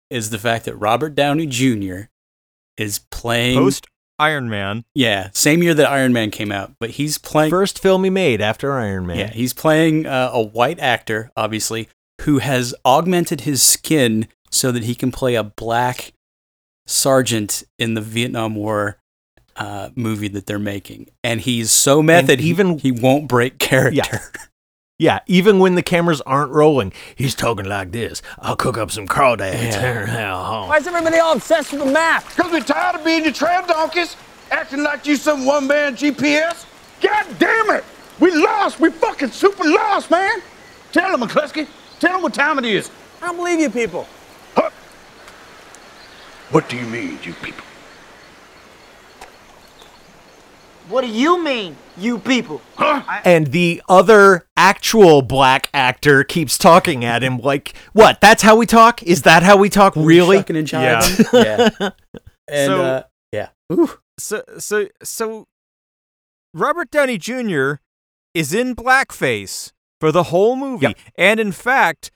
is 0.09 0.31
the 0.31 0.39
fact 0.39 0.65
that 0.65 0.75
Robert 0.77 1.15
Downey 1.15 1.45
Jr. 1.47 2.05
is 2.79 3.01
playing. 3.11 3.59
Post 3.59 3.87
Iron 4.19 4.49
Man. 4.49 4.85
yeah, 4.95 5.29
same 5.35 5.63
year 5.63 5.75
that 5.75 5.91
Iron 5.91 6.15
Man 6.15 6.31
came 6.31 6.51
out, 6.51 6.73
but 6.81 6.91
he's 6.91 7.19
playing. 7.19 7.51
First 7.51 7.79
film 7.79 8.03
he 8.03 8.09
made 8.11 8.41
after 8.41 8.73
Iron 8.73 9.07
Man. 9.07 9.19
Yeah, 9.19 9.31
he's 9.31 9.53
playing 9.53 10.07
uh, 10.07 10.31
a 10.33 10.43
white 10.43 10.81
actor, 10.81 11.31
obviously, 11.37 11.87
who 12.23 12.39
has 12.39 12.75
augmented 12.87 13.43
his 13.43 13.61
skin 13.63 14.27
so 14.51 14.73
that 14.73 14.85
he 14.85 14.95
can 14.95 15.11
play 15.13 15.35
a 15.35 15.45
black 15.45 16.13
sergeant 16.87 17.65
in 17.79 17.95
the 17.95 18.01
Vietnam 18.01 18.55
War 18.55 18.99
uh, 19.57 19.91
movie 19.95 20.29
that 20.29 20.47
they're 20.47 20.59
making. 20.59 21.09
And 21.25 21.41
he's 21.41 21.71
so 21.71 22.03
method, 22.03 22.41
even- 22.41 22.67
even 22.73 22.79
he 22.79 22.93
won't 22.93 23.29
break 23.29 23.59
character. 23.59 24.21
Yeah, 25.01 25.21
even 25.29 25.61
when 25.61 25.77
the 25.77 25.83
cameras 25.85 26.21
aren't 26.23 26.51
rolling, 26.51 26.93
he's 27.15 27.37
talking 27.37 27.67
like 27.67 27.93
this. 27.93 28.21
I'll 28.41 28.57
cook 28.57 28.77
up 28.77 28.91
some 28.91 29.07
crawdads. 29.07 29.77
Why 30.69 30.77
is 30.79 30.89
everybody 30.89 31.19
all 31.19 31.35
obsessed 31.37 31.71
with 31.71 31.85
the 31.85 31.93
map? 31.93 32.25
Because 32.29 32.51
we're 32.51 32.59
tired 32.63 32.97
of 32.97 33.05
being 33.05 33.23
your 33.23 33.33
trail 33.33 33.65
donkeys, 33.65 34.17
acting 34.51 34.83
like 34.83 35.07
you 35.07 35.15
some 35.15 35.47
one-man 35.47 35.95
GPS. 35.95 36.67
God 37.01 37.27
damn 37.39 37.71
it! 37.77 37.85
We 38.19 38.33
lost. 38.35 38.81
We 38.81 38.91
fucking 38.91 39.31
super 39.31 39.63
lost, 39.63 40.11
man. 40.11 40.41
Tell 40.91 41.17
them, 41.17 41.29
McCluskey. 41.29 41.69
Tell 42.01 42.15
them 42.15 42.23
what 42.23 42.35
time 42.35 42.59
it 42.59 42.65
is. 42.65 42.91
I 43.23 43.27
don't 43.27 43.37
believe 43.37 43.61
you 43.61 43.71
people. 43.71 44.05
Huh? 46.49 46.55
What 46.55 46.69
do 46.69 46.77
you 46.77 46.87
mean, 46.87 47.19
you 47.23 47.33
people? 47.35 47.65
What 50.89 51.03
do 51.03 51.09
you 51.09 51.43
mean, 51.45 51.77
you 51.99 52.19
people? 52.19 52.63
Huh? 52.77 53.03
and 53.25 53.49
the 53.49 53.83
other 53.91 54.47
actual 54.57 55.21
black 55.21 55.69
actor 55.75 56.25
keeps 56.25 56.57
talking 56.57 57.05
at 57.05 57.23
him 57.23 57.39
like, 57.39 57.75
"What? 57.93 58.23
That's 58.23 58.43
how 58.43 58.57
we 58.57 58.65
talk? 58.65 59.03
Is 59.03 59.23
that 59.23 59.43
how 59.43 59.59
we 59.59 59.69
talk? 59.69 59.93
Really?" 59.97 60.39
Shucking 60.39 60.57
and 60.57 60.67
jiving. 60.67 61.33
Yeah. 61.81 61.91
And 62.49 62.67
So- 62.67 62.83
uh, 62.83 63.03
yeah. 63.33 63.49
Ooh. 63.71 63.99
So 64.19 64.43
so 64.59 64.89
so 65.03 65.45
Robert 66.55 66.91
Downey 66.91 67.19
Jr. 67.19 67.75
is 68.33 68.55
in 68.55 68.75
blackface 68.75 69.73
for 70.01 70.11
the 70.11 70.25
whole 70.25 70.57
movie, 70.57 70.87
Yep. 70.87 70.97
and 71.17 71.39
in 71.41 71.53
fact, 71.53 72.11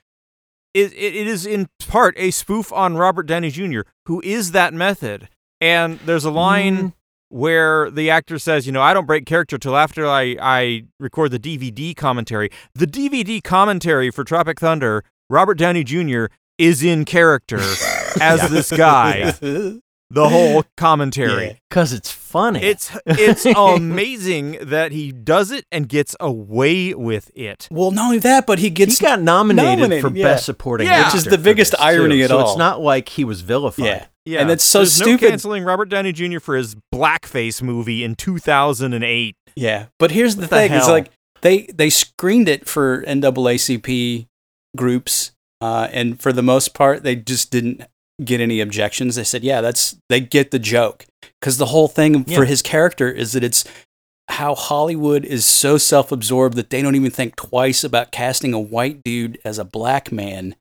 it, 0.73 0.93
it, 0.93 1.27
is 1.27 1.45
in 1.45 1.67
part 1.87 2.15
a 2.17 2.31
spoof 2.31 2.71
on 2.73 2.95
Robert 2.97 3.23
Downey 3.27 3.49
Jr., 3.51 3.81
who 4.05 4.21
is 4.23 4.51
that 4.51 4.73
method. 4.73 5.29
And 5.61 5.99
there's 5.99 6.25
a 6.25 6.31
line 6.31 6.77
Mm. 6.77 6.93
where 7.29 7.89
the 7.89 8.09
actor 8.09 8.37
says, 8.39 8.65
"You 8.65 8.71
know, 8.73 8.81
I 8.81 8.93
don't 8.93 9.05
break 9.07 9.25
character 9.25 9.57
till 9.57 9.75
after 9.77 10.05
I 10.05 10.35
I 10.41 10.83
record 10.99 11.31
the 11.31 11.39
DVD 11.39 11.95
commentary." 11.95 12.49
The 12.75 12.87
DVD 12.87 13.41
commentary 13.43 14.11
for 14.11 14.23
Tropic 14.23 14.59
Thunder, 14.59 15.03
Robert 15.29 15.55
Downey 15.57 15.83
Jr. 15.83 16.25
is 16.57 16.83
in 16.83 17.05
character 17.05 17.59
as 18.21 18.49
this 18.49 18.71
guy. 18.71 19.33
The 20.13 20.29
whole 20.29 20.63
commentary. 20.77 21.45
Yeah. 21.47 21.53
Cuz 21.71 21.91
it's 21.93 22.11
funny. 22.11 22.61
It's 22.61 22.91
it's 23.05 23.45
amazing 23.57 24.57
that 24.61 24.91
he 24.91 25.11
does 25.11 25.51
it 25.51 25.65
and 25.71 25.89
gets 25.89 26.15
away 26.19 26.93
with 26.93 27.31
it. 27.35 27.67
Well, 27.71 27.91
not 27.91 28.05
only 28.05 28.19
that, 28.19 28.45
but 28.45 28.59
he 28.59 28.65
he 28.65 28.69
gets 28.69 28.99
got 28.99 29.21
nominated, 29.21 29.79
nominated, 29.79 30.01
for 30.11 30.15
yeah. 30.15 30.25
best 30.25 30.45
supporting 30.45 30.87
Yeah. 30.87 31.05
Which 31.05 31.15
is 31.15 31.23
the 31.25 31.37
biggest 31.37 31.73
irony 31.79 32.17
too. 32.17 32.23
at 32.25 32.29
so 32.29 32.37
all. 32.39 32.49
it's 32.49 32.57
not 32.57 32.79
like 32.81 33.09
he 33.09 33.23
was 33.25 33.41
vilified. 33.41 33.85
yeah. 33.85 34.05
Yeah, 34.25 34.39
And 34.39 34.49
it's 34.51 34.63
so 34.63 34.79
There's 34.79 34.93
stupid. 34.93 35.21
No 35.21 35.29
canceling 35.31 35.63
Robert 35.65 35.89
Downey 35.89 36.13
Jr. 36.13 36.39
for 36.39 36.55
his 36.55 36.75
blackface 36.95 37.61
movie 37.61 38.05
in 38.05 38.15
2008. 38.15 39.35
Yeah, 39.57 39.87
but 39.99 40.11
here's 40.11 40.37
the 40.37 40.43
What 40.43 40.49
the 40.49 40.55
thing: 40.55 40.71
it's 40.71 40.87
like 40.87 41.11
they 41.41 41.63
they 41.73 41.89
screened 41.89 42.47
it 42.47 42.65
for 42.67 43.03
NAACP 43.05 44.27
groups, 44.77 45.31
uh, 45.61 45.87
and 45.91 46.19
for 46.21 46.31
the 46.31 46.41
most 46.41 46.73
part, 46.73 47.03
they 47.03 47.15
just 47.17 47.51
didn't 47.51 47.83
get 48.23 48.41
any 48.41 48.59
objections. 48.59 49.15
They 49.15 49.23
said, 49.23 49.43
"Yeah, 49.43 49.61
that's 49.61 49.95
they 50.09 50.19
get 50.19 50.51
the 50.51 50.59
joke," 50.59 51.05
because 51.39 51.57
the 51.57 51.67
whole 51.67 51.87
thing 51.87 52.25
Yeah. 52.27 52.37
for 52.37 52.45
his 52.45 52.61
character 52.61 53.09
is 53.09 53.31
that 53.33 53.43
it's 53.43 53.63
how 54.29 54.55
Hollywood 54.55 55.25
is 55.25 55.45
so 55.45 55.77
self-absorbed 55.77 56.55
that 56.55 56.69
they 56.69 56.81
don't 56.81 56.95
even 56.95 57.11
think 57.11 57.35
twice 57.35 57.83
about 57.83 58.11
casting 58.11 58.53
a 58.53 58.59
white 58.59 59.03
dude 59.03 59.37
as 59.43 59.59
a 59.59 59.65
black 59.65 60.11
man 60.11 60.55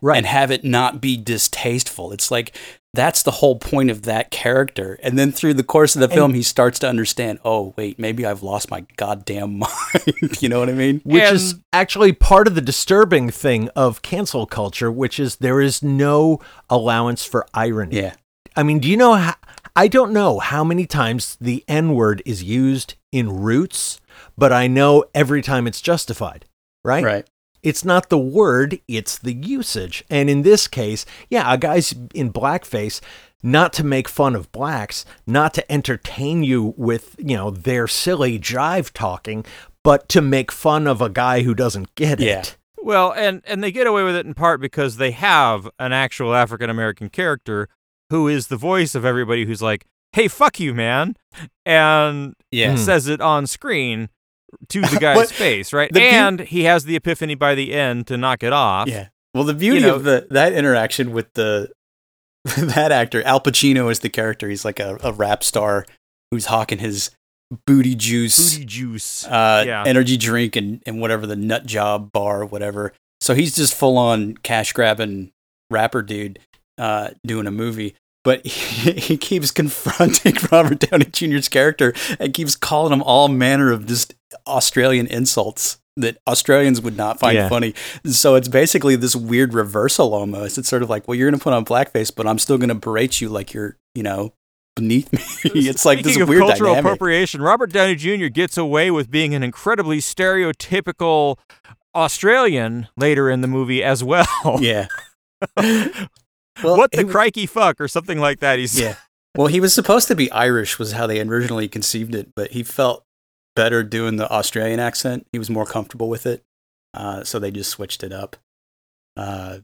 Right. 0.00 0.16
and 0.16 0.26
have 0.26 0.50
it 0.50 0.64
not 0.64 1.00
be 1.00 1.16
distasteful. 1.16 2.12
It's 2.12 2.30
like 2.30 2.56
that's 2.94 3.22
the 3.22 3.30
whole 3.30 3.56
point 3.56 3.90
of 3.90 4.02
that 4.02 4.30
character. 4.30 4.98
And 5.02 5.18
then 5.18 5.30
through 5.30 5.54
the 5.54 5.62
course 5.62 5.94
of 5.94 6.00
the 6.00 6.08
film, 6.08 6.34
he 6.34 6.42
starts 6.42 6.78
to 6.80 6.88
understand, 6.88 7.38
oh, 7.44 7.74
wait, 7.76 7.98
maybe 7.98 8.24
I've 8.24 8.42
lost 8.42 8.70
my 8.70 8.86
goddamn 8.96 9.58
mind. 9.58 10.40
you 10.40 10.48
know 10.48 10.58
what 10.58 10.68
I 10.70 10.72
mean? 10.72 11.00
which 11.04 11.22
is 11.22 11.56
actually 11.72 12.12
part 12.12 12.48
of 12.48 12.54
the 12.54 12.60
disturbing 12.60 13.30
thing 13.30 13.68
of 13.76 14.02
cancel 14.02 14.46
culture, 14.46 14.90
which 14.90 15.20
is 15.20 15.36
there 15.36 15.60
is 15.60 15.82
no 15.82 16.40
allowance 16.70 17.24
for 17.24 17.46
irony. 17.52 17.96
Yeah. 17.96 18.14
I 18.56 18.62
mean, 18.62 18.78
do 18.78 18.88
you 18.88 18.96
know 18.96 19.14
how? 19.14 19.34
I 19.76 19.86
don't 19.86 20.12
know 20.12 20.40
how 20.40 20.64
many 20.64 20.86
times 20.86 21.36
the 21.40 21.64
N 21.68 21.94
word 21.94 22.22
is 22.26 22.42
used 22.42 22.94
in 23.12 23.28
Roots, 23.28 24.00
but 24.36 24.52
I 24.52 24.66
know 24.66 25.04
every 25.14 25.42
time 25.42 25.68
it's 25.68 25.80
justified, 25.80 26.46
right? 26.84 27.04
Right. 27.04 27.28
It's 27.62 27.84
not 27.84 28.08
the 28.08 28.18
word, 28.18 28.78
it's 28.88 29.18
the 29.18 29.32
usage. 29.34 30.04
And 30.10 30.28
in 30.30 30.42
this 30.42 30.68
case, 30.68 31.04
yeah, 31.30 31.52
a 31.52 31.58
guy's 31.58 31.94
in 32.14 32.32
blackface 32.32 33.00
not 33.42 33.72
to 33.74 33.84
make 33.84 34.08
fun 34.08 34.34
of 34.34 34.50
blacks, 34.52 35.04
not 35.26 35.54
to 35.54 35.72
entertain 35.72 36.42
you 36.42 36.74
with, 36.76 37.14
you 37.18 37.36
know, 37.36 37.50
their 37.50 37.86
silly 37.86 38.38
jive 38.38 38.90
talking, 38.92 39.44
but 39.84 40.08
to 40.08 40.20
make 40.20 40.50
fun 40.50 40.86
of 40.86 41.00
a 41.00 41.08
guy 41.08 41.42
who 41.42 41.54
doesn't 41.54 41.94
get 41.94 42.18
Yeah. 42.20 42.40
it. 42.40 42.56
Well, 42.80 43.12
and 43.12 43.42
and 43.44 43.62
they 43.62 43.70
get 43.72 43.86
away 43.86 44.02
with 44.04 44.14
it 44.16 44.24
in 44.26 44.34
part 44.34 44.60
because 44.60 44.96
they 44.96 45.10
have 45.10 45.68
an 45.78 45.92
actual 45.92 46.34
African 46.34 46.70
American 46.70 47.08
character 47.10 47.68
who 48.10 48.28
is 48.28 48.46
the 48.46 48.56
voice 48.56 48.94
of 48.94 49.04
everybody 49.04 49.44
who's 49.44 49.60
like, 49.60 49.84
"Hey, 50.12 50.26
fuck 50.28 50.58
you, 50.58 50.74
man," 50.74 51.14
and 51.66 52.34
Yeah. 52.50 52.72
Hmm. 52.72 52.76
says 52.78 53.08
it 53.08 53.20
on 53.20 53.46
screen 53.46 54.08
to 54.68 54.80
the 54.80 54.96
guy's 55.00 55.16
But 55.16 55.28
face, 55.30 55.72
right? 55.72 55.94
and 55.96 56.40
he 56.40 56.64
has 56.64 56.84
the 56.84 56.96
epiphany 56.96 57.34
by 57.34 57.54
the 57.54 57.72
end 57.74 58.06
to 58.08 58.16
knock 58.16 58.42
it 58.42 58.52
off. 58.52 58.88
Yeah. 58.88 59.08
Well, 59.34 59.44
the 59.44 59.54
beauty 59.54 59.80
know- 59.80 59.94
of 59.96 60.04
the 60.04 60.26
that 60.30 60.52
interaction 60.52 61.12
with 61.12 61.32
the 61.34 61.70
that 62.56 62.92
actor, 62.92 63.22
Alpa 63.22 63.52
Chino 63.54 63.88
is 63.88 64.00
the 64.00 64.08
character. 64.08 64.48
He's 64.48 64.64
like 64.64 64.80
a, 64.80 64.98
a 65.02 65.12
rap 65.12 65.42
star 65.44 65.84
who's 66.30 66.46
hawking 66.46 66.78
his 66.78 67.10
booty 67.66 67.94
juice. 67.94 68.54
Booty 68.54 68.64
juice. 68.64 69.24
uh, 69.26 69.64
Yeah. 69.66 69.84
energy 69.86 70.16
drink 70.16 70.56
and, 70.56 70.82
and 70.86 71.00
whatever 71.00 71.26
the 71.26 71.36
nut 71.36 71.66
job 71.66 72.10
bar, 72.12 72.44
whatever. 72.44 72.92
So 73.20 73.34
he's 73.34 73.56
just 73.56 73.74
full 73.74 73.98
on 73.98 74.36
cash 74.38 74.72
grabbing 74.72 75.30
rapper 75.70 76.02
dude 76.02 76.38
uh, 76.78 77.10
doing 77.26 77.46
a 77.46 77.50
movie. 77.50 77.94
But 78.28 78.44
he, 78.46 78.92
he 79.08 79.16
keeps 79.16 79.50
confronting 79.50 80.34
Robert 80.52 80.80
Downey 80.80 81.06
Jr.'s 81.06 81.48
character 81.48 81.94
and 82.20 82.34
keeps 82.34 82.54
calling 82.54 82.92
him 82.92 83.02
all 83.02 83.28
manner 83.28 83.72
of 83.72 83.86
just 83.86 84.14
Australian 84.46 85.06
insults 85.06 85.78
that 85.96 86.18
Australians 86.26 86.82
would 86.82 86.94
not 86.94 87.18
find 87.18 87.36
Yeah. 87.36 87.48
funny. 87.48 87.72
So 88.04 88.34
it's 88.34 88.48
basically 88.48 88.96
this 88.96 89.16
weird 89.16 89.54
reversal 89.54 90.12
almost. 90.12 90.58
It's 90.58 90.68
sort 90.68 90.82
of 90.82 90.90
like, 90.90 91.08
well, 91.08 91.14
you're 91.14 91.30
going 91.30 91.38
to 91.40 91.42
put 91.42 91.54
on 91.54 91.64
blackface, 91.64 92.14
but 92.14 92.26
I'm 92.26 92.38
still 92.38 92.58
going 92.58 92.68
to 92.68 92.74
berate 92.74 93.22
you 93.22 93.30
like 93.30 93.54
you're, 93.54 93.78
you 93.94 94.02
know, 94.02 94.34
beneath 94.76 95.10
me. 95.10 95.20
it's 95.62 95.86
like 95.86 96.00
this 96.02 96.12
Speaking 96.12 96.22
of 96.22 96.28
weird 96.28 96.42
cultural 96.42 96.74
dynamic. 96.74 96.84
appropriation, 96.84 97.40
Robert 97.40 97.72
Downey 97.72 97.94
Jr. 97.94 98.26
gets 98.26 98.58
away 98.58 98.90
with 98.90 99.10
being 99.10 99.34
an 99.34 99.42
incredibly 99.42 99.98
stereotypical 100.00 101.38
Australian 101.94 102.88
later 102.96 103.30
in 103.30 103.40
the 103.40 103.48
movie 103.48 103.82
as 103.82 104.04
well. 104.04 104.26
Yeah. 104.60 104.86
What 106.62 106.90
the 106.92 107.02
he- 107.04 107.08
crikey 107.08 107.46
fuck 107.46 107.80
or 107.80 107.88
something 107.88 108.18
like 108.18 108.40
that. 108.40 108.58
He's 108.58 108.78
Yeah. 108.78 108.96
Well, 109.36 109.46
he 109.46 109.60
was 109.60 109.72
supposed 109.72 110.08
to 110.08 110.16
be 110.16 110.28
Irish, 110.32 110.78
was 110.80 110.92
how 110.92 111.06
they 111.06 111.20
originally 111.20 111.68
conceived 111.68 112.12
it, 112.14 112.30
but 112.34 112.50
he 112.52 112.64
felt 112.64 113.04
better 113.54 113.84
doing 113.84 114.16
the 114.16 114.28
Australian 114.32 114.80
accent. 114.80 115.26
He 115.30 115.38
was 115.38 115.48
more 115.48 115.66
comfortable 115.66 116.08
with 116.08 116.26
it, 116.26 116.42
uh, 116.94 117.22
so 117.22 117.38
they 117.38 117.52
just 117.52 117.70
switched 117.70 118.02
it 118.02 118.12
up. 118.12 118.36
Uh, 119.16 119.58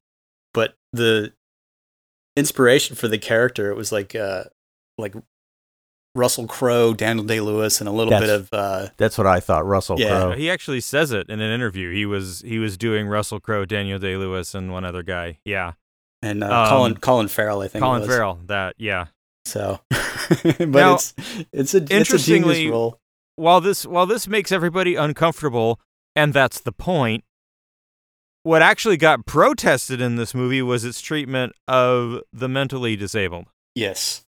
but 0.52 0.74
the 0.92 1.32
inspiration 2.36 2.94
for 2.94 3.08
the 3.08 3.18
character, 3.18 3.70
it 3.70 3.76
was 3.76 3.90
like 3.90 4.14
uh, 4.14 4.44
like 4.96 5.14
Russell 6.14 6.46
Crowe, 6.46 6.94
Daniel 6.94 7.24
Day 7.26 7.40
Lewis, 7.40 7.80
and 7.80 7.88
a 7.88 7.92
little 7.92 8.10
That's- 8.10 8.28
bit 8.30 8.34
of 8.40 8.48
uh, 8.52 8.88
That's 8.96 9.18
what 9.18 9.26
I 9.26 9.40
thought, 9.40 9.66
Russell 9.66 9.98
Yeah. 9.98 10.08
Crowe. 10.20 10.32
He 10.32 10.50
actually 10.50 10.80
says 10.80 11.10
it 11.10 11.28
in 11.28 11.40
an 11.40 11.50
interview. 11.50 11.92
He 11.92 12.06
was 12.06 12.42
he 12.46 12.58
was 12.58 12.76
doing 12.76 13.08
Russell 13.08 13.40
Crowe, 13.40 13.64
Daniel 13.64 13.98
Day 13.98 14.16
Lewis, 14.16 14.54
and 14.54 14.70
one 14.70 14.84
other 14.84 15.02
guy. 15.02 15.38
Yeah, 15.44 15.72
and 16.24 16.42
uh, 16.44 16.62
Um, 16.62 16.68
Colin 16.68 16.96
Colin 16.96 17.28
Farrell, 17.28 17.60
I 17.60 17.68
think. 17.68 17.82
it 17.82 17.84
Colin 17.86 18.00
was. 18.00 18.08
Farrell. 18.10 18.38
That 18.46 18.74
yeah. 18.78 19.06
So, 19.46 19.80
but 20.42 20.60
Now, 20.68 20.94
it's 20.94 21.14
it's 21.52 21.74
a 21.74 21.78
it's 21.78 21.90
a 21.90 21.94
interestingly, 21.96 22.54
genius 22.54 22.72
role. 22.72 23.00
While 23.36 23.60
this 23.60 23.84
while 23.84 24.06
this 24.06 24.26
makes 24.26 24.50
everybody 24.52 24.94
uncomfortable, 24.94 25.80
and 26.16 26.32
that's 26.32 26.60
the 26.60 26.72
point. 26.72 27.24
What 28.42 28.60
actually 28.62 28.98
got 28.98 29.24
protested 29.24 30.00
in 30.02 30.16
this 30.16 30.34
movie 30.34 30.60
was 30.60 30.84
its 30.84 31.00
treatment 31.00 31.54
of 31.66 32.20
the 32.32 32.48
mentally 32.48 32.94
disabled. 32.94 33.46
Yes. 33.74 34.22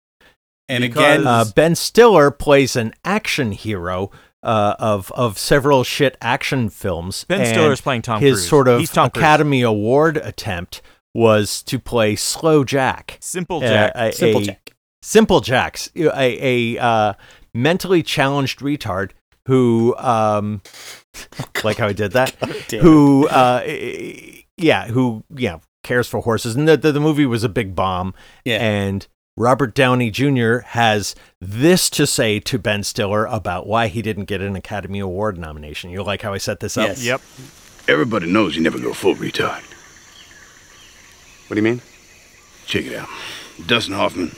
And 0.69 0.83
Because- 0.83 1.15
again, 1.21 1.27
Uh, 1.27 1.45
ben 1.55 1.75
Stiller 1.75 2.29
plays 2.31 2.75
an 2.75 2.93
action 3.03 3.51
hero 3.53 4.11
uh, 4.43 4.75
of 4.79 5.11
of 5.13 5.37
several 5.39 5.83
shit 5.83 6.15
action 6.21 6.69
films. 6.69 7.23
Ben 7.27 7.45
Stiller 7.45 7.71
is 7.73 7.81
playing 7.81 8.03
Tom 8.03 8.21
his 8.21 8.35
Cruise. 8.35 8.49
sort 8.49 8.67
of 8.67 8.79
He's 8.79 8.91
Cruise. 8.91 9.07
Academy 9.07 9.61
Award 9.63 10.17
attempt 10.17 10.81
was 11.13 11.61
to 11.63 11.79
play 11.79 12.15
Slow 12.15 12.63
Jack. 12.63 13.17
Simple 13.21 13.57
Uh, 13.57 13.67
Jack. 13.67 13.91
a- 13.95 14.11
Simple 14.13 14.41
a- 14.41 14.45
Jack. 14.45 14.69
Simple 15.01 15.41
Jacks, 15.41 15.89
a, 15.95 16.75
a 16.77 16.81
uh, 16.81 17.13
mentally 17.53 18.01
challenged 18.01 18.59
retard 18.59 19.11
who, 19.47 19.93
um, 19.97 20.61
like 21.63 21.77
how 21.77 21.87
I 21.87 21.93
did 21.93 22.13
that, 22.13 22.29
who, 22.81 23.27
uh, 23.27 23.63
yeah, 24.57 24.87
who, 24.87 25.25
yeah, 25.35 25.59
cares 25.83 26.07
for 26.07 26.21
horses. 26.21 26.55
And 26.55 26.67
the, 26.69 26.77
the, 26.77 26.93
the 26.93 27.01
movie 27.01 27.25
was 27.25 27.43
a 27.43 27.49
big 27.49 27.75
bomb. 27.75 28.13
Yeah. 28.45 28.59
And 28.63 29.05
Robert 29.35 29.75
Downey 29.75 30.09
Jr. 30.09 30.59
has 30.59 31.15
this 31.41 31.89
to 31.89 32.07
say 32.07 32.39
to 32.39 32.57
Ben 32.57 32.83
Stiller 32.83 33.25
about 33.25 33.67
why 33.67 33.87
he 33.87 34.01
didn't 34.01 34.25
get 34.25 34.39
an 34.39 34.55
Academy 34.55 34.99
Award 34.99 35.37
nomination. 35.37 35.89
You 35.89 36.01
like 36.03 36.21
how 36.21 36.31
I 36.33 36.37
set 36.37 36.61
this 36.61 36.77
up? 36.77 36.87
Yes. 36.87 37.03
Yep. 37.03 37.21
Everybody 37.89 38.31
knows 38.31 38.55
you 38.55 38.61
never 38.61 38.79
go 38.79 38.93
full 38.93 39.15
retard. 39.15 39.63
What 41.47 41.55
do 41.55 41.61
you 41.61 41.63
mean? 41.63 41.81
Check 42.65 42.85
it 42.85 42.95
out. 42.95 43.09
Dustin 43.65 43.93
Hoffman, 43.93 44.35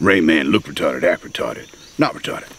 Rain 0.00 0.26
Man, 0.26 0.48
look 0.48 0.64
retarded, 0.64 1.02
act 1.02 1.22
retarded, 1.22 1.68
not 1.98 2.14
retarded. 2.14 2.50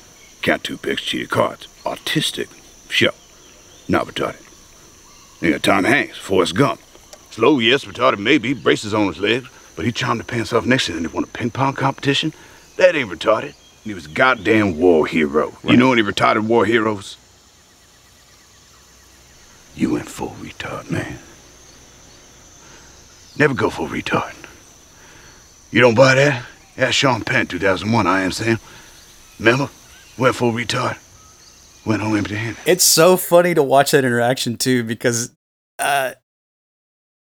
Count 0.41 0.63
two 0.63 0.77
picks, 0.77 1.01
cheated 1.01 1.29
cards. 1.29 1.67
Autistic, 1.83 2.47
show, 2.89 3.11
not 3.87 4.07
retarded. 4.07 4.41
You 5.41 5.51
got 5.51 5.63
Tom 5.63 5.83
Hanks, 5.83 6.17
Forrest 6.17 6.55
Gump. 6.55 6.81
Slow, 7.31 7.59
yes, 7.59 7.85
retarded 7.85 8.19
maybe, 8.19 8.53
braces 8.53 8.93
on 8.93 9.07
his 9.07 9.19
legs, 9.19 9.47
but 9.75 9.85
he 9.85 9.91
charmed 9.91 10.19
the 10.19 10.25
pants 10.25 10.51
off 10.51 10.65
next 10.65 10.85
to 10.85 10.91
him 10.91 10.97
and 10.97 11.07
he 11.07 11.13
won 11.13 11.23
a 11.23 11.27
ping 11.27 11.51
pong 11.51 11.73
competition. 11.73 12.33
That 12.77 12.95
ain't 12.95 13.09
retarded. 13.09 13.53
He 13.83 13.93
was 13.93 14.05
a 14.05 14.09
goddamn 14.09 14.77
war 14.77 15.07
hero. 15.07 15.53
You 15.63 15.77
know 15.77 15.93
any 15.93 16.01
retarded 16.01 16.47
war 16.47 16.65
heroes? 16.65 17.17
You 19.75 19.93
went 19.93 20.09
full 20.09 20.35
retard, 20.41 20.91
man. 20.91 21.19
Never 23.39 23.53
go 23.53 23.69
full 23.69 23.87
retard. 23.87 24.35
You 25.71 25.79
don't 25.79 25.95
buy 25.95 26.15
that? 26.15 26.45
Ask 26.77 26.93
Sean 26.93 27.23
Penn, 27.23 27.47
2001, 27.47 28.05
I 28.05 28.21
am 28.21 28.33
Sam. 28.33 28.59
Remember? 29.39 29.69
Went 30.17 30.35
full 30.35 30.51
retard. 30.51 30.97
Went 31.85 32.01
home 32.01 32.17
empty 32.17 32.35
handed. 32.35 32.61
It's 32.65 32.83
so 32.83 33.15
funny 33.15 33.53
to 33.53 33.63
watch 33.63 33.91
that 33.91 34.03
interaction 34.03 34.57
too 34.57 34.83
because, 34.83 35.33
uh, 35.79 36.13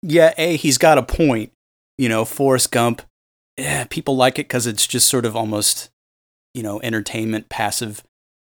yeah, 0.03 0.33
a 0.39 0.57
he's 0.57 0.79
got 0.79 0.97
a 0.97 1.03
point. 1.03 1.53
You 1.99 2.09
know, 2.09 2.25
Forrest 2.25 2.71
Gump. 2.73 3.03
Yeah, 3.59 3.85
people 3.85 4.17
like 4.17 4.39
it 4.39 4.49
because 4.49 4.67
it's 4.67 4.87
just 4.87 5.09
sort 5.09 5.27
of 5.27 5.37
almost, 5.37 5.91
you 6.55 6.63
know, 6.63 6.81
entertainment, 6.81 7.49
passive. 7.49 8.03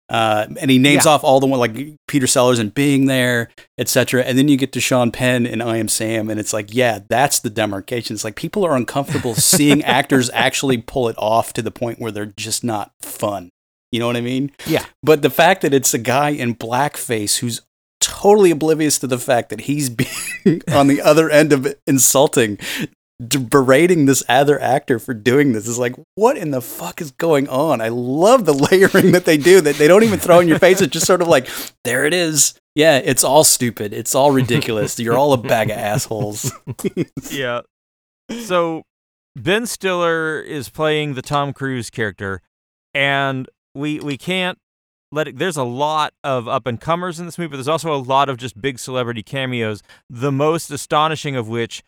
Uh, 0.08 0.46
and 0.60 0.70
he 0.70 0.78
names 0.78 1.06
Yeah. 1.06 1.12
off 1.14 1.24
all 1.24 1.40
the 1.40 1.48
one 1.48 1.60
like 1.60 1.76
Peter 2.08 2.28
Sellers 2.28 2.60
and 2.60 2.74
being 2.74 3.06
there, 3.08 3.50
etc. 3.80 4.24
And 4.24 4.38
then 4.38 4.48
you 4.48 4.56
get 4.58 4.72
to 4.74 4.80
Sean 4.80 5.12
Penn 5.12 5.48
and 5.48 5.64
I 5.64 5.78
Am 5.78 5.88
Sam, 5.88 6.30
and 6.30 6.40
it's 6.40 6.54
like, 6.54 6.74
yeah, 6.74 7.00
that's 7.10 7.40
the 7.40 7.50
demarcation. 7.50 8.14
It's 8.14 8.24
like 8.24 8.36
people 8.36 8.64
are 8.66 8.76
uncomfortable 8.76 9.34
seeing 9.36 9.84
actors 9.84 10.30
actually 10.34 10.78
pull 10.78 11.10
it 11.10 11.16
off 11.18 11.54
to 11.54 11.62
the 11.64 11.72
point 11.72 12.00
where 12.00 12.12
they're 12.12 12.28
just 12.38 12.64
not 12.64 12.92
fun. 13.02 13.50
You 13.92 14.00
know 14.00 14.08
what 14.08 14.18
I 14.18 14.22
mean? 14.22 14.52
Yeah. 14.68 14.86
But 15.02 15.22
the 15.22 15.30
fact 15.30 15.62
that 15.62 15.74
it's 15.74 15.94
a 15.94 15.98
guy 16.00 16.30
in 16.30 16.54
blackface 16.56 17.40
who's 17.40 17.62
totally 18.02 18.52
oblivious 18.52 19.00
to 19.00 19.08
the 19.08 19.18
fact 19.18 19.50
that 19.50 19.62
he's 19.62 19.90
being 20.44 20.62
on 20.72 20.88
the 20.88 21.02
other 21.02 21.30
end 21.30 21.52
of 21.54 21.74
insulting, 21.88 22.60
berating 23.20 24.06
this 24.06 24.24
other 24.28 24.60
actor 24.60 25.00
for 25.00 25.14
doing 25.14 25.54
this 25.54 25.68
is 25.68 25.80
like, 25.80 25.96
what 26.16 26.38
in 26.38 26.52
the 26.52 26.62
fuck 26.62 27.00
is 27.00 27.12
going 27.12 27.48
on? 27.48 27.82
I 27.82 27.88
love 27.88 28.46
the 28.46 28.54
layering 28.72 29.12
that 29.14 29.26
they 29.26 29.38
do. 29.38 29.62
That 29.62 29.76
they 29.76 29.88
don't 29.88 30.04
even 30.04 30.20
throw 30.20 30.40
in 30.40 30.48
your 30.48 30.60
face. 30.60 30.82
It's 30.82 30.94
just 30.94 31.08
sort 31.08 31.22
of 31.22 31.28
like, 31.28 31.50
there 31.84 32.06
it 32.06 32.14
is. 32.14 32.56
Yeah, 32.74 32.98
it's 32.98 33.24
all 33.24 33.46
stupid. 33.46 33.94
It's 33.94 34.14
all 34.14 34.32
ridiculous. 34.32 35.00
You're 35.00 35.18
all 35.18 35.32
a 35.34 35.38
bag 35.38 35.70
of 35.70 35.78
assholes. 35.78 36.52
yeah. 37.32 37.62
So 38.44 38.84
Ben 39.36 39.66
Stiller 39.66 40.42
is 40.42 40.70
playing 40.70 41.14
the 41.14 41.22
Tom 41.22 41.54
Cruise 41.54 41.90
character, 41.90 42.42
and 42.94 43.48
we 43.74 44.00
we 44.02 44.18
can't 44.18 44.58
let 45.12 45.30
it. 45.30 45.38
There's 45.38 45.56
a 45.56 45.64
lot 45.64 46.14
of 46.22 46.50
up 46.50 46.68
and 46.68 46.82
comers 46.82 47.18
in 47.18 47.28
this 47.28 47.38
movie, 47.38 47.50
but 47.50 47.58
there's 47.58 47.70
also 47.70 47.94
a 47.94 47.98
lot 47.98 48.28
of 48.28 48.36
just 48.36 48.60
big 48.60 48.78
celebrity 48.78 49.24
cameos. 49.24 49.82
The 50.10 50.32
most 50.32 50.70
astonishing 50.70 51.38
of 51.38 51.48
which 51.48 51.82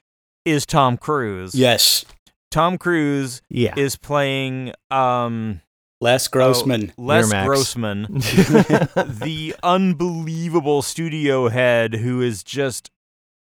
is 0.47 0.65
Tom 0.65 0.97
Cruise. 0.97 1.53
yes, 1.53 2.05
Tom 2.51 2.77
Cruise 2.77 3.41
Yeah. 3.49 3.73
is 3.77 3.95
playing 3.97 4.71
um 4.89 5.61
Les 5.99 6.27
Grossman. 6.27 6.93
oh, 6.97 7.01
Les 7.03 7.25
Miramax. 7.31 7.45
Grossman, 7.45 8.07
the 9.19 9.55
unbelievable 9.63 10.81
studio 10.81 11.49
head 11.49 11.95
who 11.95 12.21
is 12.21 12.43
just 12.43 12.89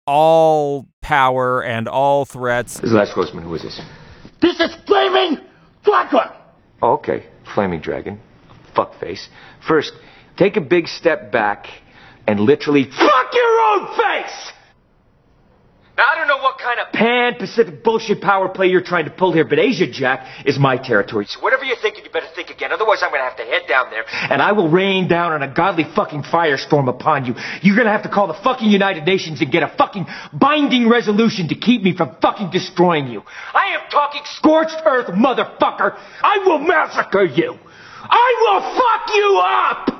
all 0.06 0.86
power 1.02 1.62
and 1.62 1.88
all 1.88 2.24
threats. 2.24 2.74
This 2.74 2.90
is 2.90 2.92
Les 2.92 3.12
Grossman. 3.14 3.42
Who 3.44 3.54
is 3.54 3.62
this? 3.62 3.80
This 4.42 4.60
is 4.60 4.74
Flaming 4.86 5.38
Dragon! 5.84 6.30
Oh, 6.82 6.92
okay. 6.94 7.26
Flaming 7.54 7.80
Dragon. 7.80 8.20
Fuckface. 8.76 9.26
First, 9.66 9.92
take 10.36 10.56
a 10.58 10.60
big 10.60 10.86
step 10.88 11.32
back 11.32 11.66
and 12.26 12.40
literally 12.40 12.84
fuck 12.84 13.28
your 13.32 13.60
own 13.70 13.86
face! 13.96 14.52
Now, 15.96 16.06
I 16.10 16.16
don't 16.16 16.26
know 16.26 16.38
what 16.38 16.58
kind 16.58 16.80
of 16.80 16.92
pan 16.92 17.34
Pacific 17.38 17.84
bullshit 17.84 18.20
power 18.20 18.48
play 18.48 18.66
you're 18.66 18.82
trying 18.82 19.04
to 19.04 19.12
pull 19.12 19.32
here, 19.32 19.44
but 19.44 19.60
Asia 19.60 19.86
Jack 19.86 20.44
is 20.44 20.58
my 20.58 20.76
territory. 20.76 21.26
So 21.26 21.38
whatever 21.38 21.64
you're 21.64 21.76
thinking, 21.76 22.04
you 22.04 22.10
better 22.10 22.26
think 22.34 22.50
again. 22.50 22.72
Otherwise, 22.72 22.98
I'm 23.02 23.12
gonna 23.12 23.22
have 23.22 23.36
to 23.36 23.44
head 23.44 23.62
down 23.68 23.90
there 23.90 24.04
and 24.08 24.42
I 24.42 24.52
will 24.52 24.68
rain 24.68 25.06
down 25.06 25.32
on 25.32 25.42
a 25.42 25.54
godly 25.54 25.84
fucking 25.84 26.24
firestorm 26.24 26.88
upon 26.88 27.26
you. 27.26 27.34
You're 27.62 27.76
gonna 27.76 27.92
have 27.92 28.02
to 28.02 28.08
call 28.08 28.26
the 28.26 28.34
fucking 28.34 28.68
United 28.68 29.04
Nations 29.04 29.40
and 29.40 29.52
get 29.52 29.62
a 29.62 29.68
fucking 29.68 30.06
binding 30.32 30.88
resolution 30.88 31.48
to 31.48 31.54
keep 31.54 31.82
me 31.82 31.96
from 31.96 32.16
fucking 32.20 32.50
destroying 32.50 33.06
you. 33.06 33.22
I 33.54 33.76
am 33.78 33.88
talking 33.88 34.22
scorched 34.24 34.82
earth, 34.84 35.06
motherfucker. 35.14 35.96
I 36.22 36.42
will 36.44 36.58
massacre 36.58 37.24
you. 37.24 37.56
I 38.02 38.34
will 38.40 38.60
fuck 38.76 39.14
you 39.14 39.42
up! 39.44 39.90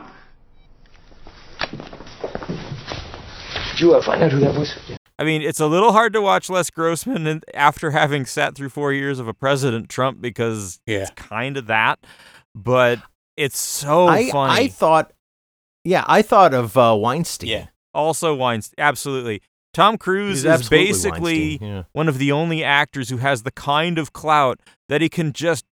Did 3.71 3.81
you 3.81 3.95
uh, 3.95 4.05
find 4.05 4.23
out 4.23 4.33
who 4.33 4.41
that 4.41 4.59
was? 4.59 4.75
Yeah. 4.89 4.97
I 5.25 5.27
mean, 5.27 5.41
it's 5.41 5.59
a 5.61 5.67
little 5.67 5.93
hard 5.93 6.13
to 6.13 6.21
watch 6.21 6.51
Les 6.51 6.69
Grossman 6.69 7.41
after 7.55 7.93
having 7.93 8.27
sat 8.27 8.55
through 8.55 8.69
four 8.69 8.93
years 8.93 9.19
of 9.19 9.27
a 9.27 9.33
President 9.33 9.89
Trump 9.89 10.21
because 10.21 10.81
Yeah. 10.87 10.99
it's 10.99 11.11
kind 11.13 11.57
of 11.57 11.67
that, 11.69 11.99
but 12.55 13.01
it's 13.35 13.59
so 13.59 14.07
I, 14.07 14.31
funny. 14.31 14.53
I 14.65 14.69
thought, 14.69 15.13
yeah, 15.83 16.05
I 16.07 16.21
thought 16.21 16.53
of 16.53 16.77
uh, 16.77 16.95
Weinstein. 17.01 17.49
Yeah. 17.49 17.67
also 17.95 18.35
Weinstein, 18.35 18.75
absolutely. 18.77 19.41
Tom 19.73 19.97
Cruise 19.97 20.45
is 20.45 20.69
basically 20.69 21.57
yeah. 21.59 21.85
one 21.93 22.07
of 22.07 22.19
the 22.19 22.31
only 22.31 22.63
actors 22.63 23.09
who 23.09 23.17
has 23.17 23.45
the 23.45 23.51
kind 23.51 23.99
of 23.99 24.13
clout 24.13 24.61
that 24.91 25.01
he 25.01 25.09
can 25.09 25.33
just 25.33 25.65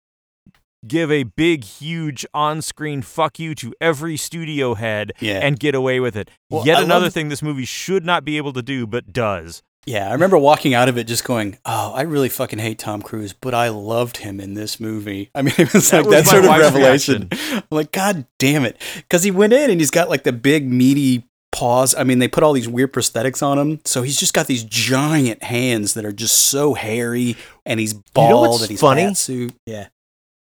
give 0.86 1.10
a 1.10 1.22
big, 1.24 1.64
huge 1.64 2.26
on-screen 2.34 3.02
fuck 3.02 3.38
you 3.38 3.54
to 3.56 3.72
every 3.80 4.16
studio 4.16 4.74
head 4.74 5.12
Yeah. 5.20 5.38
and 5.42 5.58
get 5.58 5.74
away 5.74 6.00
with 6.00 6.16
it. 6.16 6.30
Well, 6.50 6.66
Yet 6.66 6.78
I 6.78 6.82
another 6.82 7.06
love- 7.06 7.14
thing 7.14 7.28
this 7.28 7.42
movie 7.42 7.64
should 7.64 8.04
not 8.04 8.24
be 8.24 8.36
able 8.36 8.52
to 8.54 8.62
do, 8.62 8.86
but 8.86 9.12
does. 9.12 9.62
Yeah, 9.84 10.08
I 10.08 10.12
remember 10.12 10.38
walking 10.38 10.74
out 10.74 10.88
of 10.88 10.96
it 10.96 11.04
just 11.08 11.24
going, 11.24 11.58
"Oh, 11.64 11.92
I 11.92 12.02
really 12.02 12.28
fucking 12.28 12.60
hate 12.60 12.78
Tom 12.78 13.02
Cruise, 13.02 13.32
but 13.32 13.52
I 13.52 13.68
loved 13.68 14.18
him 14.18 14.38
in 14.38 14.54
this 14.54 14.78
movie." 14.78 15.30
I 15.34 15.42
mean, 15.42 15.54
it 15.58 15.72
was 15.74 15.90
That 15.90 16.04
like 16.04 16.06
was 16.06 16.14
that 16.24 16.26
sort 16.30 16.44
of 16.44 16.50
revelation. 16.56 17.28
I'm 17.52 17.62
like, 17.70 17.90
God 17.90 18.24
damn 18.38 18.64
it, 18.64 18.80
because 18.94 19.24
he 19.24 19.32
went 19.32 19.52
in 19.52 19.70
and 19.70 19.80
he's 19.80 19.90
got 19.90 20.08
like 20.08 20.22
the 20.22 20.32
big 20.32 20.70
meaty 20.70 21.24
paws. 21.50 21.96
I 21.96 22.04
mean, 22.04 22.20
they 22.20 22.28
put 22.28 22.44
all 22.44 22.52
these 22.52 22.68
weird 22.68 22.92
prosthetics 22.92 23.42
on 23.42 23.58
him, 23.58 23.80
so 23.84 24.02
he's 24.02 24.16
just 24.20 24.34
got 24.34 24.46
these 24.46 24.62
giant 24.62 25.42
hands 25.42 25.94
that 25.94 26.04
are 26.04 26.12
just 26.12 26.36
so 26.38 26.74
hairy, 26.74 27.36
and 27.66 27.80
he's 27.80 27.92
bald 27.92 28.30
know 28.30 28.40
what's 28.52 28.62
and 28.62 28.70
he's 28.70 28.80
funny? 28.80 29.02
fat 29.06 29.16
suit. 29.16 29.52
Yeah, 29.66 29.88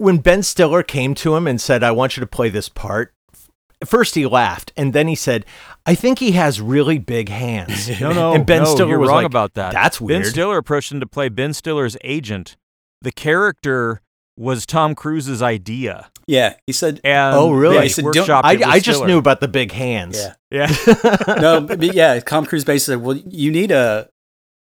when 0.02 0.18
Ben 0.18 0.42
Stiller 0.42 0.82
came 0.82 1.14
to 1.16 1.34
him 1.36 1.46
and 1.46 1.60
said, 1.60 1.82
I 1.82 1.90
want 1.92 2.16
you 2.16 2.20
to 2.20 2.26
play 2.26 2.48
this 2.48 2.68
part, 2.68 3.14
first 3.84 4.14
he 4.14 4.26
laughed 4.26 4.72
and 4.76 4.92
then 4.92 5.08
he 5.08 5.14
said, 5.14 5.44
I 5.86 5.94
think 5.94 6.18
he 6.18 6.32
has 6.32 6.60
really 6.60 6.98
big 6.98 7.28
hands. 7.28 7.88
No, 8.00 8.12
no, 8.12 8.32
and 8.34 8.46
Ben 8.46 8.62
no, 8.62 8.74
Stiller 8.74 8.90
you're 8.90 8.98
was 8.98 9.08
wrong 9.08 9.18
like, 9.18 9.26
about 9.26 9.54
that. 9.54 9.72
That's 9.72 10.00
weird. 10.00 10.22
Ben 10.22 10.30
Stiller 10.30 10.58
approached 10.58 10.92
him 10.92 11.00
to 11.00 11.06
play 11.06 11.28
Ben 11.28 11.52
Stiller's 11.52 11.96
agent. 12.04 12.56
The 13.00 13.12
character 13.12 14.00
was 14.36 14.64
Tom 14.66 14.94
Cruise's 14.94 15.42
idea. 15.42 16.10
yeah. 16.26 16.54
He 16.66 16.72
said, 16.72 17.00
And 17.04 17.34
Oh, 17.36 17.52
really? 17.52 17.76
they 17.78 17.82
He 17.84 17.88
said, 17.90 18.04
"Don't- 18.12 18.30
I, 18.30 18.60
I 18.64 18.78
just 18.80 18.98
Stiller. 18.98 19.06
knew 19.08 19.18
about 19.18 19.40
the 19.40 19.48
big 19.48 19.72
hands. 19.72 20.16
"Yeah." 20.18 20.34
Yeah. 20.52 21.36
no, 21.40 21.60
but 21.62 21.78
but 21.80 21.94
yeah, 21.94 22.20
Tom 22.20 22.44
Cruise 22.46 22.64
basically 22.64 22.94
said, 22.96 23.02
"Well, 23.02 23.16
you 23.16 23.50
need 23.50 23.70
a 23.70 24.08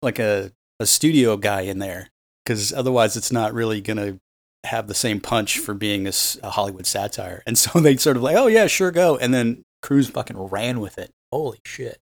like 0.02 0.18
a 0.18 0.52
a 0.78 0.86
studio 0.86 1.36
guy 1.36 1.62
in 1.62 1.78
there 1.80 2.08
because 2.44 2.72
otherwise, 2.72 3.16
it's 3.16 3.30
not 3.32 3.52
really 3.54 3.80
gonna 3.80 4.18
have 4.64 4.86
the 4.88 4.94
same 4.94 5.20
punch 5.20 5.58
for 5.58 5.74
being 5.74 6.06
a, 6.06 6.10
s- 6.10 6.38
a 6.42 6.50
Hollywood 6.50 6.86
satire." 6.86 7.42
And 7.46 7.56
so 7.58 7.80
they 7.80 7.96
sort 7.96 8.16
of 8.16 8.22
like, 8.22 8.36
"Oh 8.36 8.46
yeah, 8.46 8.66
sure, 8.66 8.90
go." 8.90 9.16
And 9.16 9.32
then 9.34 9.62
Cruise 9.82 10.08
fucking 10.10 10.36
ran 10.38 10.80
with 10.80 10.98
it. 10.98 11.10
Holy 11.32 11.60
shit! 11.64 11.98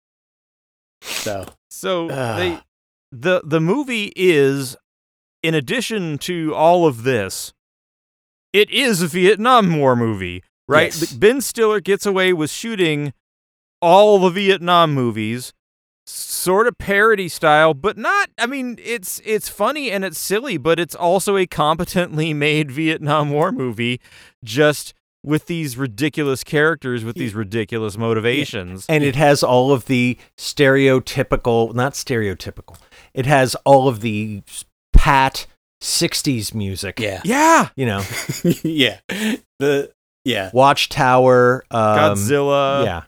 So 1.01 1.45
So 1.70 2.10
Ugh. 2.10 2.38
they 2.39 2.60
the 3.12 3.41
the 3.45 3.62
movie 3.62 4.12
is 4.16 4.76
in 5.43 5.53
addition 5.53 6.18
to 6.20 6.53
all 6.55 6.86
of 6.88 7.03
this 7.03 7.53
it 8.53 8.70
is 8.72 9.01
a 9.01 9.08
Vietnam 9.08 9.78
War 9.78 9.95
movie, 9.95 10.43
right? 10.68 10.86
Yes. 10.99 11.14
Ben 11.14 11.41
Stiller 11.41 11.80
gets 11.80 12.05
away 12.05 12.34
with 12.34 12.49
shooting 12.49 13.14
all 13.82 14.18
the 14.20 14.30
Vietnam 14.32 14.93
movies, 14.93 15.53
sort 16.08 16.68
of 16.68 16.78
parody 16.78 17.28
style, 17.28 17.74
but 17.74 17.97
not. 17.97 18.30
I 18.38 18.45
mean, 18.45 18.80
it's 18.84 19.22
it's 19.26 19.49
funny 19.49 19.91
and 19.91 20.05
it's 20.05 20.18
silly, 20.20 20.58
but 20.58 20.80
it's 20.80 20.95
also 20.95 21.38
a 21.38 21.45
competently 21.45 22.34
made 22.47 22.72
Vietnam 22.72 23.30
War 23.30 23.51
movie, 23.51 23.99
just 24.43 24.93
with 25.24 25.47
these 25.47 25.76
ridiculous 25.78 26.43
characters 26.43 27.03
with 27.03 27.16
these 27.18 27.34
ridiculous 27.36 27.97
motivations. 27.97 28.86
and 28.88 29.03
it 29.03 29.16
has 29.16 29.43
all 29.43 29.74
of 29.74 29.86
the 29.86 30.18
stereotypical 30.38 31.74
not 31.74 31.93
stereotypical 31.93 32.78
it 33.14 33.26
has 33.26 33.55
all 33.66 33.88
of 33.89 34.01
the 34.01 34.41
pat 34.93 35.45
60s 35.82 36.53
music 36.53 36.99
Yeah. 36.99 37.22
Yeah, 37.26 37.70
you 37.76 37.86
know 37.86 38.03
yeah. 38.64 38.99
The 39.60 39.91
yeah. 40.24 40.51
watchtower 40.53 41.64
um, 41.72 41.97
Godzilla. 41.97 42.86
yeah 42.86 43.03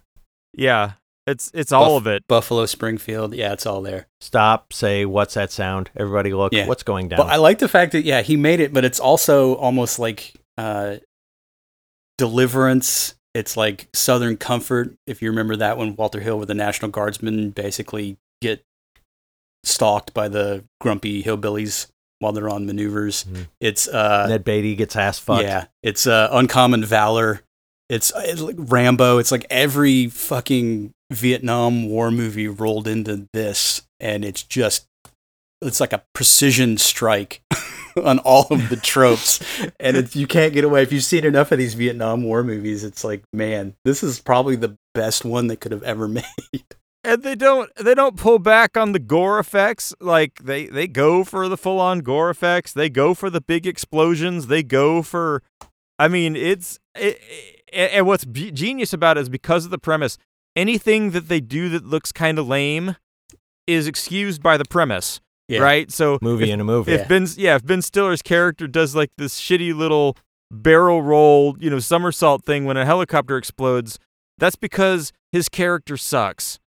yeah. 0.55 0.91
It's 1.29 1.51
it's 1.53 1.71
all 1.71 1.95
Buff- 1.95 2.01
of 2.01 2.07
it. 2.07 2.27
Buffalo 2.27 2.65
Springfield. 2.65 3.33
Yeah, 3.33 3.53
it's 3.53 3.65
all 3.65 3.81
there. 3.81 4.07
stop 4.21 4.73
say 4.73 5.05
what's 5.05 5.33
that 5.35 5.51
sound 5.51 5.89
everybody 5.95 6.33
look 6.33 6.51
Yeah. 6.53 6.67
what's 6.67 6.83
going 6.83 7.07
down 7.09 7.17
But 7.17 7.27
I 7.27 7.37
like 7.37 7.59
the 7.59 7.67
fact 7.69 7.93
that 7.93 8.03
yeah, 8.03 8.21
he 8.21 8.35
made 8.37 8.59
it, 8.59 8.73
but 8.73 8.83
it's 8.85 8.99
also 8.99 9.55
almost 9.55 9.99
like 9.99 10.33
uh 10.57 10.97
deliverance. 12.17 13.15
It's 13.33 13.55
like 13.55 13.87
Southern 13.93 14.37
Comfort, 14.37 14.95
if 15.05 15.21
you 15.21 15.29
remember 15.29 15.55
that 15.57 15.77
when 15.77 15.95
Walter 15.95 16.19
Hill 16.19 16.39
with 16.39 16.47
the 16.47 16.55
National 16.55 16.89
Guardsmen 16.89 17.51
basically 17.51 18.17
get 18.41 18.63
stalked 19.63 20.13
by 20.13 20.27
the 20.27 20.63
grumpy 20.81 21.23
hillbillies 21.23 21.87
while 22.19 22.31
they're 22.33 22.49
on 22.49 22.65
maneuvers. 22.65 23.23
Mhm. 23.25 23.47
It's 23.61 23.87
uh 23.87 24.25
ned 24.27 24.43
beatty 24.43 24.75
gets 24.75 24.95
ass 24.95 25.19
fucked 25.19 25.43
yeah, 25.43 25.65
it's 25.83 26.07
uh, 26.07 26.29
uncommon 26.31 26.83
valor. 26.83 27.41
It's, 27.89 28.11
it's 28.17 28.41
like 28.41 28.55
Rambo. 28.57 29.17
It's 29.17 29.31
like 29.31 29.47
every 29.49 30.07
fucking 30.09 30.91
Vietnam 31.11 31.87
War 31.89 32.11
movie 32.11 32.47
rolled 32.47 32.87
into 32.87 33.27
this, 33.33 33.81
and 33.99 34.23
it's 34.23 34.43
just 34.43 34.87
it's 35.61 35.79
like 35.79 35.91
a 35.93 36.03
precision 36.13 36.77
strike 36.77 37.41
on 38.03 38.19
all 38.19 38.47
of 38.49 38.69
the 38.69 38.77
tropes, 38.77 39.41
and 39.79 39.97
it's, 39.97 40.15
you 40.15 40.27
can't 40.27 40.53
get 40.53 40.63
away. 40.63 40.83
If 40.83 40.93
you've 40.93 41.03
seen 41.03 41.25
enough 41.25 41.51
of 41.51 41.57
these 41.57 41.73
Vietnam 41.73 42.23
War 42.23 42.43
movies, 42.43 42.83
it's 42.83 43.03
like, 43.03 43.23
man, 43.33 43.73
this 43.83 44.03
is 44.03 44.19
probably 44.21 44.55
the 44.55 44.77
best 44.93 45.25
one 45.25 45.47
they 45.47 45.55
could 45.55 45.71
have 45.71 45.83
ever 45.83 46.07
made. 46.07 46.23
and 47.03 47.23
they 47.23 47.35
don't 47.35 47.73
they 47.75 47.95
don't 47.95 48.17
pull 48.17 48.39
back 48.39 48.75
on 48.77 48.91
the 48.91 48.99
gore 48.99 49.39
effects 49.39 49.93
like 50.01 50.43
they 50.43 50.67
they 50.67 50.87
go 50.87 51.23
for 51.23 51.47
the 51.47 51.57
full 51.57 51.79
on 51.79 51.99
gore 51.99 52.29
effects 52.29 52.73
they 52.73 52.89
go 52.89 53.13
for 53.13 53.29
the 53.29 53.39
big 53.39 53.65
explosions 53.65 54.47
they 54.47 54.61
go 54.61 55.01
for 55.01 55.41
i 55.97 56.09
mean 56.09 56.35
it's 56.35 56.77
it, 56.95 57.17
it- 57.71 57.91
and 57.93 58.05
what's 58.05 58.25
be- 58.25 58.51
genius 58.51 58.91
about 58.91 59.17
it 59.17 59.21
is 59.21 59.29
because 59.29 59.63
of 59.63 59.71
the 59.71 59.77
premise 59.77 60.17
anything 60.55 61.11
that 61.11 61.27
they 61.27 61.39
do 61.39 61.69
that 61.69 61.85
looks 61.85 62.11
kind 62.11 62.37
of 62.39 62.47
lame 62.47 62.95
is 63.67 63.87
excused 63.87 64.41
by 64.41 64.57
the 64.57 64.65
premise 64.65 65.19
Yeah. 65.47 65.59
right 65.59 65.91
so 65.91 66.17
movie 66.21 66.45
if, 66.45 66.53
in 66.53 66.59
a 66.59 66.63
movie 66.63 66.91
if 66.93 67.07
ben 67.07 67.27
yeah 67.37 67.55
if 67.55 67.65
ben 67.65 67.81
stiller's 67.81 68.21
character 68.21 68.67
does 68.67 68.95
like 68.95 69.11
this 69.17 69.39
shitty 69.39 69.75
little 69.75 70.17
barrel 70.51 71.01
roll 71.01 71.55
you 71.59 71.69
know 71.69 71.79
somersault 71.79 72.43
thing 72.45 72.65
when 72.65 72.77
a 72.77 72.85
helicopter 72.85 73.37
explodes 73.37 73.99
that's 74.39 74.55
because 74.55 75.11
his 75.31 75.47
character 75.49 75.97
sucks 75.97 76.59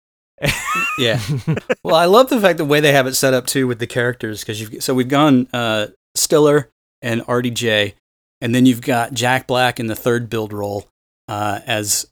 Yeah. 0.97 1.19
well, 1.84 1.95
I 1.95 2.05
love 2.05 2.29
the 2.29 2.39
fact 2.41 2.57
the 2.57 2.65
way 2.65 2.79
they 2.79 2.93
have 2.93 3.05
it 3.05 3.13
set 3.13 3.34
up 3.36 3.45
too 3.45 3.67
with 3.67 3.77
the 3.77 3.86
characters 3.86 4.41
because 4.41 4.59
you've 4.59 4.84
so 4.84 4.93
we've 4.95 5.07
gone 5.07 5.47
uh, 5.53 5.88
Stiller 6.15 6.69
and 7.01 7.21
RDJ, 7.21 7.93
and 8.41 8.55
then 8.55 8.65
you've 8.65 8.82
got 8.82 9.13
Jack 9.13 9.45
Black 9.45 9.79
in 9.79 9.86
the 9.86 9.95
third 9.95 10.29
build 10.32 10.51
role 10.51 10.88
uh, 11.27 11.59
as 11.67 12.07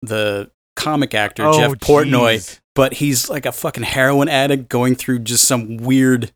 the 0.00 0.50
comic 0.80 1.14
actor 1.14 1.44
Oh, 1.46 1.52
Jeff 1.52 1.72
Portnoy, 1.80 2.36
jeez. 2.36 2.60
but 2.74 2.94
he's 2.94 3.28
like 3.30 3.46
a 3.46 3.52
fucking 3.52 3.82
heroin 3.84 4.28
addict 4.28 4.68
going 4.68 4.94
through 4.94 5.20
just 5.20 5.44
some 5.44 5.76
weird. 5.76 6.32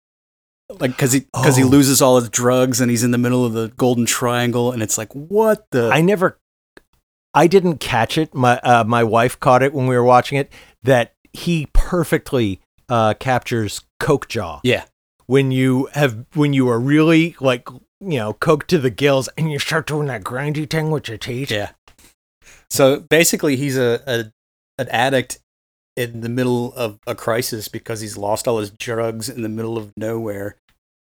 Like 0.71 0.93
because 0.93 1.13
he 1.13 1.21
because 1.33 1.57
he 1.57 1.63
Oh. 1.65 1.69
loses 1.69 2.01
all 2.01 2.19
his 2.19 2.29
drugs 2.31 2.81
and 2.81 2.91
he's 2.91 3.05
in 3.05 3.11
the 3.11 3.19
middle 3.19 3.45
of 3.45 3.53
the 3.53 3.69
Golden 3.77 4.07
Triangle 4.07 4.73
and 4.73 4.83
it's 4.83 4.97
like 4.97 5.13
what 5.13 5.67
the 5.73 5.91
I 5.93 6.01
never, 6.01 6.39
I 7.35 7.47
didn't 7.47 7.79
catch 7.79 8.17
it. 8.17 8.35
My 8.35 8.59
uh, 8.61 8.83
my 8.85 9.05
wife 9.05 9.39
caught 9.39 9.63
it 9.63 9.75
when 9.75 9.87
we 9.87 9.95
were 9.97 10.05
watching 10.05 10.39
it. 10.39 10.51
That 10.83 11.15
he 11.33 11.69
perfectly 11.73 12.61
uh, 12.89 13.15
captures 13.15 13.83
coke 14.01 14.29
jaw. 14.29 14.61
yeah 14.65 14.85
When 15.27 15.51
you 15.53 15.89
have 15.93 16.25
when 16.35 16.53
you 16.55 16.69
are 16.69 16.81
really 16.81 17.37
like 17.41 17.69
you 18.01 18.19
know 18.19 18.33
coke 18.33 18.67
to 18.69 18.79
the 18.79 18.91
gills 18.91 19.29
and 19.37 19.51
you 19.53 19.59
start 19.59 19.87
doing 19.87 20.07
that 20.09 20.25
grindy 20.25 20.69
thing 20.69 20.91
with 20.91 21.09
your 21.09 21.19
teeth. 21.19 21.51
Yeah. 21.51 21.71
So 22.75 22.99
basically, 22.99 23.55
he's 23.55 23.79
a, 23.79 24.03
a 24.05 24.33
an 24.83 24.89
addict 24.89 25.39
in 25.97 26.23
the 26.23 26.29
middle 26.29 26.75
of 26.75 26.99
a 27.07 27.15
crisis 27.15 27.69
because 27.69 28.01
he's 28.01 28.17
lost 28.17 28.49
all 28.49 28.59
his 28.59 28.71
drugs 28.71 29.29
in 29.29 29.43
the 29.43 29.49
middle 29.49 29.79
of 29.79 29.93
nowhere. 29.97 30.57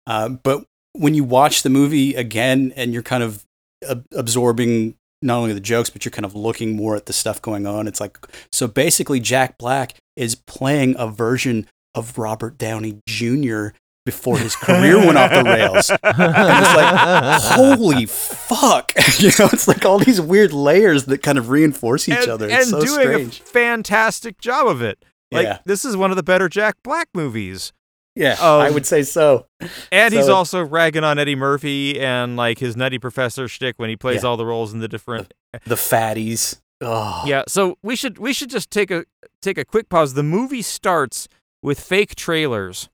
Uh, 0.06 0.30
but 0.30 0.66
when 0.92 1.16
you 1.16 1.24
watch 1.24 1.64
the 1.64 1.72
movie 1.72 2.14
again 2.14 2.72
and 2.76 2.94
you're 2.94 3.02
kind 3.02 3.24
of 3.24 3.44
ab- 3.90 4.06
absorbing 4.12 4.94
not 5.24 5.38
only 5.38 5.52
the 5.52 5.60
jokes, 5.60 5.90
but 5.90 6.06
you're 6.06 6.12
kind 6.12 6.26
of 6.26 6.36
looking 6.36 6.76
more 6.76 6.96
at 6.96 7.08
the 7.08 7.14
stuff 7.14 7.42
going 7.42 7.66
on, 7.66 7.88
it's 7.88 8.00
like 8.00 8.20
so 8.52 8.68
basically, 8.68 9.20
Jack 9.20 9.58
Black 9.58 9.96
is 10.16 10.36
playing 10.36 10.96
a 11.00 11.08
version 11.08 11.66
of 11.96 12.20
Robert 12.20 12.60
Downey 12.60 13.00
Jr. 13.08 13.70
before 14.06 14.38
his 14.38 14.56
career 14.56 14.98
went 14.98 15.18
off 15.18 15.32
the 15.32 15.44
rails. 15.44 15.90
And 15.90 16.00
it's 16.04 16.76
like, 16.76 17.42
holy 17.42 18.06
fuck. 18.06 18.92
you 19.20 19.30
know, 19.40 19.50
it's 19.54 19.68
like 19.68 19.86
all 19.86 20.00
these 20.00 20.20
weird 20.20 20.52
layers 20.54 21.06
that 21.06 21.24
kind 21.24 21.38
of 21.38 21.50
reinforce 21.50 22.08
each 22.10 22.18
and, 22.20 22.28
other. 22.30 22.50
and 22.50 22.66
so 22.66 22.82
doing 22.82 23.02
strange. 23.02 23.40
a 23.40 23.44
fantastic 23.44 24.40
job 24.40 24.68
of 24.68 24.82
it. 24.82 25.04
Like 25.32 25.46
Yeah. 25.46 25.58
this 25.66 25.86
is 25.86 25.96
one 25.98 26.12
of 26.12 26.18
the 26.18 26.24
better 26.24 26.50
Jack 26.50 26.76
Black 26.84 27.08
movies. 27.14 27.72
yeah, 28.16 28.34
um, 28.34 28.62
I 28.62 28.70
would 28.70 28.86
say 28.86 29.04
so. 29.04 29.48
And 29.92 30.14
he's 30.14 30.30
also 30.30 30.64
ragging 30.64 31.04
on 31.04 31.18
Eddie 31.18 31.36
Murphy 31.36 32.00
and 32.00 32.36
like 32.36 32.60
his 32.60 32.76
nutty 32.76 33.00
professor 33.00 33.48
shtick 33.48 33.76
when 33.78 33.90
he 33.90 33.96
plays 33.96 34.22
Yeah. 34.24 34.30
all 34.30 34.38
the 34.38 34.46
roles 34.46 34.74
in 34.74 34.80
the 34.80 34.88
different 34.88 35.34
The 35.66 35.76
fatties. 35.76 36.60
Oh, 36.82 37.24
Yeah, 37.26 37.44
so 37.48 37.78
we 37.82 37.96
should 37.96 38.18
we 38.20 38.34
should 38.34 38.50
just 38.50 38.70
take 38.70 38.92
a 38.92 39.06
take 39.42 39.58
a 39.58 39.64
quick 39.66 39.88
pause. 39.90 40.14
The 40.14 40.24
movie 40.24 40.62
starts 40.62 41.28
with 41.62 41.80
fake 41.80 42.14
trailers 42.16 42.90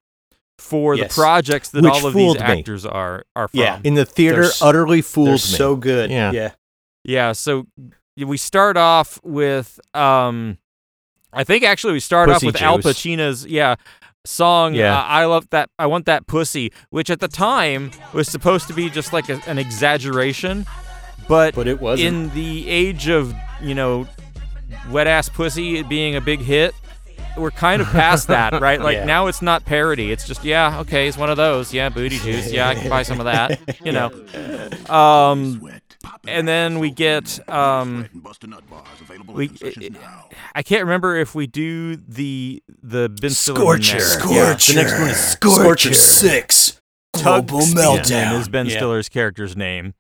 for 0.60 0.96
Yes. 0.96 1.08
the 1.16 1.22
projects 1.22 1.70
that 1.70 1.84
Which 1.84 1.92
all 1.92 2.06
of 2.08 2.14
these 2.14 2.24
fooled 2.24 2.38
me. 2.40 2.44
actors 2.44 2.86
are 2.86 3.24
are 3.36 3.48
from. 3.48 3.60
Yeah. 3.60 3.80
In 3.84 3.94
the 3.96 4.06
theater, 4.06 4.44
They're 4.44 4.52
utterly 4.62 5.02
fooled 5.02 5.28
They're 5.28 5.34
me. 5.34 5.38
so 5.40 5.76
good. 5.76 6.12
Yeah. 6.12 6.32
yeah. 6.32 6.52
Yeah, 7.04 7.32
so 7.32 7.66
we 8.18 8.38
start 8.38 8.76
off 8.78 9.20
with 9.24 9.80
um 9.94 10.58
I 11.32 11.44
think 11.44 11.64
actually 11.64 11.94
we 11.94 12.00
start 12.00 12.30
Pussy 12.30 12.48
off 12.48 12.54
with 12.54 12.62
Alpa 12.62 12.96
Chino's 13.00 13.46
yeah 13.46 13.76
song 14.26 14.74
Yeah. 14.76 15.00
uh, 15.00 15.04
I 15.04 15.26
love 15.26 15.48
that 15.52 15.70
I 15.80 15.86
want 15.86 16.06
that 16.08 16.28
pussy 16.28 16.72
which 16.90 17.10
at 17.10 17.20
the 17.22 17.28
time 17.30 17.92
was 18.14 18.28
supposed 18.28 18.68
to 18.68 18.74
be 18.74 18.90
just 18.90 19.14
like 19.14 19.30
a, 19.30 19.42
an 19.48 19.58
exaggeration 19.58 20.66
but 21.28 21.56
But 21.56 21.68
it 21.68 21.80
wasn't. 21.80 22.08
in 22.08 22.30
the 22.32 22.68
age 22.68 23.08
of, 23.08 23.34
you 23.62 23.76
know, 23.76 24.08
wet 24.90 25.06
ass 25.08 25.30
pussy 25.30 25.84
being 25.84 26.16
a 26.16 26.22
big 26.22 26.40
hit, 26.40 26.74
we're 27.40 27.52
kind 27.52 27.82
of 27.82 27.88
past 27.88 28.28
that, 28.28 28.60
right? 28.62 28.80
Like 28.82 28.98
Yeah. 28.98 29.06
now 29.06 29.28
it's 29.28 29.42
not 29.42 29.66
parody. 29.66 30.12
It's 30.12 30.28
just, 30.28 30.44
yeah, 30.44 30.80
okay, 30.82 31.08
it's 31.08 31.18
one 31.18 31.30
of 31.30 31.38
those. 31.38 31.74
Yeah, 31.74 31.90
booty 31.90 32.20
juice. 32.20 32.52
Yeah, 32.52 32.68
I 32.70 32.76
can 32.76 32.90
buy 32.90 33.04
some 33.04 33.20
of 33.20 33.26
that. 33.26 33.60
You 33.84 33.92
know. 33.92 34.10
Um 34.90 35.70
and 36.28 36.48
then 36.48 36.80
we 36.80 36.90
get 36.92 37.40
um 37.50 38.08
we 39.28 39.50
I 40.56 40.64
can't 40.64 40.82
remember 40.84 41.18
if 41.18 41.36
we 41.36 41.46
do 41.48 41.96
the 41.98 42.64
the 42.82 43.10
Ben 43.10 43.30
Stiller 43.32 43.66
one 43.66 43.82
Scorcher. 43.82 44.34
Yeah, 44.34 44.54
the 44.54 44.74
next 44.76 45.00
one 45.00 45.10
is 45.10 45.18
Scorcher. 45.18 45.62
Scorcher 45.62 45.94
Six. 45.94 46.82
Global 47.14 47.60
Speedman 47.60 48.00
meltdown. 48.00 48.40
is 48.40 48.50
Ben 48.50 48.66
Yeah. 48.68 48.78
Stiller's 48.78 49.10
character's 49.10 49.56
name. 49.58 49.94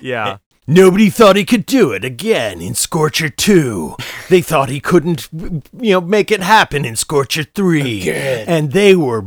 Yeah. 0.00 0.38
Nobody 0.70 1.08
thought 1.08 1.36
he 1.36 1.46
could 1.46 1.64
do 1.64 1.92
it 1.92 2.04
again 2.04 2.60
in 2.60 2.74
Scorcher 2.74 3.30
2. 3.30 3.96
They 4.28 4.42
thought 4.42 4.68
he 4.68 4.80
couldn't, 4.80 5.26
you 5.32 5.92
know, 5.92 6.02
make 6.02 6.30
it 6.30 6.42
happen 6.42 6.84
in 6.84 6.94
Scorcher 6.94 7.42
3. 7.42 8.02
Again. 8.02 8.44
And 8.46 8.72
they 8.72 8.94
were, 8.94 9.24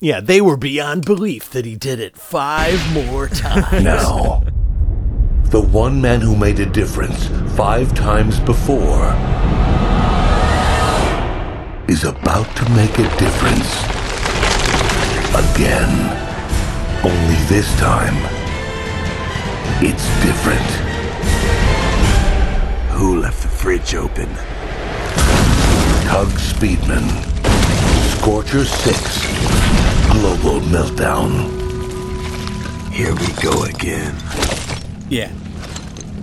yeah, 0.00 0.20
they 0.22 0.40
were 0.40 0.56
beyond 0.56 1.04
belief 1.04 1.50
that 1.50 1.66
he 1.66 1.76
did 1.76 2.00
it 2.00 2.16
five 2.16 2.80
more 2.94 3.28
times. 3.28 3.84
Now, 3.84 4.42
the 5.50 5.60
one 5.60 6.00
man 6.00 6.22
who 6.22 6.34
made 6.34 6.58
a 6.58 6.64
difference 6.64 7.26
five 7.54 7.94
times 7.94 8.40
before 8.40 9.12
is 11.86 12.04
about 12.04 12.56
to 12.56 12.66
make 12.70 12.98
a 12.98 13.08
difference 13.18 13.82
again. 15.36 16.24
Only 17.04 17.36
this 17.44 17.78
time, 17.78 18.16
it's 19.80 20.06
different. 20.22 20.70
Who 22.92 23.20
left 23.20 23.42
the 23.42 23.48
fridge 23.48 23.94
open? 23.94 24.28
Tug 26.08 26.28
Speedman. 26.38 27.06
Scorcher 28.16 28.64
6. 28.64 29.26
Global 30.12 30.60
Meltdown. 30.68 31.30
Here 32.92 33.14
we 33.14 33.28
go 33.40 33.64
again. 33.64 34.14
Yeah. 35.08 35.30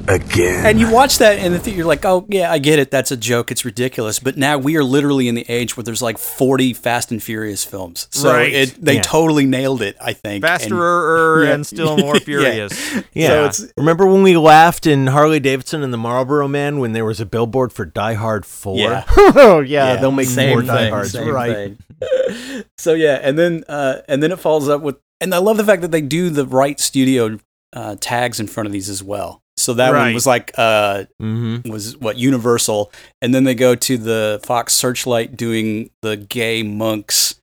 Again. 0.07 0.65
And 0.65 0.79
you 0.79 0.91
watch 0.91 1.17
that 1.17 1.39
and 1.39 1.53
the 1.53 1.59
theater, 1.59 1.77
you're 1.77 1.85
like, 1.87 2.05
oh, 2.05 2.25
yeah, 2.29 2.51
I 2.51 2.59
get 2.59 2.77
it. 2.79 2.91
That's 2.91 3.11
a 3.11 3.17
joke. 3.17 3.51
It's 3.51 3.65
ridiculous. 3.65 4.19
But 4.19 4.37
now 4.37 4.57
we 4.57 4.75
are 4.77 4.83
literally 4.83 5.27
in 5.27 5.35
the 5.35 5.45
age 5.49 5.75
where 5.75 5.83
there's 5.83 6.01
like 6.01 6.17
40 6.17 6.73
Fast 6.73 7.11
and 7.11 7.21
Furious 7.21 7.63
films. 7.63 8.07
So 8.11 8.31
Right. 8.31 8.53
it, 8.53 8.75
they 8.83 8.95
Yeah. 8.95 9.01
totally 9.01 9.45
nailed 9.45 9.81
it, 9.81 9.95
I 9.99 10.13
think. 10.13 10.43
Faster 10.45 11.43
And- 11.43 11.51
and 11.53 11.67
still 11.67 11.97
more 12.05 12.19
furious. 12.19 12.71
Yeah. 13.13 13.27
So 13.27 13.45
it's- 13.45 13.65
Remember 13.77 14.05
when 14.05 14.21
we 14.21 14.37
laughed 14.37 14.85
in 14.85 15.07
Harley 15.07 15.39
Davidson 15.39 15.81
and 15.81 15.91
the 15.91 15.97
Marlboro 15.97 16.47
Man 16.47 16.79
when 16.79 16.93
there 16.93 17.05
was 17.05 17.19
a 17.19 17.25
billboard 17.25 17.73
for 17.73 17.85
Die 17.85 18.13
Hard 18.13 18.45
4? 18.45 18.77
Yeah. 18.77 19.03
oh, 19.17 19.61
yeah, 19.61 19.95
they'll 19.95 20.11
make 20.11 20.27
same 20.27 20.49
more 20.51 20.61
Die 20.61 20.77
thing, 20.77 20.93
Hards, 20.93 21.11
same 21.13 21.27
right? 21.29 21.53
thing. 21.53 22.63
so 22.77 22.93
yeah, 22.93 23.19
and 23.23 23.39
then 23.39 23.63
uh, 23.69 24.01
and 24.07 24.21
then 24.21 24.31
it 24.31 24.39
follows 24.39 24.67
up 24.69 24.81
with, 24.81 24.97
and 25.21 25.33
I 25.33 25.37
love 25.37 25.55
the 25.57 25.63
fact 25.63 25.81
that 25.81 25.91
they 25.91 26.01
do 26.01 26.29
the 26.29 26.45
right 26.45 26.77
studio 26.79 27.39
uh, 27.73 27.95
tags 27.99 28.39
in 28.39 28.47
front 28.47 28.67
of 28.67 28.73
these 28.73 28.89
as 28.89 29.01
well. 29.01 29.41
So 29.66 29.74
that 29.74 29.91
one 29.93 30.13
was 30.13 30.28
like 30.28 30.51
uh, 30.57 31.05
Mm-hmm. 31.22 31.70
was 31.70 31.97
what 31.97 32.18
Universal, 32.18 32.91
and 33.22 33.34
then 33.34 33.43
they 33.43 33.55
go 33.55 33.76
to 33.76 33.97
the 33.97 34.39
Fox 34.43 34.74
Searchlight 34.74 35.36
doing 35.36 35.89
the 36.01 36.16
gay 36.18 36.63
monks 36.63 37.39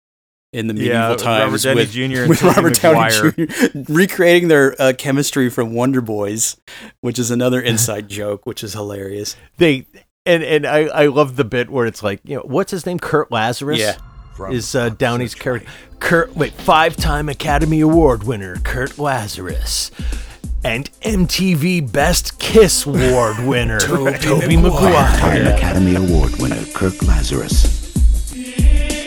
in 0.52 0.66
the 0.66 0.74
medieval 0.74 0.94
Yeah, 0.94 1.08
Robert 1.08 1.18
times 1.22 1.62
Downey 1.62 1.76
with, 1.76 1.90
Jr. 1.92 2.28
with 2.28 2.42
Robert 2.42 2.74
Downey 2.80 3.10
Jr. 3.10 3.92
recreating 3.92 4.48
their 4.48 4.74
uh, 4.80 4.92
chemistry 4.96 5.48
from 5.48 5.72
Wonder 5.72 6.00
Boys, 6.02 6.56
which 7.00 7.18
is 7.18 7.30
another 7.30 7.60
inside 7.72 8.08
joke, 8.08 8.44
which 8.46 8.62
is 8.62 8.72
hilarious. 8.74 9.34
They 9.56 9.86
and 10.26 10.42
and 10.42 10.66
I 10.66 10.80
I 10.84 11.06
love 11.06 11.36
the 11.36 11.44
bit 11.44 11.70
where 11.70 11.86
it's 11.86 12.02
like 12.02 12.20
you 12.24 12.36
know 12.36 12.42
what's 12.42 12.70
his 12.70 12.86
name 12.86 12.98
Kirk 12.98 13.30
Lazarus 13.30 13.80
Yeah. 13.80 13.96
is 14.50 14.74
uh, 14.74 14.90
Downey's 14.90 15.34
character 15.34 15.68
Kurt 16.00 16.36
wait 16.36 16.52
five 16.52 16.96
time 16.96 17.28
Academy 17.28 17.80
Award 17.80 18.24
winner 18.24 18.56
Kirk 18.56 18.98
Lazarus 18.98 19.90
and 20.64 20.90
MTV 21.02 21.90
Best 21.92 22.38
Kiss 22.38 22.86
Award 22.86 23.38
winner 23.46 23.80
Tobey 23.80 24.56
Maguire, 24.56 25.18
Time 25.18 25.46
Academy 25.46 25.94
Award 25.96 26.36
winner 26.38 26.64
Kirk 26.74 27.02
Lazarus. 27.02 27.80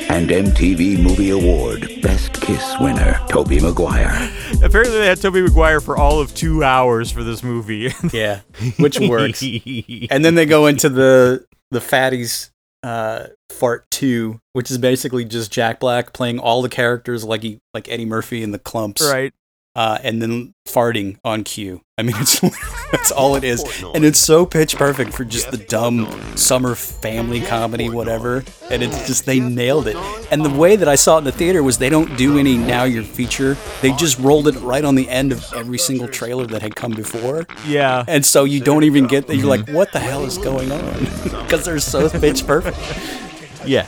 And 0.10 0.30
MTV 0.30 1.02
Movie 1.02 1.32
Award 1.32 2.02
Best 2.02 2.34
Kiss 2.42 2.76
winner 2.80 3.20
Tobey 3.28 3.60
Maguire. 3.60 4.32
Apparently, 4.64 4.98
they 5.00 5.08
had 5.08 5.20
Tobey 5.20 5.42
Maguire 5.42 5.82
for 5.82 5.98
all 5.98 6.20
of 6.20 6.34
two 6.36 6.64
hours 6.64 7.12
for 7.12 7.24
this 7.24 7.44
movie. 7.44 7.92
Yeah, 8.14 8.42
which 8.78 9.00
works. 9.00 9.42
and 9.44 10.24
then 10.24 10.36
they 10.36 10.46
go 10.46 10.68
into 10.68 10.90
the 10.90 11.46
the 11.72 11.80
fatties 11.80 12.52
uh, 12.84 13.28
fart 13.50 13.90
two, 13.90 14.40
which 14.54 14.70
is 14.72 14.78
basically 14.78 15.26
just 15.26 15.52
Jack 15.52 15.80
Black 15.80 16.14
playing 16.14 16.40
all 16.40 16.62
the 16.62 16.70
characters 16.70 17.24
like 17.26 17.42
he 17.42 17.60
like 17.74 17.90
Eddie 17.90 18.06
Murphy 18.06 18.44
in 18.44 18.52
the 18.52 18.60
Klumps, 18.60 19.02
right. 19.02 19.34
Uh, 19.76 19.98
and 20.04 20.22
then 20.22 20.54
farting 20.66 21.18
on 21.26 21.44
cue. 21.44 21.82
I 21.98 22.04
mean, 22.04 22.16
it's 22.18 22.40
that's 22.92 23.12
all 23.12 23.36
it 23.36 23.44
is, 23.44 23.64
and 23.94 24.06
it's 24.06 24.20
so 24.20 24.46
pitch 24.46 24.76
perfect 24.76 25.14
for 25.14 25.26
just 25.26 25.52
the 25.52 25.58
dumb 25.58 26.08
summer 26.38 26.76
family 26.76 27.42
comedy, 27.42 27.90
whatever. 27.90 28.44
And 28.70 28.84
it's 28.84 29.06
just 29.08 29.26
they 29.26 29.40
nailed 29.40 29.88
it. 29.88 29.96
And 30.32 30.44
the 30.44 30.50
way 30.50 30.76
that 30.76 30.88
I 30.88 30.96
saw 30.96 31.16
it 31.16 31.20
in 31.20 31.24
the 31.26 31.32
theater 31.32 31.62
was 31.64 31.78
they 31.78 31.90
don't 31.90 32.18
do 32.18 32.38
any 32.38 32.58
now 32.58 32.84
your 32.84 33.04
feature. 33.04 33.58
They 33.82 33.92
just 33.94 34.18
rolled 34.20 34.48
it 34.48 34.56
right 34.62 34.84
on 34.84 34.96
the 34.96 35.10
end 35.10 35.32
of 35.32 35.46
every 35.54 35.78
single 35.78 36.08
trailer 36.08 36.46
that 36.48 36.62
had 36.62 36.76
come 36.76 36.92
before. 36.92 37.46
Yeah. 37.66 38.04
And 38.08 38.26
so 38.26 38.44
you 38.44 38.60
don't 38.60 38.84
even 38.84 39.08
get 39.08 39.28
that. 39.28 39.36
You're 39.36 39.48
like, 39.48 39.70
what 39.70 39.92
the 39.92 40.00
hell 40.00 40.26
is 40.26 40.38
going 40.38 40.72
on? 40.72 41.08
Because 41.46 41.64
they're 41.66 41.80
so 41.80 42.10
pitch 42.10 42.46
perfect. 42.48 42.78
Yeah. 43.68 43.88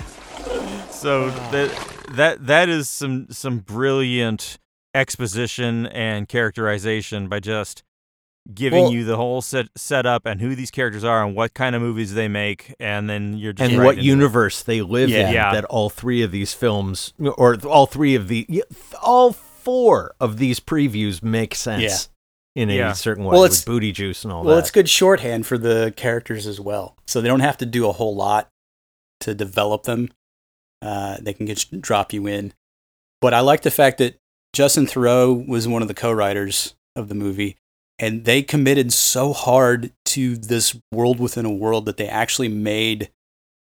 So 0.92 1.30
that 1.52 1.72
that 2.12 2.46
that 2.46 2.70
is 2.70 2.88
some 2.88 3.28
some 3.32 3.60
brilliant 3.60 4.60
exposition 4.94 5.86
and 5.88 6.28
characterization 6.28 7.28
by 7.28 7.40
just 7.40 7.84
giving 8.54 8.84
Well- 8.84 8.94
you 8.94 9.04
the 9.04 9.18
whole 9.18 9.42
set 9.42 9.68
setup 9.76 10.26
and 10.26 10.40
who 10.40 10.56
these 10.56 10.72
characters 10.72 11.04
are 11.04 11.24
and 11.24 11.36
what 11.36 11.54
kind 11.54 11.76
of 11.76 11.82
movies 11.82 12.14
they 12.14 12.28
make, 12.30 12.74
and 12.80 13.10
then 13.10 13.38
you're 13.38 13.52
just 13.54 13.70
and 13.70 13.78
right 13.80 13.86
what 13.86 13.92
into 13.98 14.04
it. 14.04 14.06
universe 14.06 14.64
they 14.64 14.82
live 14.82 15.10
Yeah. 15.10 15.28
in 15.28 15.34
Yeah. 15.34 15.54
that 15.54 15.66
all 15.66 15.90
three 15.90 16.22
of 16.24 16.32
these 16.32 16.54
films 16.54 17.14
or 17.20 17.56
all 17.66 17.86
three 17.88 18.16
of 18.16 18.28
the 18.30 18.64
all 19.02 19.34
four 19.34 20.16
of 20.22 20.38
these 20.38 20.62
previews 20.62 21.22
make 21.22 21.54
sense 21.56 22.08
in 22.56 22.70
a 22.70 22.76
Yeah. 22.78 22.94
certain 22.94 23.26
way 23.26 23.34
Well, 23.34 23.42
with 23.42 23.52
it's- 23.52 23.66
booty 23.66 23.92
juice 23.92 24.24
and 24.24 24.32
all 24.32 24.40
Well, 24.40 24.46
that 24.46 24.50
Well, 24.52 24.60
it's 24.60 24.72
good 24.72 24.90
shorthand 24.90 25.46
for 25.46 25.58
the 25.58 25.94
characters 25.98 26.48
as 26.48 26.60
well. 26.60 26.96
So 27.06 27.20
they 27.20 27.28
don't 27.28 27.42
have 27.42 27.58
to 27.58 27.66
do 27.66 27.88
a 27.88 27.92
whole 27.92 28.16
lot 28.16 28.50
to 29.20 29.36
develop 29.36 29.84
them. 29.84 30.10
Uh, 30.82 31.18
they 31.20 31.34
can 31.34 31.48
just 31.48 31.82
drop 31.82 32.14
you 32.14 32.28
in. 32.28 32.54
But 33.20 33.34
I 33.34 33.42
like 33.42 33.64
the 33.64 33.72
fact 33.72 33.98
that 33.98 34.18
Justin 34.58 34.88
Theroux 34.88 35.48
was 35.48 35.68
one 35.68 35.84
of 35.84 35.88
the 35.88 35.94
co-writers 35.94 36.74
of 36.96 37.10
the 37.10 37.14
movie, 37.14 37.58
and 38.00 38.26
they 38.26 38.42
committed 38.42 38.92
so 38.92 39.32
hard 39.32 39.92
to 40.06 40.36
this 40.36 40.76
world 40.92 41.20
within 41.20 41.46
a 41.46 41.52
world 41.54 41.86
that 41.86 41.98
they 41.98 42.08
actually 42.08 42.48
made 42.48 43.12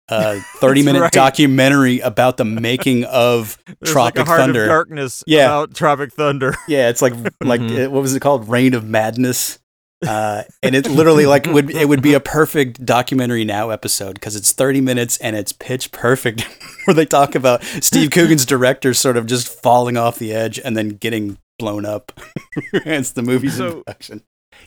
a 0.09 0.41
30 0.61 0.83
minute 0.85 1.01
right. 1.03 1.13
documentary 1.13 2.01
about 2.01 2.39
the 2.39 2.45
making 2.47 3.05
of 3.05 3.59
Tropic 3.85 4.17
like 4.17 4.25
a 4.27 4.31
Heart 4.31 4.41
Thunder. 4.41 4.63
of 4.63 4.69
Darkness 4.69 5.23
Yeah. 5.27 5.45
about 5.45 5.75
Tropic 5.75 6.11
Thunder. 6.15 6.55
Yeah, 6.69 6.89
it's 6.89 7.03
like 7.03 7.13
like 7.45 7.61
Mhm. 7.61 7.87
uh, 7.87 7.91
what 7.91 8.01
was 8.01 8.15
it 8.15 8.21
called? 8.21 8.49
Rain 8.49 8.73
of 8.73 8.85
Madness. 8.87 9.59
Uh, 10.07 10.43
and 10.63 10.77
it 10.77 10.89
literally 10.89 11.27
like 11.27 11.45
would 11.47 11.71
it 11.71 11.89
would 11.89 12.03
be 12.03 12.15
a 12.15 12.21
perfect 12.21 12.85
documentary 12.87 13.45
now 13.45 13.71
episode 13.71 14.15
because 14.15 14.37
it's 14.37 14.53
30 14.53 14.81
minutes 14.81 15.17
and 15.19 15.35
it's 15.35 15.53
pitch 15.53 15.91
perfect 15.91 16.43
where 16.85 16.95
they 16.95 17.05
talk 17.05 17.35
about 17.35 17.65
Steve 17.65 18.11
Coogan's 18.11 18.47
director 18.47 18.95
sort 18.95 19.17
of 19.17 19.27
just 19.27 19.49
falling 19.49 19.97
off 19.97 20.19
the 20.19 20.33
edge 20.33 20.61
and 20.61 20.77
then 20.77 20.91
getting 20.91 21.39
blown 21.59 21.85
up. 21.85 22.13
it's 22.73 23.11
the 23.13 23.23
movie's 23.23 23.59
in 23.59 23.71
So- 23.71 23.77
production. 23.83 24.23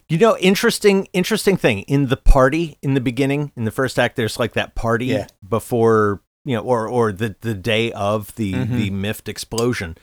You 0.10 0.18
know, 0.18 0.38
interesting, 0.38 1.08
interesting 1.14 1.58
thing 1.58 1.80
in 1.82 2.08
the 2.08 2.18
party 2.18 2.78
in 2.82 2.94
the 2.94 3.02
beginning, 3.02 3.52
in 3.58 3.66
the 3.66 3.72
first 3.72 3.98
act, 4.00 4.16
there's 4.16 4.40
like 4.40 4.54
that 4.54 4.74
party 4.76 5.08
Yeah. 5.08 5.28
before 5.48 6.22
you 6.44 6.56
know, 6.56 6.64
or 6.64 6.88
or 6.88 7.12
the 7.12 7.36
the 7.42 7.54
day 7.54 7.92
of 7.92 8.34
the 8.36 8.54
Mhm. 8.54 8.78
the 8.78 8.90
Miffed 8.90 9.30
explosion. 9.30 9.96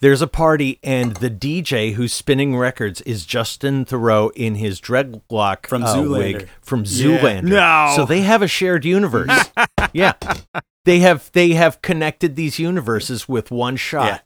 There's 0.00 0.22
a 0.22 0.26
party, 0.28 0.78
and 0.82 1.16
the 1.16 1.28
DJ 1.30 1.94
who's 1.94 2.12
spinning 2.12 2.56
records 2.56 3.00
is 3.02 3.26
Justin 3.26 3.84
Theroux 3.84 4.30
in 4.36 4.54
his 4.54 4.80
dreadlock 4.80 5.66
From 5.66 5.82
uh, 5.82 5.94
Zoolander. 5.94 6.10
wig 6.34 6.48
from 6.62 6.80
Yeah. 6.86 7.18
Zoolander. 7.18 7.42
No. 7.44 7.92
so 7.96 8.04
they 8.06 8.20
have 8.20 8.40
a 8.42 8.48
shared 8.48 8.84
universe. 8.84 9.30
yeah, 9.92 10.12
they 10.84 11.00
have 11.00 11.30
they 11.32 11.50
have 11.50 11.82
connected 11.82 12.36
these 12.36 12.58
universes 12.58 13.28
with 13.28 13.50
one 13.50 13.76
shot. 13.76 14.06
Yeah. 14.06 14.18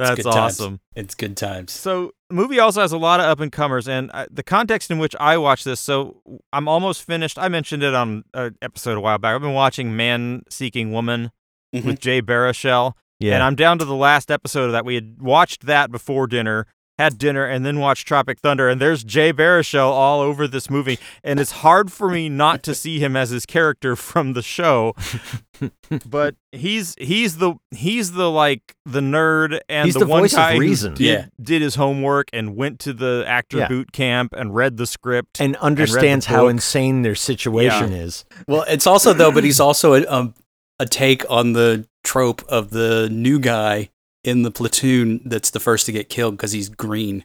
It's 0.00 0.08
That's 0.10 0.22
times. 0.24 0.36
awesome. 0.60 0.80
It's 0.94 1.14
good 1.14 1.36
times. 1.36 1.72
So, 1.72 2.12
the 2.28 2.36
movie 2.36 2.60
also 2.60 2.82
has 2.82 2.92
a 2.92 2.98
lot 2.98 3.18
of 3.20 3.26
up 3.26 3.40
and 3.40 3.50
comers, 3.50 3.88
and 3.88 4.10
uh, 4.12 4.26
the 4.30 4.42
context 4.44 4.90
in 4.92 4.98
which 4.98 5.16
I 5.18 5.38
watch 5.38 5.64
this. 5.64 5.80
So, 5.80 6.20
I'm 6.52 6.68
almost 6.68 7.02
finished. 7.02 7.36
I 7.38 7.48
mentioned 7.48 7.82
it 7.82 7.94
on 7.94 8.22
an 8.34 8.56
episode 8.62 8.96
a 8.96 9.00
while 9.00 9.18
back. 9.18 9.34
I've 9.34 9.40
been 9.40 9.54
watching 9.54 9.96
Man 9.96 10.42
Seeking 10.50 10.92
Woman 10.92 11.32
Mhm. 11.74 11.84
with 11.84 11.98
Jay 12.00 12.20
Baruchel, 12.22 12.92
Yeah. 13.20 13.34
and 13.34 13.42
I'm 13.42 13.54
down 13.56 13.78
to 13.78 13.84
the 13.84 13.94
last 13.96 14.30
episode 14.30 14.66
of 14.66 14.72
that. 14.72 14.84
We 14.84 14.94
had 14.94 15.20
watched 15.20 15.66
that 15.66 15.90
before 15.90 16.26
dinner, 16.26 16.66
had 16.98 17.18
dinner, 17.18 17.44
and 17.44 17.64
then 17.66 17.78
watched 17.80 18.06
Tropic 18.08 18.38
Thunder. 18.40 18.68
And 18.68 18.80
there's 18.80 19.02
Jay 19.04 19.32
Baruchel 19.32 19.88
all 19.90 20.20
over 20.20 20.46
this 20.48 20.68
movie, 20.70 20.98
and 21.24 21.38
it's 21.40 21.50
hard 21.52 21.90
for 21.92 22.08
me 22.10 22.28
not 22.28 22.62
to 22.64 22.74
see 22.74 22.98
him 22.98 23.16
as 23.16 23.30
his 23.30 23.44
character 23.46 23.96
from 23.96 24.32
the 24.34 24.42
show. 24.42 24.94
but 26.06 26.36
he's 26.52 26.94
he's 26.98 27.38
the 27.38 27.54
he's 27.72 28.12
the 28.12 28.30
like 28.30 28.74
the 28.84 29.00
nerd 29.00 29.58
and 29.68 29.86
He's 29.86 29.94
the, 29.94 30.00
the 30.00 30.06
one 30.06 30.22
voice 30.22 30.32
of 30.32 30.36
guy 30.38 30.54
who 30.54 30.60
reason. 30.60 30.94
did, 30.94 31.04
Yeah. 31.04 31.26
did 31.42 31.62
his 31.62 31.74
homework 31.74 32.28
and 32.32 32.54
went 32.56 32.78
to 32.80 32.92
the 32.92 33.24
actor 33.26 33.58
Yeah. 33.58 33.68
boot 33.68 33.92
camp 33.92 34.32
and 34.36 34.54
read 34.54 34.76
the 34.76 34.86
script 34.86 35.40
and 35.40 35.52
read 35.54 35.60
the 35.60 35.64
understands 35.64 36.26
how 36.26 36.42
book. 36.44 36.50
insane 36.52 37.02
their 37.02 37.14
situation 37.16 37.92
is. 37.92 38.24
Well, 38.46 38.64
it's 38.68 38.86
also 38.86 39.12
though, 39.12 39.32
but 39.32 39.42
he's 39.44 39.58
also 39.60 39.94
a, 39.94 40.06
um, 40.06 40.34
a 40.78 40.86
take 40.86 41.28
on 41.28 41.52
the 41.54 41.86
trope 42.08 42.42
of 42.48 42.70
the 42.70 43.08
new 43.10 43.38
guy 43.38 43.90
in 44.24 44.42
the 44.42 44.50
platoon 44.50 45.20
that's 45.24 45.50
the 45.50 45.60
first 45.60 45.86
to 45.86 45.92
get 45.92 46.08
killed 46.08 46.36
because 46.36 46.52
he's 46.52 46.68
green. 46.68 47.22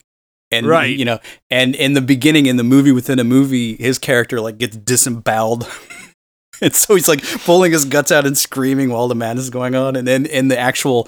And 0.51 0.67
Right. 0.67 0.95
you 0.95 1.05
know, 1.05 1.19
and 1.49 1.73
in 1.75 1.93
the 1.93 2.01
beginning, 2.01 2.45
in 2.47 2.57
the 2.57 2.63
movie 2.63 2.91
within 2.91 3.17
a 3.19 3.23
movie, 3.23 3.75
his 3.77 3.97
character 3.97 4.39
like 4.41 4.57
gets 4.59 4.75
disemboweled, 4.77 5.67
and 6.61 6.73
so 6.75 6.95
he's 6.95 7.07
like 7.07 7.23
pulling 7.45 7.71
his 7.71 7.85
guts 7.85 8.11
out 8.11 8.25
and 8.27 8.37
screaming 8.37 8.89
while 8.89 9.07
the 9.07 9.15
madness 9.15 9.45
is 9.45 9.49
going 9.49 9.73
on. 9.75 9.95
And 9.95 10.07
then 10.07 10.25
in 10.25 10.49
the 10.49 10.57
actual 10.59 11.07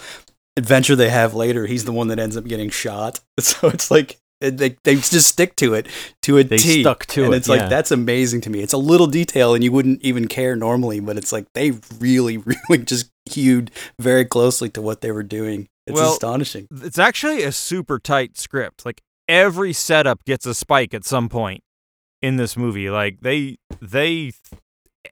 adventure 0.58 0.96
they 0.96 1.10
have 1.10 1.34
later, 1.36 1.66
he's 1.68 1.86
the 1.86 1.92
one 1.92 2.08
that 2.08 2.18
ends 2.20 2.38
up 2.38 2.46
getting 2.46 2.70
shot. 2.70 3.20
So 3.40 3.68
it's 3.68 3.92
like 3.92 4.18
they 4.42 4.78
they 4.84 4.96
just 4.96 5.28
stick 5.28 5.56
to 5.58 5.74
it 5.76 5.88
to 6.24 6.38
a 6.38 6.44
They 6.44 6.58
T. 6.58 6.82
stuck 6.82 7.06
to 7.08 7.26
and 7.26 7.34
it, 7.34 7.38
It's 7.38 7.50
like 7.50 7.62
yeah. 7.62 7.68
that's 7.70 7.92
amazing 7.92 8.42
to 8.42 8.50
me. 8.50 8.62
It's 8.62 8.74
a 8.74 8.78
little 8.92 9.08
detail, 9.08 9.54
and 9.54 9.64
you 9.64 9.72
wouldn't 9.72 10.02
even 10.02 10.28
care 10.28 10.56
normally, 10.56 11.00
but 11.02 11.18
it's 11.18 11.32
like 11.32 11.46
they 11.54 11.72
really, 12.00 12.38
really 12.70 12.84
just 12.84 13.12
hewed 13.30 13.72
very 14.00 14.26
closely 14.26 14.70
to 14.70 14.82
what 14.82 15.02
they 15.02 15.12
were 15.12 15.24
doing. 15.24 15.68
It's 15.88 15.96
Well, 15.96 16.14
astonishing. 16.14 16.68
it's 16.72 17.00
actually 17.00 17.44
a 17.44 17.52
super 17.52 18.00
tight 18.00 18.38
script. 18.38 18.86
Like 18.86 19.02
every 19.28 19.74
setup 19.74 20.24
gets 20.26 20.46
a 20.46 20.54
spike 20.56 20.94
at 20.94 21.06
some 21.06 21.30
point 21.30 21.62
in 22.22 22.38
this 22.38 22.56
movie. 22.58 22.90
Like 22.90 23.22
they 23.22 23.58
they 23.82 24.32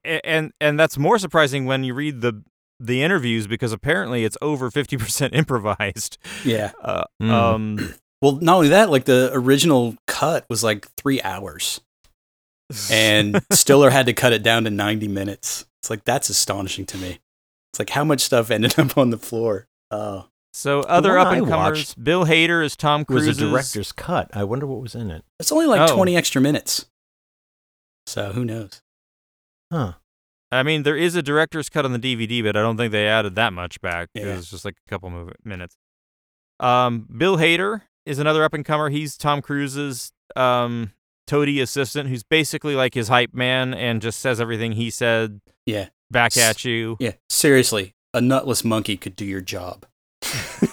and 0.03 0.51
and 0.59 0.79
that's 0.79 0.97
more 0.97 1.19
surprising 1.19 1.65
when 1.65 1.83
you 1.83 1.93
read 1.93 2.21
the 2.21 2.43
the 2.79 3.03
interviews 3.03 3.47
because 3.47 3.71
apparently 3.71 4.25
it's 4.25 4.37
over 4.41 4.69
50% 4.71 5.29
improvised. 5.33 6.17
Yeah. 6.43 6.71
Uh, 6.81 7.03
Mm. 7.21 7.29
um 7.31 7.95
Well, 8.21 8.37
not 8.41 8.55
only 8.55 8.69
that, 8.69 8.89
like 8.89 9.03
the 9.05 9.31
original 9.33 9.95
cut 10.07 10.45
was 10.49 10.63
like 10.63 10.87
three 10.95 11.21
hours, 11.23 11.81
and 12.89 13.41
Stiller 13.51 13.89
had 13.89 14.05
to 14.05 14.13
cut 14.13 14.31
it 14.31 14.43
down 14.43 14.63
to 14.63 14.69
ninety 14.69 15.09
minutes. 15.09 15.65
It's 15.81 15.89
like 15.89 16.05
that's 16.05 16.29
astonishing 16.29 16.85
to 16.85 16.97
me. 16.97 17.19
It's 17.73 17.79
like 17.79 17.89
how 17.89 18.03
much 18.03 18.21
stuff 18.21 18.51
ended 18.51 18.77
up 18.79 18.97
on 18.97 19.09
the 19.09 19.17
floor. 19.17 19.67
Oh, 19.91 20.27
So 20.53 20.81
other 20.81 21.17
up 21.17 21.33
and 21.33 21.47
comers, 21.47 21.93
Bill 21.95 22.25
Hader 22.25 22.63
is 22.63 22.75
Tom 22.75 23.01
It 23.01 23.09
was 23.09 23.27
a 23.27 23.33
director's 23.33 23.91
cut. 23.91 24.29
I 24.33 24.43
wonder 24.43 24.65
what 24.67 24.81
was 24.81 24.95
in 24.95 25.09
it. 25.11 25.23
it's 25.39 25.51
only 25.51 25.65
like 25.65 25.89
Oh. 25.89 25.95
twenty 25.95 26.15
extra 26.15 26.39
minutes. 26.41 26.85
So 28.05 28.31
who 28.33 28.43
knows? 28.45 28.81
Huh. 29.71 29.93
I 30.51 30.61
mean, 30.61 30.83
there 30.83 30.95
is 30.97 31.15
a 31.15 31.23
director's 31.23 31.69
cut 31.69 31.83
on 31.85 31.93
the 31.93 31.99
DVD, 31.99 32.43
but 32.43 32.55
I 32.55 32.61
don't 32.61 32.77
think 32.77 32.91
they 32.91 33.07
added 33.07 33.33
that 33.35 33.53
much 33.53 33.81
back. 33.81 34.09
It 34.13 34.25
was 34.25 34.49
just 34.51 34.65
like 34.65 34.75
a 34.85 34.89
couple 34.89 35.09
mov- 35.09 35.33
minutes. 35.43 35.75
Um, 36.59 37.07
Bill 37.17 37.37
Hader 37.37 37.81
is 38.05 38.19
another 38.19 38.43
up 38.43 38.53
and 38.53 38.63
comer. 38.63 38.89
He's 38.89 39.17
Tom 39.17 39.41
Cruise's 39.41 40.11
um, 40.35 40.91
toady 41.25 41.59
assistant, 41.59 42.09
who's 42.09 42.21
basically 42.23 42.75
like 42.75 42.93
his 42.93 43.07
hype 43.07 43.33
man 43.33 43.73
and 43.73 43.99
just 44.01 44.19
says 44.19 44.39
everything 44.39 44.73
he 44.73 44.91
said 44.91 45.41
Yeah, 45.65 45.87
back 46.11 46.35
at 46.37 46.63
you. 46.65 46.97
yeah. 46.99 47.13
Seriously, 47.29 47.93
a 48.13 48.21
nutless 48.21 48.63
monkey 48.63 48.97
could 48.97 49.15
do 49.15 49.25
your 49.25 49.41
job. 49.41 49.85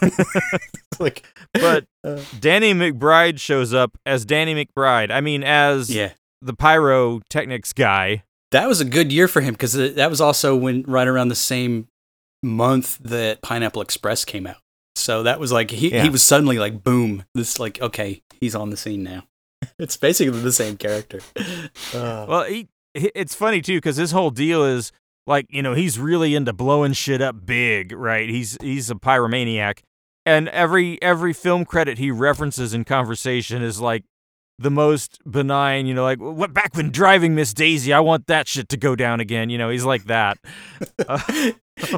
like, 0.99 1.25
But 1.55 1.87
uh, 2.05 2.21
Danny 2.39 2.73
McBride 2.75 3.39
shows 3.39 3.73
up 3.75 3.97
as 4.07 4.25
Danny 4.25 4.55
McBride. 4.55 5.11
I 5.11 5.21
mean, 5.21 5.43
as 5.43 5.91
yeah, 5.95 6.13
the 6.43 6.55
pyrotechnics 6.55 7.73
guy. 7.73 8.25
that 8.53 8.69
was 8.69 8.81
a 8.81 8.85
good 8.85 9.13
year 9.13 9.29
for 9.29 9.41
him 9.41 9.55
because 9.55 9.73
that 9.73 10.11
was 10.11 10.21
also 10.21 10.55
when 10.57 10.83
right 10.83 11.09
around 11.09 11.29
the 11.29 11.35
same 11.35 11.89
month 12.43 12.99
that 12.99 13.43
Pineapple 13.43 13.83
Express 13.83 14.25
came 14.25 14.47
out. 14.47 14.57
So 14.97 15.23
that 15.23 15.41
was 15.41 15.53
like 15.53 15.71
he 15.71 15.93
Yeah. 15.93 16.03
he 16.03 16.11
was 16.11 16.23
suddenly 16.23 16.59
like 16.59 16.83
boom, 16.83 17.25
this 17.35 17.59
like 17.59 17.81
okay, 17.81 18.23
he's 18.41 18.55
on 18.55 18.71
the 18.71 18.77
scene 18.77 19.03
now. 19.03 19.25
it's 19.79 19.97
basically 19.97 20.39
the 20.41 20.53
same 20.53 20.77
character. 20.77 21.21
Uh, 21.95 22.27
Well, 22.29 22.45
he, 22.45 22.69
he- 22.95 23.13
it's 23.15 23.35
funny 23.35 23.61
too 23.63 23.77
because 23.79 23.97
his 23.97 24.11
whole 24.13 24.31
deal 24.31 24.65
is 24.65 24.93
like 25.27 25.47
you 25.51 25.63
know 25.63 25.75
he's 25.75 25.99
really 25.99 26.35
into 26.35 26.53
blowing 26.53 26.93
shit 26.93 27.21
up 27.21 27.45
big, 27.45 27.93
right? 27.93 28.29
He's 28.29 28.57
he's 28.61 28.91
a 28.91 28.95
pyromaniac, 28.95 29.81
and 30.27 30.49
every 30.49 31.01
every 31.03 31.33
film 31.33 31.65
credit 31.65 31.99
he 31.99 32.11
references 32.11 32.75
in 32.75 32.85
conversation 32.85 33.63
is 33.63 33.81
like 33.81 34.05
the 34.59 34.71
most 34.71 35.19
benign. 35.29 35.87
You 35.87 35.95
know, 35.95 36.05
like 36.05 36.21
what 36.21 36.53
back 36.53 36.75
when 36.75 36.91
driving 36.91 37.35
Miss 37.35 37.55
Daisy, 37.55 37.93
I 37.93 38.01
want 38.01 38.27
that 38.27 38.49
shit 38.49 38.69
to 38.71 38.77
go 38.77 38.97
down 38.97 39.21
again. 39.21 39.51
You 39.51 39.59
know, 39.59 39.71
he's 39.71 39.85
like 39.85 40.05
that. 40.05 40.39
Uh, 41.07 41.21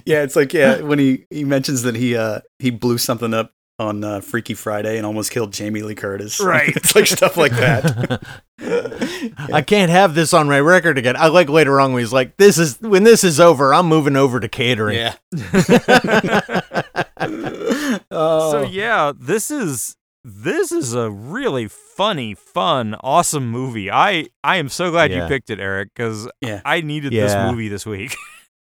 yeah, 0.04 0.22
it's 0.22 0.36
like 0.36 0.52
yeah, 0.52 0.80
when 0.80 0.98
he 0.98 1.26
he 1.30 1.44
mentions 1.44 1.82
that 1.82 1.96
he 1.96 2.16
uh 2.16 2.40
he 2.58 2.70
blew 2.70 2.98
something 2.98 3.34
up 3.34 3.52
on 3.78 4.04
uh, 4.04 4.20
Freaky 4.20 4.54
Friday 4.54 4.96
and 4.96 5.04
almost 5.06 5.30
killed 5.30 5.52
Jamie 5.52 5.82
Lee 5.82 5.94
Curtis. 5.94 6.40
Right. 6.44 6.68
it's 6.76 6.94
like 6.94 7.06
stuff 7.06 7.36
like 7.36 7.52
that. 7.52 8.22
I 9.52 9.62
can't 9.62 9.90
have 9.90 10.14
this 10.14 10.32
on 10.34 10.46
my 10.48 10.60
record 10.60 10.98
again. 10.98 11.16
I 11.16 11.28
like 11.28 11.48
later 11.48 11.80
on 11.80 11.92
when 11.92 12.00
he's 12.00 12.12
like, 12.12 12.36
"This 12.36 12.58
is 12.58 12.80
when 12.80 13.02
this 13.04 13.24
is 13.24 13.40
over. 13.40 13.74
I'm 13.74 13.86
moving 13.86 14.16
over 14.16 14.38
to 14.40 14.48
catering." 14.48 14.96
yeah. 14.98 15.14
So 17.22 18.08
oh, 18.10 18.62
yeah, 18.70 19.12
this 19.18 19.50
is 19.50 19.96
this 20.24 20.70
is 20.72 20.94
a 20.94 21.10
really 21.10 21.66
funny, 21.68 22.34
fun, 22.34 22.94
awesome 23.00 23.50
movie. 23.50 23.90
I 23.90 24.26
I 24.44 24.56
am 24.56 24.68
so 24.68 24.90
glad 24.90 25.10
Yeah. 25.10 25.22
you 25.22 25.28
picked 25.28 25.50
it, 25.50 25.58
Eric, 25.60 25.90
because 25.94 26.28
Yeah. 26.40 26.60
I 26.64 26.80
needed 26.82 27.12
Yeah. 27.12 27.26
this 27.26 27.50
movie 27.50 27.68
this 27.68 27.86
week. 27.86 28.14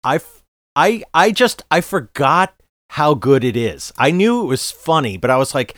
I, 0.03 0.15
f- 0.15 0.43
I, 0.75 1.03
I 1.13 1.31
just 1.31 1.63
I 1.71 1.81
forgot 1.81 2.53
how 2.91 3.13
good 3.13 3.43
it 3.43 3.55
is. 3.57 3.91
I 3.97 4.11
knew 4.11 4.41
it 4.41 4.45
was 4.47 4.71
funny, 4.71 5.17
but 5.17 5.29
I 5.29 5.37
was 5.37 5.53
like, 5.53 5.75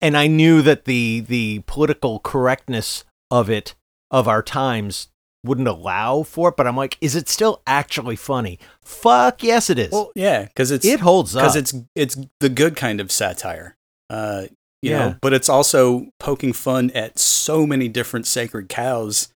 and 0.00 0.16
I 0.16 0.26
knew 0.26 0.62
that 0.62 0.84
the 0.84 1.20
the 1.20 1.60
political 1.66 2.18
correctness 2.20 3.04
of 3.30 3.48
it 3.50 3.74
of 4.10 4.28
our 4.28 4.42
times 4.42 5.08
wouldn't 5.44 5.68
allow 5.68 6.22
for 6.22 6.48
it. 6.50 6.56
But 6.56 6.66
I'm 6.66 6.76
like, 6.76 6.98
is 7.00 7.14
it 7.16 7.28
still 7.28 7.62
actually 7.66 8.16
funny? 8.16 8.58
Fuck 8.84 9.42
yes, 9.42 9.70
it 9.70 9.78
is. 9.78 9.92
well, 9.92 10.12
yeah, 10.14 10.44
because 10.44 10.70
it's 10.70 10.84
it 10.84 11.00
holds 11.00 11.34
up. 11.36 11.42
because 11.42 11.56
it's 11.56 11.74
it's 11.94 12.16
the 12.40 12.48
good 12.48 12.76
kind 12.76 13.00
of 13.00 13.10
satire. 13.12 13.76
Uh, 14.10 14.46
you 14.82 14.90
Yeah. 14.92 14.98
know, 14.98 15.16
but 15.22 15.32
it's 15.32 15.48
also 15.48 16.08
poking 16.20 16.52
fun 16.52 16.90
at 16.94 17.18
so 17.18 17.66
many 17.66 17.88
different 17.88 18.26
sacred 18.26 18.68
cows 18.68 19.28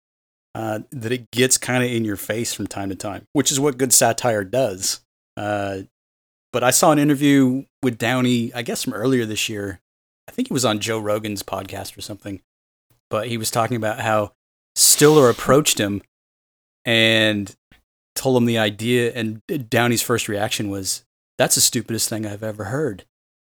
uh, 0.53 0.79
that 0.91 1.11
it 1.11 1.31
gets 1.31 1.57
kind 1.57 1.83
of 1.83 1.89
in 1.89 2.03
your 2.05 2.17
face 2.17 2.53
from 2.53 2.67
time 2.67 2.89
to 2.89 2.95
time, 2.95 3.23
which 3.33 3.51
is 3.51 3.59
what 3.59 3.77
good 3.77 3.93
satire 3.93 4.43
does. 4.43 4.99
Uh, 5.37 5.81
but 6.51 6.63
I 6.63 6.71
saw 6.71 6.91
an 6.91 6.99
interview 6.99 7.65
with 7.81 7.97
Downey, 7.97 8.53
I 8.53 8.61
guess 8.61 8.83
from 8.83 8.93
earlier 8.93 9.25
this 9.25 9.49
year. 9.49 9.79
I 10.27 10.31
think 10.31 10.47
he 10.47 10.53
was 10.53 10.65
on 10.65 10.79
Joe 10.79 10.99
Rogan's 10.99 11.43
podcast 11.43 11.97
or 11.97 12.01
something, 12.01 12.41
but 13.09 13.27
he 13.27 13.37
was 13.37 13.51
talking 13.51 13.77
about 13.77 13.99
how 13.99 14.33
Stiller 14.75 15.29
approached 15.29 15.79
him 15.79 16.01
and 16.85 17.55
told 18.15 18.37
him 18.37 18.45
the 18.45 18.57
idea, 18.57 19.11
and 19.13 19.41
Downey's 19.69 20.01
first 20.01 20.27
reaction 20.27 20.69
was, 20.69 21.03
"That's 21.37 21.55
the 21.55 21.61
stupidest 21.61 22.09
thing 22.09 22.25
I've 22.25 22.43
ever 22.43 22.65
heard." 22.65 23.05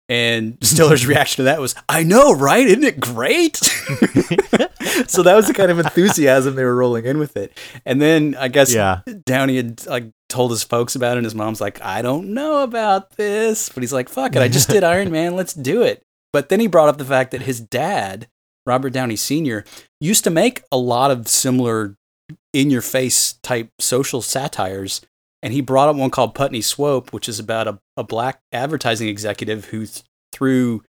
And 0.07 0.57
Stiller's 0.61 1.05
reaction 1.07 1.37
to 1.37 1.43
that 1.43 1.59
was, 1.59 1.75
"I 1.89 2.03
know, 2.03 2.33
right? 2.33 2.65
Isn't 2.67 2.83
it 2.83 2.99
great?" 2.99 3.55
so 5.07 5.23
that 5.23 5.33
was 5.35 5.47
the 5.47 5.53
kind 5.55 5.71
of 5.71 5.79
enthusiasm 5.79 6.55
they 6.55 6.63
were 6.63 6.75
rolling 6.75 7.05
in 7.05 7.17
with 7.17 7.35
it. 7.37 7.57
And 7.85 8.01
then 8.01 8.35
I 8.39 8.47
guess 8.47 8.73
yeah. 8.73 9.01
Downey 9.25 9.57
had 9.57 9.85
like 9.87 10.11
told 10.29 10.51
his 10.51 10.63
folks 10.63 10.95
about 10.95 11.13
it, 11.13 11.19
and 11.19 11.25
his 11.25 11.35
mom's 11.35 11.61
like, 11.61 11.81
"I 11.81 12.01
don't 12.01 12.33
know 12.33 12.63
about 12.63 13.17
this," 13.17 13.69
but 13.69 13.81
he's 13.81 13.93
like, 13.93 14.09
"Fuck 14.09 14.35
it, 14.35 14.41
I 14.41 14.47
just 14.47 14.69
did 14.69 14.83
Iron 14.85 15.11
Man, 15.11 15.35
let's 15.35 15.53
do 15.53 15.81
it." 15.81 16.03
But 16.31 16.49
then 16.49 16.59
he 16.59 16.67
brought 16.67 16.89
up 16.89 16.97
the 16.97 17.05
fact 17.05 17.31
that 17.31 17.43
his 17.43 17.59
dad, 17.59 18.27
Robert 18.65 18.91
Downey 18.91 19.15
Sr., 19.15 19.63
used 19.99 20.23
to 20.25 20.29
make 20.29 20.63
a 20.71 20.77
lot 20.77 21.09
of 21.09 21.27
similar 21.27 21.95
in 22.53 22.69
your 22.69 22.81
face 22.81 23.33
type 23.41 23.69
social 23.79 24.21
satires. 24.21 25.01
And 25.45 25.53
he 25.53 25.61
brought 25.61 25.89
up 25.89 25.95
one 25.95 26.09
called 26.09 26.33
Putney 26.33 26.61
Swope, 26.61 27.13
which 27.13 27.29
is 27.29 27.37
about 27.37 27.67
a, 27.67 27.79
a 27.95 28.03
black 28.03 28.41
advertising 28.51 29.07
executive 29.07 29.65
who, 29.65 29.85
th- 29.85 30.01
through 30.33 30.83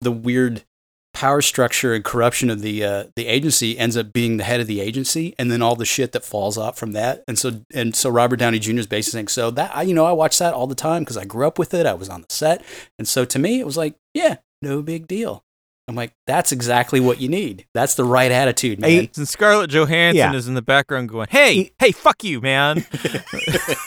the 0.00 0.10
weird 0.10 0.64
power 1.12 1.42
structure 1.42 1.92
and 1.92 2.02
corruption 2.02 2.48
of 2.48 2.62
the 2.62 2.82
uh, 2.82 3.04
the 3.14 3.26
agency, 3.26 3.78
ends 3.78 3.94
up 3.94 4.10
being 4.10 4.38
the 4.38 4.44
head 4.44 4.58
of 4.58 4.66
the 4.66 4.80
agency, 4.80 5.34
and 5.38 5.50
then 5.50 5.60
all 5.60 5.76
the 5.76 5.84
shit 5.84 6.12
that 6.12 6.24
falls 6.24 6.56
off 6.56 6.78
from 6.78 6.92
that. 6.92 7.24
And 7.28 7.38
so 7.38 7.60
and 7.74 7.94
so 7.94 8.08
Robert 8.08 8.36
Downey 8.36 8.58
Jr. 8.58 8.78
is 8.78 8.86
basically 8.86 9.18
saying, 9.18 9.28
so 9.28 9.50
that 9.50 9.76
I, 9.76 9.82
you 9.82 9.92
know 9.92 10.06
I 10.06 10.12
watch 10.12 10.38
that 10.38 10.54
all 10.54 10.66
the 10.66 10.74
time 10.74 11.02
because 11.02 11.18
I 11.18 11.26
grew 11.26 11.46
up 11.46 11.58
with 11.58 11.74
it. 11.74 11.84
I 11.84 11.92
was 11.92 12.08
on 12.08 12.22
the 12.22 12.26
set, 12.30 12.64
and 12.98 13.06
so 13.06 13.26
to 13.26 13.38
me 13.38 13.60
it 13.60 13.66
was 13.66 13.76
like, 13.76 13.96
yeah, 14.14 14.36
no 14.62 14.80
big 14.80 15.06
deal. 15.06 15.44
I'm 15.86 15.94
like, 15.94 16.14
that's 16.26 16.50
exactly 16.50 16.98
what 17.00 17.20
you 17.20 17.28
need. 17.28 17.66
That's 17.74 17.94
the 17.94 18.04
right 18.04 18.32
attitude, 18.32 18.80
man. 18.80 18.90
Hey, 18.90 19.10
and 19.16 19.28
Scarlett 19.28 19.70
Johansson 19.70 20.16
Yeah. 20.16 20.34
is 20.34 20.48
in 20.48 20.54
the 20.54 20.62
background 20.62 21.10
going, 21.10 21.26
"Hey, 21.30 21.72
hey, 21.78 21.92
fuck 21.92 22.24
you, 22.24 22.40
man." 22.40 22.86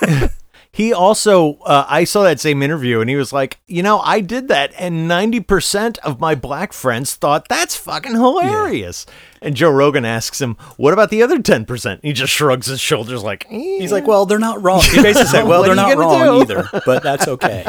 He 0.78 0.94
also, 0.94 1.56
uh, 1.66 1.86
I 1.88 2.04
saw 2.04 2.22
that 2.22 2.40
same 2.40 2.62
interview, 2.62 3.00
and 3.02 3.10
he 3.10 3.16
was 3.16 3.34
like, 3.34 3.60
you 3.66 3.82
know, 3.82 4.00
I 4.00 4.20
did 4.20 4.48
that, 4.50 4.74
and 4.78 5.08
ninety 5.08 5.40
percent 5.40 5.98
of 6.00 6.20
my 6.20 6.36
black 6.36 6.72
friends 6.72 7.16
thought 7.16 7.48
that's 7.48 7.76
fucking 7.76 8.12
hilarious. 8.12 9.08
And 9.42 9.56
Joe 9.56 9.72
Rogan 9.72 10.06
asks 10.06 10.40
him, 10.40 10.56
"What 10.76 10.94
about 10.94 11.10
the 11.10 11.24
other 11.24 11.42
ten 11.42 11.66
percent?" 11.66 12.02
He 12.04 12.14
just 12.14 12.32
shrugs 12.32 12.68
his 12.68 12.80
shoulders, 12.80 13.24
like, 13.24 13.48
He's 13.50 13.92
like, 13.92 14.06
well, 14.06 14.28
they're 14.28 14.38
not 14.38 14.62
wrong. 14.62 14.82
He 14.92 15.02
basically 15.02 15.26
said, 15.26 15.46
well, 15.48 15.64
they're 15.64 15.74
not 15.74 15.98
wrong 15.98 16.20
do? 16.20 16.42
either, 16.42 16.70
but 16.86 17.02
that's 17.02 17.28
okay. 17.28 17.66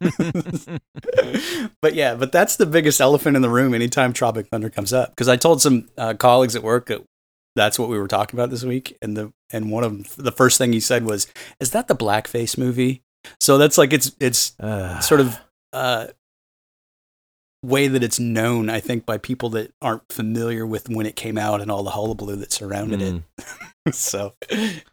but 1.82 1.94
yeah, 1.94 2.14
but 2.14 2.32
that's 2.32 2.56
the 2.56 2.66
biggest 2.66 3.00
elephant 3.00 3.36
in 3.36 3.42
the 3.42 3.48
room 3.50 3.74
anytime 3.74 4.12
Tropic 4.12 4.46
Thunder 4.48 4.70
comes 4.70 4.92
up. 4.92 5.10
Because 5.10 5.28
I 5.28 5.36
told 5.36 5.60
some 5.62 5.88
uh, 5.96 6.14
colleagues 6.14 6.56
at 6.56 6.62
work 6.62 6.86
that 6.86 7.02
that's 7.56 7.78
what 7.78 7.88
we 7.88 7.98
were 7.98 8.08
talking 8.08 8.38
about 8.38 8.50
this 8.50 8.64
week, 8.64 8.96
and 9.02 9.16
the 9.16 9.32
and 9.50 9.70
one 9.70 9.84
of 9.84 10.16
the 10.16 10.32
first 10.32 10.58
thing 10.58 10.72
he 10.72 10.80
said 10.80 11.04
was, 11.04 11.26
"Is 11.60 11.70
that 11.72 11.88
the 11.88 11.96
blackface 11.96 12.56
movie?" 12.58 13.02
So 13.40 13.58
that's 13.58 13.78
like 13.78 13.92
it's 13.92 14.12
it's 14.20 14.54
Uh, 14.60 15.00
sort 15.00 15.20
of 15.20 15.38
uh, 15.72 16.06
way 17.64 17.88
that 17.88 18.04
it's 18.04 18.20
known, 18.20 18.70
I 18.70 18.78
think, 18.80 19.04
by 19.04 19.18
people 19.18 19.50
that 19.50 19.72
aren't 19.82 20.10
familiar 20.12 20.64
with 20.66 20.88
when 20.88 21.06
it 21.06 21.16
came 21.16 21.36
out 21.36 21.60
and 21.60 21.70
all 21.70 21.82
the 21.82 21.90
hullabaloo 21.90 22.36
that 22.36 22.52
surrounded 22.52 23.00
Mm. 23.00 23.22
it. 23.88 23.94
so, 23.94 24.34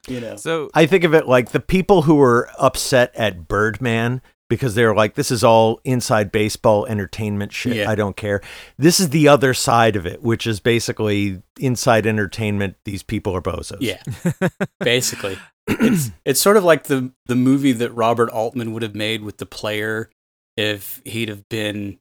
you 0.08 0.20
know, 0.20 0.36
so 0.36 0.70
I 0.74 0.86
think 0.88 1.04
of 1.04 1.14
it 1.14 1.28
like 1.28 1.52
the 1.52 1.60
people 1.60 2.02
who 2.04 2.16
were 2.16 2.50
upset 2.58 3.12
at 3.16 3.48
Birdman 3.48 4.22
because 4.50 4.76
they're 4.76 4.94
like, 4.94 5.16
this 5.16 5.32
is 5.32 5.44
all 5.44 5.80
inside 5.84 6.32
baseball 6.32 6.86
entertainment 6.86 7.52
shit. 7.52 7.78
Yeah. 7.78 7.90
I 7.90 7.96
don't 7.96 8.16
care. 8.16 8.42
This 8.78 9.00
is 9.00 9.10
the 9.10 9.28
other 9.28 9.54
side 9.54 9.96
of 9.96 10.06
it, 10.06 10.22
which 10.22 10.46
is 10.46 10.60
basically 10.60 11.42
inside 11.60 12.06
entertainment. 12.06 12.76
These 12.86 13.02
people 13.04 13.36
are 13.36 13.42
bozos. 13.42 13.78
Yeah, 13.80 14.02
basically, 14.80 15.38
it's 15.68 16.12
it's 16.26 16.40
sort 16.40 16.58
of 16.58 16.64
like 16.64 16.84
the 16.86 17.12
the 17.26 17.36
movie 17.36 17.72
that 17.74 17.92
Robert 17.92 18.30
Altman 18.30 18.72
would 18.74 18.84
have 18.84 18.96
made 18.96 19.24
with 19.24 19.38
the 19.38 19.46
player 19.46 20.10
if 20.58 21.02
he'd 21.06 21.30
have 21.30 21.48
been 21.50 21.98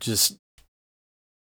just 0.00 0.38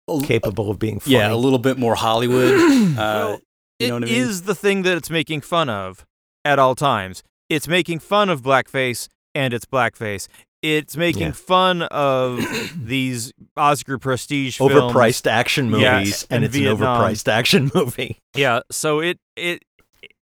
a- 0.08 0.20
Capable 0.22 0.70
of 0.70 0.78
being 0.78 0.98
funny. 1.00 1.16
yeah 1.16 1.32
a 1.32 1.36
little 1.36 1.58
bit 1.58 1.78
more 1.78 1.94
Hollywood. 1.94 2.54
Uh, 2.90 2.94
Well, 2.96 3.40
you 3.78 3.88
know 3.88 3.96
It 3.96 4.00
what 4.00 4.08
I 4.10 4.12
mean? 4.12 4.14
is 4.22 4.42
the 4.42 4.54
thing 4.54 4.82
that 4.82 4.96
it's 4.96 5.10
making 5.10 5.40
fun 5.42 5.68
of 5.68 6.04
at 6.44 6.58
all 6.58 6.74
times. 6.74 7.22
It's 7.48 7.66
making 7.68 7.98
fun 8.00 8.28
of 8.28 8.42
blackface 8.42 9.08
and 9.34 9.52
it's 9.54 9.64
blackface. 9.66 10.28
it's 10.62 10.94
making 10.96 11.22
Yeah. 11.22 11.32
fun 11.32 11.82
of 11.82 12.38
these 12.76 13.32
Oscar 13.56 13.98
prestige 13.98 14.58
films. 14.58 14.72
Overpriced 14.74 15.26
action 15.26 15.70
Yeah, 15.72 15.98
movies, 16.00 16.26
and, 16.30 16.44
it's 16.44 16.54
Vietnam. 16.54 16.82
an 16.82 16.86
overpriced 17.14 17.28
action 17.32 17.70
movie. 17.74 18.18
Yeah, 18.34 18.60
so 18.70 19.00
it 19.00 19.18
it 19.36 19.62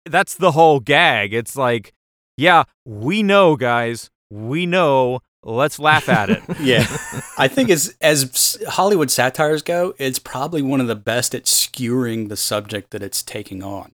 that's 0.04 0.34
the 0.34 0.52
whole 0.52 0.80
gag. 0.80 1.32
It's 1.34 1.56
like, 1.56 1.92
yeah, 2.36 2.64
we 2.84 3.22
know, 3.22 3.56
guys, 3.56 4.10
we 4.30 4.66
know. 4.66 5.20
Let's 5.44 5.78
laugh 5.78 6.08
at 6.08 6.28
it. 6.28 6.42
yeah, 6.60 6.84
I 7.38 7.46
think 7.46 7.70
as 7.70 7.94
as 8.00 8.58
Hollywood 8.68 9.12
satires 9.12 9.62
go, 9.62 9.94
it's 9.96 10.18
probably 10.18 10.60
one 10.60 10.80
of 10.80 10.88
the 10.88 10.96
best 10.96 11.36
at 11.36 11.44
skewering 11.46 12.28
the 12.28 12.36
subject 12.36 12.90
that 12.90 13.00
it's 13.02 13.22
taking 13.22 13.62
on, 13.62 13.92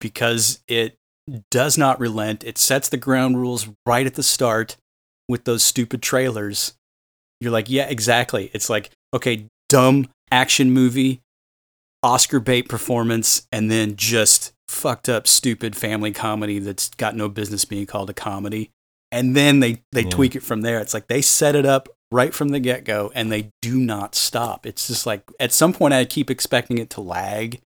because 0.00 0.62
it 0.68 0.96
does 1.50 1.76
not 1.76 1.98
relent. 2.00 2.44
It 2.44 2.58
sets 2.58 2.88
the 2.88 2.96
ground 2.96 3.38
rules 3.38 3.68
right 3.84 4.06
at 4.06 4.14
the 4.14 4.22
start 4.22 4.76
with 5.28 5.44
those 5.44 5.62
stupid 5.62 6.02
trailers. 6.02 6.74
You're 7.40 7.52
like, 7.52 7.68
yeah, 7.68 7.86
exactly. 7.88 8.50
It's 8.54 8.70
like, 8.70 8.90
okay, 9.12 9.46
dumb 9.68 10.08
action 10.30 10.70
movie, 10.70 11.20
Oscar 12.02 12.40
bait 12.40 12.68
performance, 12.68 13.46
and 13.50 13.70
then 13.70 13.96
just 13.96 14.52
fucked 14.68 15.08
up, 15.08 15.26
stupid 15.26 15.76
family 15.76 16.12
comedy 16.12 16.58
that's 16.58 16.88
got 16.90 17.14
no 17.16 17.28
business 17.28 17.64
being 17.64 17.86
called 17.86 18.10
a 18.10 18.14
comedy. 18.14 18.70
And 19.12 19.36
then 19.36 19.60
they, 19.60 19.82
they 19.92 20.02
Yeah. 20.02 20.10
tweak 20.10 20.36
it 20.36 20.42
from 20.42 20.62
there. 20.62 20.80
It's 20.80 20.94
like 20.94 21.06
they 21.08 21.22
set 21.22 21.54
it 21.54 21.66
up 21.66 21.88
right 22.12 22.32
from 22.32 22.48
the 22.50 22.60
get 22.60 22.84
go 22.84 23.10
and 23.14 23.30
they 23.32 23.50
do 23.62 23.78
not 23.78 24.14
stop. 24.14 24.64
It's 24.66 24.86
just 24.86 25.06
like 25.06 25.22
at 25.40 25.52
some 25.52 25.72
point 25.72 25.94
I 25.94 26.04
keep 26.04 26.30
expecting 26.30 26.78
it 26.78 26.90
to 26.90 27.00
lag. 27.00 27.60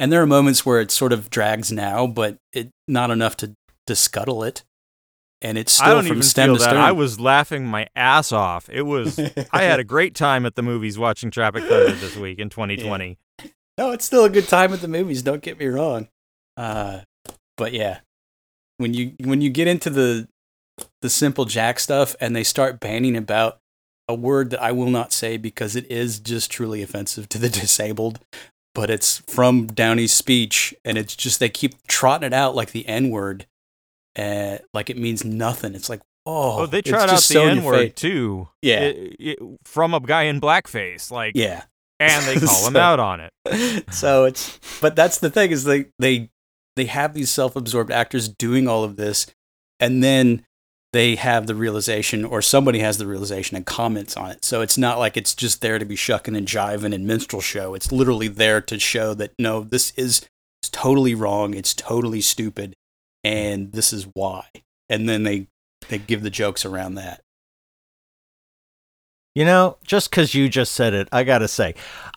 And 0.00 0.10
there 0.10 0.22
are 0.22 0.26
moments 0.26 0.64
where 0.64 0.80
it 0.80 0.90
sort 0.90 1.12
of 1.12 1.28
drags 1.28 1.70
now, 1.70 2.06
but 2.06 2.38
it 2.54 2.70
not 2.88 3.10
enough 3.10 3.36
to, 3.36 3.52
to 3.86 3.94
scuttle 3.94 4.42
it. 4.42 4.64
And 5.42 5.58
it's 5.58 5.72
still 5.72 5.88
I 5.88 5.90
don't 5.90 6.04
from 6.04 6.12
even 6.12 6.22
stem 6.22 6.48
feel 6.48 6.56
to 6.56 6.58
that. 6.60 6.70
stern. 6.70 6.80
I 6.80 6.92
was 6.92 7.20
laughing 7.20 7.66
my 7.66 7.86
ass 7.94 8.32
off. 8.32 8.70
It 8.70 8.82
was. 8.82 9.18
I 9.52 9.62
had 9.62 9.78
a 9.78 9.84
great 9.84 10.14
time 10.14 10.46
at 10.46 10.54
the 10.54 10.62
movies 10.62 10.98
watching 10.98 11.30
Tropic 11.30 11.64
Thunder 11.64 11.92
this 11.92 12.16
week 12.16 12.38
in 12.38 12.48
2020. 12.50 13.18
No, 13.76 13.90
it's 13.90 14.06
still 14.06 14.24
a 14.24 14.30
good 14.30 14.48
time 14.48 14.72
at 14.72 14.80
the 14.80 14.88
movies. 14.88 15.22
Don't 15.22 15.42
get 15.42 15.58
me 15.58 15.66
wrong. 15.66 16.08
Uh, 16.56 17.00
but 17.58 17.74
yeah, 17.74 18.00
when 18.78 18.94
you 18.94 19.12
when 19.24 19.42
you 19.42 19.50
get 19.50 19.68
into 19.68 19.90
the 19.90 20.28
the 21.02 21.10
simple 21.10 21.44
Jack 21.44 21.78
stuff 21.78 22.16
and 22.20 22.34
they 22.34 22.44
start 22.44 22.80
banning 22.80 23.16
about 23.16 23.58
a 24.08 24.14
word 24.14 24.48
that 24.50 24.62
I 24.62 24.72
will 24.72 24.90
not 24.90 25.12
say 25.12 25.36
because 25.36 25.76
it 25.76 25.90
is 25.90 26.18
just 26.18 26.50
truly 26.50 26.82
offensive 26.82 27.28
to 27.30 27.38
the 27.38 27.48
disabled, 27.50 28.20
but 28.74 28.90
it's 28.90 29.18
from 29.26 29.66
Downey's 29.68 30.12
speech 30.12 30.74
and 30.84 30.96
it's 30.98 31.16
just 31.16 31.40
they 31.40 31.48
keep 31.48 31.74
trotting 31.86 32.26
it 32.26 32.32
out 32.32 32.54
like 32.54 32.72
the 32.72 32.86
N 32.86 33.10
word, 33.10 33.46
uh, 34.18 34.58
like 34.74 34.90
it 34.90 34.96
means 34.98 35.24
nothing. 35.24 35.74
It's 35.74 35.88
like 35.88 36.00
oh, 36.26 36.60
Oh, 36.62 36.66
they 36.66 36.82
trot 36.82 37.08
out 37.08 37.16
the 37.16 37.16
so 37.18 37.44
N 37.44 37.64
word 37.64 37.96
too. 37.96 38.48
Yeah. 38.62 38.80
It- 38.80 39.16
it- 39.18 39.38
from 39.64 39.94
a 39.94 40.00
guy 40.00 40.24
in 40.24 40.40
blackface. 40.40 41.10
Like, 41.10 41.32
Yeah. 41.34 41.64
and 41.98 42.24
they 42.26 42.40
call 42.46 42.66
him 42.68 42.76
out 42.76 43.00
on 43.00 43.20
it. 43.20 43.92
so 43.92 44.24
it's 44.24 44.58
but 44.80 44.94
that's 44.96 45.18
the 45.18 45.30
thing 45.30 45.50
is 45.50 45.64
they 45.64 45.86
they 45.98 46.30
they 46.76 46.84
have 46.86 47.14
these 47.14 47.30
self-absorbed 47.30 47.90
actors 47.90 48.28
doing 48.28 48.68
all 48.68 48.84
of 48.84 48.96
this 48.96 49.26
and 49.80 50.02
then 50.04 50.46
they 50.92 51.14
have 51.14 51.46
the 51.46 51.54
realization 51.54 52.24
or 52.24 52.42
somebody 52.42 52.80
has 52.80 52.98
the 52.98 53.06
realization 53.06 53.56
and 53.56 53.64
comments 53.64 54.16
on 54.16 54.30
it. 54.30 54.44
So 54.44 54.60
it's 54.60 54.78
not 54.78 54.98
like 54.98 55.16
it's 55.16 55.34
just 55.34 55.60
there 55.60 55.78
to 55.78 55.84
be 55.84 55.96
shucking 55.96 56.34
and 56.34 56.46
jiving 56.46 56.94
and 56.94 57.06
minstrel 57.06 57.42
show. 57.42 57.74
It's 57.74 57.92
literally 57.92 58.28
there 58.28 58.60
to 58.62 58.78
show 58.78 59.14
that 59.14 59.32
no 59.38 59.62
this 59.62 59.92
is 59.96 60.26
totally 60.62 61.14
wrong. 61.14 61.54
It's 61.54 61.74
totally 61.74 62.20
stupid. 62.20 62.74
And 63.22 63.72
this 63.72 63.92
is 63.92 64.08
why. 64.14 64.46
And 64.88 65.08
then 65.08 65.22
they 65.22 65.46
they 65.88 65.98
give 65.98 66.22
the 66.22 66.30
jokes 66.30 66.64
around 66.64 66.96
that 66.96 67.22
You 69.34 69.44
know, 69.44 69.76
just 69.84 70.10
because 70.10 70.34
you 70.34 70.48
just 70.48 70.72
said 70.72 70.92
it, 70.92 71.08
I 71.12 71.22
gotta 71.22 71.46
say, 71.46 71.74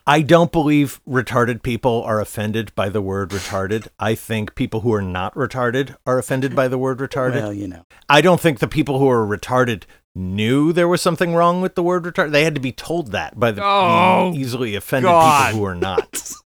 I 0.08 0.22
don't 0.22 0.52
believe 0.52 1.00
retarded 1.08 1.62
people 1.62 2.02
are 2.04 2.20
offended 2.20 2.74
by 2.74 2.90
the 2.90 3.02
word 3.04 3.30
retarded. 3.30 3.88
I 4.00 4.16
think 4.16 4.56
people 4.56 4.80
who 4.82 4.92
are 4.94 5.02
not 5.02 5.36
retarded 5.36 5.96
are 6.08 6.18
offended 6.18 6.56
by 6.56 6.68
the 6.68 6.80
word 6.80 6.98
retarded. 6.98 7.36
well 7.36 7.54
you 7.54 7.68
know 7.68 7.86
I 8.10 8.22
don't 8.22 8.42
think 8.42 8.58
the 8.60 8.68
people 8.68 8.98
who 8.98 9.08
are 9.10 9.26
retarded 9.28 9.84
knew 10.16 10.74
there 10.74 10.88
was 10.88 11.02
something 11.04 11.36
wrong 11.36 11.62
with 11.62 11.76
the 11.76 11.84
word 11.84 12.04
retarded. 12.04 12.32
They 12.32 12.44
had 12.46 12.56
to 12.56 12.62
be 12.62 12.72
told 12.72 13.12
that 13.12 13.40
by 13.40 13.52
the 13.52 13.64
Oh, 13.64 14.32
easily 14.36 14.74
offended 14.76 15.10
God. 15.10 15.48
people 15.52 15.60
who 15.60 15.66
are 15.66 15.76
not. 15.76 16.32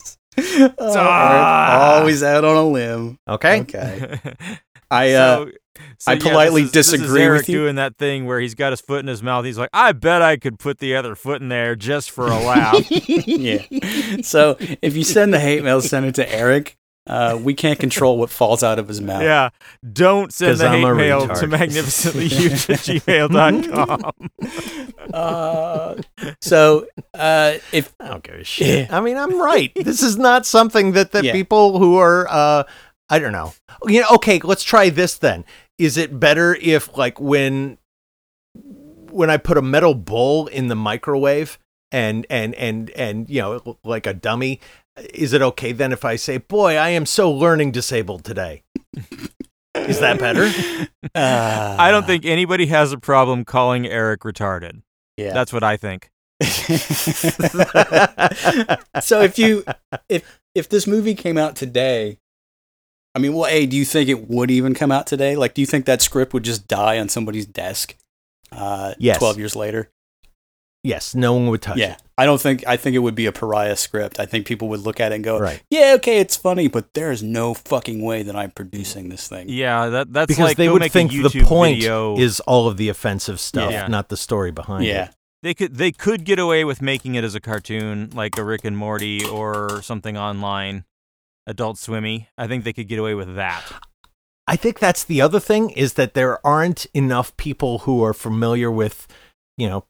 Oh. 0.79 0.97
Always 0.97 2.23
out 2.23 2.43
on 2.43 2.55
a 2.55 2.63
limb 2.67 3.19
Okay. 3.27 3.61
okay 3.61 4.19
I 4.93 5.11
uh 5.13 5.45
so, 5.45 5.51
so 5.97 6.11
I 6.11 6.15
yeah, 6.15 6.21
politely 6.21 6.61
this 6.63 6.67
is, 6.69 6.71
this 6.73 6.87
is 6.87 6.99
disagree 7.01 7.21
Eric 7.23 7.39
with 7.41 7.49
you. 7.49 7.57
doing 7.59 7.75
that 7.75 7.97
thing 7.97 8.25
where 8.25 8.39
he's 8.39 8.55
got 8.55 8.71
his 8.73 8.81
foot 8.81 8.99
in 8.99 9.07
his 9.07 9.23
mouth. 9.23 9.43
He's 9.45 9.57
like, 9.57 9.69
I 9.73 9.91
bet 9.93 10.21
I 10.21 10.37
could 10.37 10.59
put 10.59 10.77
the 10.79 10.95
other 10.95 11.15
foot 11.15 11.41
in 11.41 11.49
there 11.49 11.75
just 11.75 12.11
for 12.11 12.27
a 12.27 12.37
laugh. 12.39 12.85
yeah. 12.91 13.63
So 14.21 14.57
if 14.81 14.95
you 14.95 15.03
send 15.03 15.33
the 15.33 15.39
hate 15.39 15.63
mail, 15.63 15.81
send 15.81 16.05
it 16.05 16.15
to 16.15 16.31
Eric. 16.31 16.77
Uh, 17.05 17.37
we 17.41 17.53
can't 17.53 17.79
control 17.79 18.17
what 18.17 18.29
falls 18.29 18.63
out 18.63 18.79
of 18.79 18.87
his 18.87 19.01
mouth. 19.01 19.23
yeah. 19.23 19.49
Don't 19.91 20.31
send 20.33 20.59
the 20.59 20.67
I'm 20.67 20.79
hate 20.81 20.93
mail 20.93 21.27
retard. 21.27 21.39
to 21.41 21.47
magnificentlyhuge 21.47 22.69
at 22.69 22.79
gmail.com. 22.79 24.11
Uh, 25.13 26.01
so 26.41 26.87
uh, 27.13 27.55
if 27.71 27.93
I 27.99 28.07
don't 28.07 28.23
give 28.23 28.35
a 28.35 28.43
shit. 28.43 28.91
I 28.91 29.01
mean, 29.01 29.17
I'm 29.17 29.39
right. 29.39 29.71
This 29.75 30.01
is 30.01 30.17
not 30.17 30.45
something 30.45 30.93
that, 30.93 31.11
that 31.11 31.23
Yeah. 31.25 31.33
people 31.33 31.77
who 31.77 31.97
are, 31.97 32.25
uh, 32.29 32.63
I 33.13 33.19
don't 33.19 33.31
know. 33.31 33.53
You 33.85 34.01
know, 34.01 34.07
okay, 34.15 34.39
let's 34.43 34.63
try 34.63 34.89
this 34.89 35.19
then. 35.19 35.45
Is 35.77 35.97
it 35.97 36.19
better 36.19 36.55
if, 36.55 36.97
like, 36.97 37.19
when 37.19 37.77
when 39.11 39.29
I 39.29 39.37
put 39.37 39.55
a 39.55 39.61
metal 39.61 39.93
bowl 39.93 40.47
in 40.47 40.67
the 40.67 40.75
microwave 40.75 41.59
and 41.91 42.25
and 42.31 42.55
and 42.55 42.89
and 42.89 43.29
you 43.29 43.39
know, 43.39 43.77
like 43.83 44.07
a 44.07 44.15
dummy, 44.15 44.59
is 45.13 45.31
it 45.31 45.43
okay 45.43 45.73
then 45.73 45.91
if 45.91 46.03
I 46.03 46.15
say, 46.15 46.39
"Boy, 46.39 46.75
I 46.75 46.89
am 46.89 47.05
so 47.05 47.31
learning 47.31 47.69
disabled 47.71 48.23
today"? 48.23 48.63
is 49.75 49.99
that 49.99 50.17
better? 50.17 50.45
uh, 51.13 51.75
I 51.79 51.91
don't 51.91 52.07
think 52.07 52.25
anybody 52.25 52.65
has 52.65 52.91
a 52.93 52.97
problem 52.97 53.45
calling 53.45 53.85
Eric 53.85 54.21
retarded. 54.21 54.81
Yeah. 55.17 55.33
That's 55.33 55.53
what 55.53 55.63
I 55.63 55.77
think. 55.77 56.09
so 59.01 59.21
if 59.21 59.37
you 59.37 59.63
if 60.09 60.41
if 60.55 60.67
this 60.67 60.87
movie 60.87 61.13
came 61.13 61.37
out 61.37 61.55
today, 61.55 62.17
I 63.15 63.19
mean, 63.19 63.33
well, 63.33 63.47
a 63.47 63.65
do 63.65 63.77
you 63.77 63.85
think 63.85 64.09
it 64.09 64.27
would 64.29 64.49
even 64.49 64.73
come 64.73 64.91
out 64.91 65.05
today? 65.07 65.35
Like, 65.35 65.53
do 65.53 65.61
you 65.61 65.67
think 65.67 65.85
that 65.85 66.01
script 66.01 66.33
would 66.33 66.43
just 66.43 66.67
die 66.67 66.97
on 66.99 67.09
somebody's 67.09 67.45
desk? 67.45 67.95
Uh, 68.51 68.93
Yes. 68.97 69.17
Twelve 69.19 69.37
years 69.37 69.55
later. 69.55 69.89
yes, 70.83 71.15
no 71.15 71.33
one 71.33 71.47
would 71.47 71.61
touch 71.61 71.77
it. 71.77 71.81
Yeah, 71.81 71.93
it. 71.93 72.01
I 72.17 72.25
don't 72.25 72.41
think 72.41 72.63
I 72.67 72.75
think 72.77 72.95
it 72.95 72.99
would 72.99 73.15
be 73.15 73.25
a 73.25 73.31
pariah 73.31 73.75
script. 73.75 74.19
I 74.19 74.25
think 74.25 74.45
people 74.45 74.67
would 74.69 74.81
look 74.81 74.99
at 74.99 75.11
it 75.11 75.15
and 75.15 75.23
go, 75.23 75.39
Right. 75.39 75.61
"Yeah, 75.69 75.93
okay, 75.97 76.19
it's 76.19 76.35
funny, 76.35 76.67
but 76.67 76.93
there 76.93 77.11
is 77.11 77.23
no 77.23 77.53
fucking 77.53 78.01
way 78.03 78.21
that 78.23 78.35
I'm 78.35 78.51
producing 78.51 79.09
this 79.09 79.27
thing." 79.27 79.47
Yeah, 79.49 79.87
that 79.87 80.11
that's 80.13 80.27
Because 80.27 80.43
like 80.43 80.57
they 80.57 80.69
would 80.69 80.83
think 80.91 81.11
the 81.11 81.43
point 81.45 81.77
video. 81.77 82.17
is 82.17 82.39
all 82.41 82.67
of 82.67 82.77
the 82.77 82.89
offensive 82.89 83.39
stuff, 83.39 83.71
Yeah. 83.71 83.87
not 83.87 84.09
the 84.09 84.17
story 84.17 84.51
behind 84.51 84.85
Yeah. 84.85 84.91
it. 84.91 84.95
Yeah, 84.95 85.09
they 85.43 85.53
could 85.53 85.77
they 85.77 85.91
could 85.91 86.25
get 86.25 86.37
away 86.39 86.63
with 86.65 86.81
making 86.81 87.15
it 87.15 87.23
as 87.23 87.33
a 87.35 87.39
cartoon, 87.39 88.09
like 88.13 88.37
a 88.37 88.43
Rick 88.43 88.65
and 88.65 88.75
Morty 88.77 89.23
or 89.25 89.81
something 89.81 90.17
online, 90.17 90.83
Adult 91.47 91.77
Swimmy. 91.77 92.29
I 92.37 92.47
think 92.47 92.63
they 92.63 92.73
could 92.73 92.87
get 92.87 92.99
away 92.99 93.13
with 93.13 93.35
that. 93.35 93.63
I 94.47 94.55
think 94.55 94.79
that's 94.79 95.03
the 95.03 95.21
other 95.21 95.39
thing 95.39 95.69
is 95.71 95.93
that 95.93 96.13
there 96.13 96.45
aren't 96.45 96.85
enough 96.93 97.35
people 97.37 97.79
who 97.79 98.03
are 98.03 98.13
familiar 98.13 98.69
with, 98.69 99.07
you 99.57 99.69
know, 99.69 99.85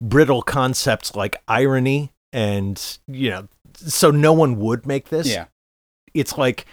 brittle 0.00 0.42
concepts 0.42 1.14
like 1.14 1.42
irony 1.46 2.12
and, 2.32 2.98
you 3.06 3.30
know, 3.30 3.48
so 3.74 4.10
no 4.10 4.32
one 4.32 4.58
would 4.58 4.86
make 4.86 5.08
this. 5.08 5.28
Yeah. 5.28 5.46
It's 6.14 6.36
like 6.36 6.66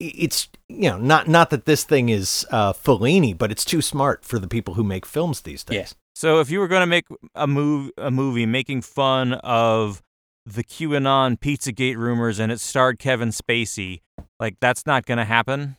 it's 0.00 0.48
you 0.68 0.90
know, 0.90 0.98
not 0.98 1.28
not 1.28 1.50
that 1.50 1.64
this 1.64 1.84
thing 1.84 2.10
is 2.10 2.46
uh 2.50 2.72
Fellini, 2.72 3.36
but 3.36 3.50
it's 3.50 3.64
too 3.64 3.80
smart 3.80 4.24
for 4.24 4.38
the 4.38 4.48
people 4.48 4.74
who 4.74 4.84
make 4.84 5.06
films 5.06 5.42
these 5.42 5.64
days. 5.64 5.94
So 6.14 6.40
if 6.40 6.50
you 6.50 6.60
were 6.60 6.68
going 6.68 6.82
to 6.82 6.86
make 6.86 7.06
a 7.34 7.46
move 7.46 7.90
a 7.96 8.10
movie 8.10 8.46
making 8.46 8.82
fun 8.82 9.34
of 9.34 10.02
the 10.46 10.62
QAnon 10.64 11.38
Pizzagate 11.38 11.96
rumors 11.96 12.38
and 12.38 12.52
it 12.52 12.60
starred 12.60 12.98
Kevin 12.98 13.30
Spacey, 13.30 14.00
like 14.38 14.56
that's 14.60 14.86
not 14.86 15.06
going 15.06 15.18
to 15.18 15.24
happen 15.24 15.76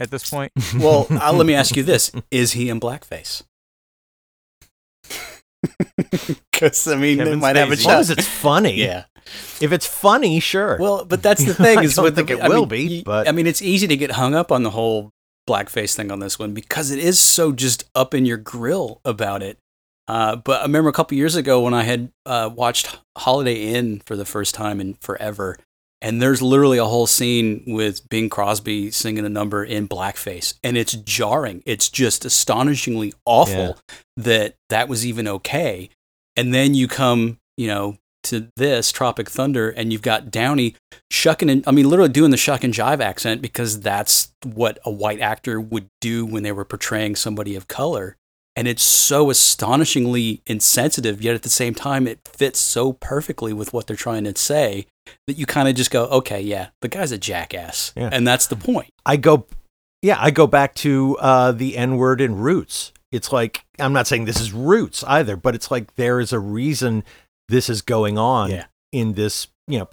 at 0.00 0.10
this 0.10 0.28
point. 0.30 0.52
Well, 0.78 1.06
uh, 1.10 1.32
let 1.32 1.46
me 1.46 1.54
ask 1.54 1.76
you 1.76 1.82
this: 1.82 2.12
Is 2.30 2.52
he 2.52 2.68
in 2.68 2.80
blackface? 2.80 3.42
Because 6.52 6.86
I 6.86 6.94
mean, 6.96 7.18
they 7.18 7.24
Kevin 7.24 7.40
might 7.40 7.56
have 7.56 7.70
a 7.70 7.74
Spacey. 7.74 7.78
As 7.78 7.84
long 7.86 8.00
as 8.00 8.10
it's 8.10 8.26
funny. 8.28 8.74
Yeah. 8.74 9.04
If 9.60 9.72
it's 9.72 9.86
funny, 9.86 10.38
sure. 10.38 10.76
Well, 10.78 11.04
but 11.04 11.22
that's 11.22 11.42
the 11.44 11.54
thing 11.54 11.78
I 11.78 11.82
is 11.82 11.94
don't 11.94 12.14
think 12.14 12.28
the, 12.28 12.34
it 12.34 12.40
I 12.42 12.48
will 12.48 12.60
mean, 12.66 12.68
be, 12.68 13.02
but- 13.02 13.26
I 13.26 13.32
mean, 13.32 13.46
it's 13.46 13.62
easy 13.62 13.86
to 13.86 13.96
get 13.96 14.12
hung 14.12 14.34
up 14.34 14.52
on 14.52 14.62
the 14.62 14.70
whole 14.70 15.10
blackface 15.48 15.94
thing 15.94 16.10
on 16.12 16.20
this 16.20 16.38
one 16.38 16.52
because 16.54 16.90
it 16.90 16.98
is 16.98 17.18
so 17.18 17.52
just 17.52 17.84
up 17.94 18.12
in 18.14 18.26
your 18.26 18.36
grill 18.36 19.00
about 19.04 19.42
it. 19.42 19.58
Uh, 20.06 20.36
but 20.36 20.60
I 20.60 20.64
remember 20.64 20.90
a 20.90 20.92
couple 20.92 21.16
years 21.16 21.34
ago 21.34 21.62
when 21.62 21.72
I 21.74 21.82
had 21.84 22.12
uh, 22.26 22.50
watched 22.54 22.98
Holiday 23.16 23.74
Inn 23.74 24.02
for 24.04 24.16
the 24.16 24.24
first 24.26 24.54
time 24.54 24.80
in 24.80 24.94
forever, 24.94 25.56
And 26.04 26.20
there's 26.20 26.42
literally 26.42 26.76
a 26.76 26.84
whole 26.84 27.06
scene 27.06 27.64
with 27.66 28.06
Bing 28.10 28.28
Crosby 28.28 28.90
singing 28.90 29.24
a 29.24 29.30
number 29.30 29.64
in 29.64 29.88
blackface, 29.88 30.52
and 30.62 30.76
it's 30.76 30.92
jarring. 30.92 31.62
It's 31.64 31.88
just 31.88 32.26
astonishingly 32.26 33.14
awful 33.24 33.78
that 34.18 34.56
that 34.68 34.86
was 34.86 35.06
even 35.06 35.26
okay. 35.26 35.88
And 36.36 36.52
then 36.52 36.74
you 36.74 36.88
come, 36.88 37.38
you 37.56 37.68
know, 37.68 37.96
to 38.24 38.50
this 38.56 38.92
Tropic 38.92 39.30
Thunder, 39.30 39.70
and 39.70 39.94
you've 39.94 40.02
got 40.02 40.30
Downey 40.30 40.74
shucking 41.10 41.48
and 41.48 41.66
I 41.66 41.70
mean, 41.70 41.88
literally 41.88 42.12
doing 42.12 42.30
the 42.30 42.36
shuck 42.36 42.64
and 42.64 42.74
jive 42.74 43.00
accent 43.00 43.40
because 43.40 43.80
that's 43.80 44.30
what 44.44 44.78
a 44.84 44.90
white 44.90 45.20
actor 45.20 45.58
would 45.58 45.88
do 46.02 46.26
when 46.26 46.42
they 46.42 46.52
were 46.52 46.66
portraying 46.66 47.16
somebody 47.16 47.56
of 47.56 47.66
color. 47.66 48.18
And 48.56 48.68
it's 48.68 48.84
so 48.84 49.30
astonishingly 49.30 50.40
insensitive, 50.46 51.20
yet 51.20 51.34
at 51.34 51.42
the 51.42 51.48
same 51.48 51.74
time, 51.74 52.06
it 52.06 52.20
fits 52.36 52.60
so 52.60 52.92
perfectly 52.92 53.52
with 53.52 53.72
what 53.72 53.86
they're 53.86 53.96
trying 53.96 54.24
to 54.24 54.36
say 54.36 54.86
that 55.26 55.36
you 55.36 55.44
kind 55.46 55.68
of 55.68 55.74
just 55.74 55.90
go, 55.90 56.04
okay, 56.06 56.40
yeah, 56.40 56.68
the 56.80 56.88
guy's 56.88 57.10
a 57.10 57.18
jackass. 57.18 57.92
Yeah. 57.96 58.10
And 58.12 58.26
that's 58.26 58.46
the 58.46 58.56
point. 58.56 58.90
I 59.04 59.16
go, 59.16 59.46
yeah, 60.02 60.18
I 60.20 60.30
go 60.30 60.46
back 60.46 60.74
to 60.76 61.16
uh, 61.18 61.50
the 61.52 61.76
N 61.76 61.96
word 61.96 62.20
in 62.20 62.36
Roots. 62.36 62.92
It's 63.10 63.32
like 63.32 63.64
I'm 63.80 63.92
not 63.92 64.06
saying 64.06 64.24
this 64.24 64.40
is 64.40 64.52
Roots 64.52 65.02
either, 65.04 65.36
but 65.36 65.54
it's 65.54 65.70
like 65.70 65.94
there 65.96 66.20
is 66.20 66.32
a 66.32 66.38
reason 66.38 67.02
this 67.48 67.68
is 67.68 67.82
going 67.82 68.18
on 68.18 68.50
Yeah. 68.50 68.64
in 68.92 69.14
this. 69.14 69.48
You 69.66 69.80
know, 69.80 69.88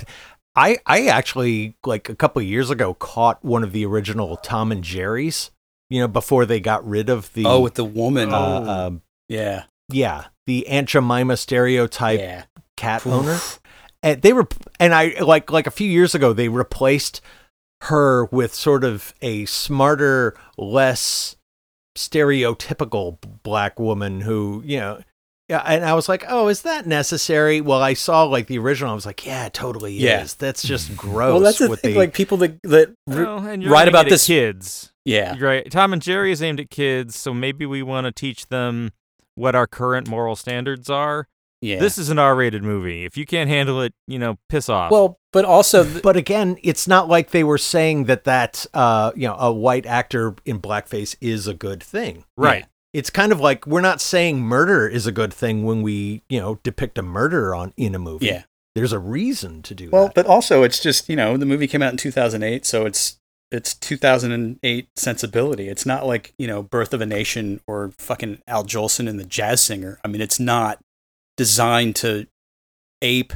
I 0.56 0.78
I 0.86 1.08
actually 1.08 1.76
like 1.86 2.10
a 2.10 2.16
couple 2.16 2.42
of 2.42 2.48
years 2.48 2.70
ago 2.70 2.94
caught 2.96 3.44
one 3.44 3.64
of 3.64 3.72
the 3.72 3.86
original 3.86 4.38
Tom 4.38 4.72
and 4.72 4.84
Jerry's. 4.84 5.50
You 5.92 6.00
know, 6.00 6.08
before 6.08 6.46
they 6.46 6.60
got 6.62 6.88
rid 6.88 7.10
of 7.10 7.32
the 7.34 7.46
oh, 7.46 7.60
with 7.60 7.74
the 7.74 7.84
woman. 7.84 8.34
uh, 8.34 8.88
um, 8.88 9.02
yeah. 9.28 9.66
yeah, 9.90 10.28
the 10.48 10.68
Aunt 10.68 10.88
Jemima 10.88 11.36
stereotype 11.36 12.20
Yeah. 12.20 12.44
cat 12.78 13.06
owner. 13.06 13.38
And 14.02 14.22
they 14.22 14.34
were, 14.34 14.48
and 14.80 14.96
I 14.96 15.20
like 15.20 15.52
like 15.52 15.68
a 15.68 15.72
few 15.72 15.90
years 15.90 16.16
ago 16.16 16.32
they 16.34 16.48
replaced 16.48 17.20
her 17.82 18.26
with 18.26 18.54
sort 18.54 18.84
of 18.86 19.14
a 19.22 19.46
smarter, 19.46 20.36
less 20.58 21.36
stereotypical 21.98 23.18
black 23.44 23.80
woman 23.80 24.22
who 24.22 24.64
you 24.66 24.80
know. 24.80 25.02
Yeah, 25.52 25.62
and 25.66 25.84
I 25.86 25.94
was 25.94 26.08
like, 26.08 26.24
"Oh, 26.30 26.48
is 26.48 26.62
that 26.62 26.88
necessary?" 26.88 27.60
Well, 27.62 27.82
I 27.82 27.94
saw 27.94 28.24
like 28.24 28.48
the 28.48 28.58
original. 28.58 28.92
I 28.92 28.96
was 28.96 29.06
like, 29.06 29.26
"Yeah, 29.26 29.48
it 29.48 29.54
totally 29.54 29.94
Yeah. 29.94 30.22
is. 30.24 30.34
That's 30.36 30.64
just 30.64 30.96
gross." 30.96 31.34
Well, 31.34 31.40
that's 31.42 31.58
the 31.60 31.70
with 31.70 31.82
thing. 31.82 31.94
the- 31.94 32.00
Like 32.00 32.14
people 32.14 32.38
that 32.38 32.58
that 32.64 32.94
Well, 33.06 33.40
and 33.46 33.62
you're 33.62 33.72
write 33.72 33.88
about 33.90 34.06
it 34.06 34.08
at 34.08 34.12
this. 34.12 34.28
kids. 34.28 34.94
Yeah. 35.04 35.36
Right. 35.40 35.70
Tom 35.70 35.94
and 35.94 36.02
Jerry 36.02 36.32
is 36.32 36.42
aimed 36.42 36.60
at 36.62 36.70
kids, 36.70 37.18
so 37.20 37.34
maybe 37.34 37.66
we 37.66 37.84
want 37.84 38.06
to 38.06 38.12
teach 38.12 38.48
them 38.48 38.92
what 39.36 39.54
our 39.56 39.68
current 39.68 40.08
moral 40.08 40.36
standards 40.36 40.90
are. 40.90 41.28
Yeah. 41.64 41.80
This 41.80 41.98
is 42.00 42.10
an 42.10 42.18
R-rated 42.18 42.64
movie. 42.64 43.06
If 43.06 43.18
you 43.18 43.26
can't 43.26 43.48
handle 43.50 43.82
it, 43.82 43.94
you 44.08 44.18
know, 44.18 44.38
piss 44.50 44.68
off. 44.68 44.90
Well, 44.90 45.20
but 45.32 45.46
also, 45.46 45.84
th- 45.84 46.02
but 46.02 46.18
again, 46.18 46.58
it's 46.64 46.88
not 46.88 47.08
like 47.08 47.30
they 47.32 47.44
were 47.44 47.58
saying 47.60 48.06
that 48.06 48.24
that 48.24 48.66
uh, 48.74 49.12
you 49.16 49.28
know 49.28 49.36
a 49.38 49.52
white 49.52 49.86
actor 49.86 50.36
in 50.46 50.60
blackface 50.60 51.16
is 51.22 51.48
a 51.48 51.54
good 51.54 51.84
thing. 51.84 52.24
right. 52.38 52.66
It's 52.94 53.10
kind 53.10 53.32
of 53.32 53.40
like 53.40 53.66
we're 53.66 53.82
not 53.82 54.02
saying 54.02 54.42
murder 54.42 54.88
is 54.88 55.08
a 55.08 55.12
good 55.12 55.34
thing 55.34 55.64
when 55.64 55.82
we 55.82 56.24
you 56.30 56.40
know 56.40 56.60
depict 56.64 56.98
a 56.98 57.02
murder 57.02 57.56
on 57.56 57.74
in 57.78 57.96
a 57.96 58.00
movie. 58.00 58.28
Yeah. 58.28 58.44
there's 58.76 58.94
a 58.94 59.00
reason 59.00 59.62
to 59.64 59.76
do 59.76 59.86
that. 59.86 59.92
well, 59.92 60.06
that. 60.06 60.16
but 60.16 60.26
also 60.26 60.64
it's 60.64 60.80
just 60.80 61.10
you 61.10 61.16
know 61.16 61.38
the 61.38 61.46
movie 61.46 61.68
came 61.68 61.82
out 61.82 61.92
in 61.92 61.98
2008, 61.98 62.66
so 62.66 62.86
it's 62.86 63.18
it's 63.52 63.74
2008 63.76 64.88
sensibility. 64.96 65.68
It's 65.68 65.86
not 65.86 66.06
like 66.06 66.34
you 66.38 66.48
know 66.48 66.64
Birth 66.64 66.94
of 66.94 67.02
a 67.02 67.06
Nation 67.06 67.62
or 67.68 67.92
fucking 67.98 68.42
Al 68.48 68.64
Jolson 68.64 69.10
and 69.10 69.20
the 69.20 69.26
Jazz 69.26 69.62
Singer. 69.62 70.00
I 70.04 70.08
mean, 70.08 70.22
it's 70.22 70.40
not 70.40 70.80
designed 71.38 71.96
to 71.98 72.28
ape 73.02 73.34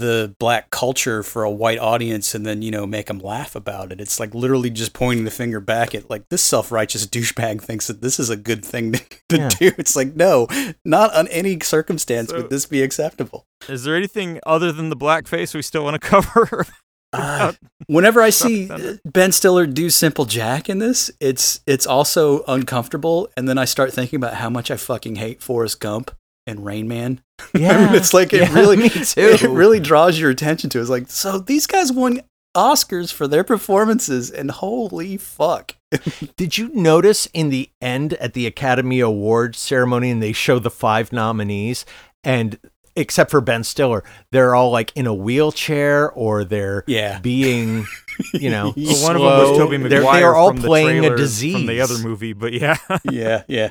the 0.00 0.34
black 0.40 0.70
culture 0.70 1.22
for 1.22 1.44
a 1.44 1.50
white 1.50 1.78
audience 1.78 2.34
and 2.34 2.44
then 2.44 2.62
you 2.62 2.70
know 2.72 2.86
make 2.86 3.06
them 3.06 3.20
laugh 3.20 3.54
about 3.54 3.92
it. 3.92 4.00
It's 4.00 4.18
like 4.18 4.34
literally 4.34 4.70
just 4.70 4.92
pointing 4.92 5.24
the 5.24 5.30
finger 5.30 5.60
back 5.60 5.94
at 5.94 6.10
like 6.10 6.28
this 6.28 6.42
self-righteous 6.42 7.06
douchebag 7.14 7.62
thinks 7.62 7.86
that 7.86 8.02
this 8.02 8.18
is 8.18 8.28
a 8.30 8.36
good 8.36 8.64
thing 8.64 8.92
to, 8.92 9.00
to 9.30 9.36
Yeah. 9.36 9.48
do. 9.50 9.70
It's 9.78 9.94
like 9.94 10.16
no, 10.16 10.48
not 10.84 11.14
on 11.14 11.28
any 11.28 11.60
circumstance 11.60 12.30
So- 12.30 12.38
would 12.38 12.50
this 12.50 12.66
be 12.66 12.82
acceptable. 12.82 13.46
Is 13.68 13.84
there 13.84 13.94
anything 13.94 14.40
other 14.44 14.72
than 14.72 14.88
the 14.90 14.96
blackface 14.96 15.54
we 15.54 15.62
still 15.62 15.84
want 15.84 16.00
to 16.00 16.08
cover? 16.08 16.66
Uh, 17.12 17.52
whenever 17.88 18.20
I 18.22 18.30
see 18.30 18.70
Ben 19.04 19.32
Stiller 19.32 19.66
do 19.66 19.90
Simple 19.90 20.24
Jack 20.26 20.68
in 20.68 20.78
this, 20.78 21.10
it's 21.20 21.60
it's 21.66 21.84
also 21.86 22.44
uncomfortable, 22.46 23.28
and 23.36 23.48
then 23.48 23.58
I 23.58 23.64
start 23.64 23.92
thinking 23.92 24.16
about 24.16 24.34
how 24.34 24.48
much 24.48 24.70
I 24.70 24.76
fucking 24.76 25.16
hate 25.16 25.42
Forrest 25.42 25.80
Gump 25.80 26.12
and 26.46 26.64
Rain 26.64 26.86
Man. 26.86 27.20
I 27.54 27.58
mean, 27.58 27.66
Yeah. 27.66 27.94
it's 27.94 28.12
like 28.14 28.32
it 28.32 28.40
Yeah, 28.42 28.54
really, 28.54 28.76
me 28.76 28.88
too. 28.88 29.04
it 29.16 29.42
really 29.42 29.80
draws 29.80 30.18
your 30.18 30.30
attention 30.30 30.70
to. 30.70 30.78
it. 30.78 30.82
It's 30.82 30.90
like 30.90 31.10
so 31.10 31.38
these 31.38 31.66
guys 31.66 31.92
won 31.92 32.20
Oscars 32.56 33.12
for 33.12 33.28
their 33.28 33.44
performances, 33.44 34.30
and 34.30 34.50
holy 34.50 35.16
fuck, 35.16 35.76
Did 36.36 36.58
you 36.58 36.70
notice 36.74 37.26
in 37.32 37.48
the 37.50 37.70
end 37.80 38.14
at 38.14 38.34
the 38.34 38.46
Academy 38.46 38.98
Awards 39.00 39.58
ceremony, 39.58 40.10
and 40.10 40.20
they 40.22 40.32
show 40.32 40.58
the 40.58 40.70
five 40.70 41.12
nominees, 41.12 41.84
and 42.24 42.58
except 42.96 43.30
for 43.30 43.40
Ben 43.40 43.62
Stiller, 43.62 44.02
they're 44.32 44.54
all 44.56 44.70
like 44.72 44.92
in 44.96 45.06
a 45.06 45.14
wheelchair 45.14 46.10
or 46.10 46.42
they're 46.44 46.82
Yeah. 46.88 47.20
being, 47.20 47.86
you 48.34 48.50
know, 48.50 48.74
Well, 48.76 49.02
one 49.04 49.16
of 49.16 49.22
them 49.22 49.30
was 49.30 49.48
slow. 49.48 49.58
Tobey 49.58 49.76
They're, 49.88 50.00
they're 50.02 50.34
all 50.34 50.48
from 50.48 50.60
the 50.60 50.66
playing 50.66 51.04
a 51.04 51.16
disease 51.16 51.54
from 51.54 51.66
the 51.66 51.80
other 51.80 51.98
movie, 51.98 52.32
but 52.32 52.52
yeah. 52.52 52.76
yeah, 53.08 53.44
yeah. 53.46 53.70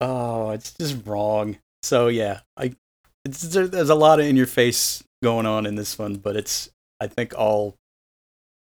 oh, 0.00 0.50
it's 0.50 0.72
just 0.74 1.04
wrong. 1.06 1.58
So 1.82 2.08
yeah, 2.08 2.40
I 2.56 2.74
it's, 3.24 3.42
there, 3.42 3.66
there's 3.66 3.90
a 3.90 3.94
lot 3.94 4.20
of 4.20 4.26
in 4.26 4.36
your 4.36 4.46
face 4.46 5.02
going 5.22 5.46
on 5.46 5.66
in 5.66 5.74
this 5.76 5.98
one, 5.98 6.16
but 6.16 6.36
it's 6.36 6.70
I 7.00 7.06
think 7.06 7.34
all 7.36 7.76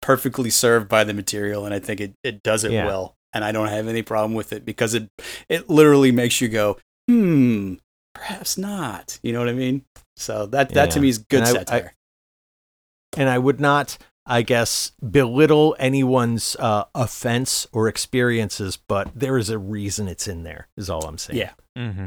perfectly 0.02 0.50
served 0.50 0.88
by 0.88 1.04
the 1.04 1.14
material, 1.14 1.64
and 1.64 1.74
I 1.74 1.78
think 1.78 2.00
it, 2.00 2.14
it 2.22 2.42
does 2.42 2.64
it 2.64 2.72
Yeah. 2.72 2.86
well, 2.86 3.16
and 3.32 3.44
I 3.44 3.52
don't 3.52 3.68
have 3.68 3.88
any 3.88 4.02
problem 4.02 4.34
with 4.34 4.52
it 4.52 4.64
because 4.64 4.94
it 4.94 5.08
it 5.48 5.68
literally 5.68 6.12
makes 6.12 6.40
you 6.40 6.48
go, 6.48 6.78
hmm, 7.08 7.74
perhaps 8.14 8.56
not. 8.58 9.18
You 9.22 9.32
know 9.32 9.40
what 9.40 9.48
I 9.48 9.52
mean? 9.54 9.84
So 10.16 10.46
that 10.46 10.70
that 10.70 10.90
to 10.92 11.00
me 11.00 11.08
is 11.08 11.18
good 11.18 11.40
And 11.40 11.46
I- 11.48 11.50
I- 11.50 11.52
satire. 11.54 11.94
and 13.16 13.28
I 13.28 13.38
would 13.38 13.60
not, 13.60 13.98
I 14.24 14.42
guess, 14.42 14.92
belittle 15.08 15.76
anyone's 15.78 16.56
uh, 16.58 16.84
offense 16.94 17.66
or 17.72 17.88
experiences, 17.88 18.76
but 18.76 19.10
there 19.14 19.36
is 19.38 19.50
a 19.50 19.58
reason 19.58 20.08
it's 20.08 20.26
in 20.28 20.42
there. 20.44 20.68
Is 20.76 20.88
all 20.90 21.04
I'm 21.06 21.18
saying. 21.18 21.38
yeah, 21.38 21.52
mm-hmm. 21.76 22.06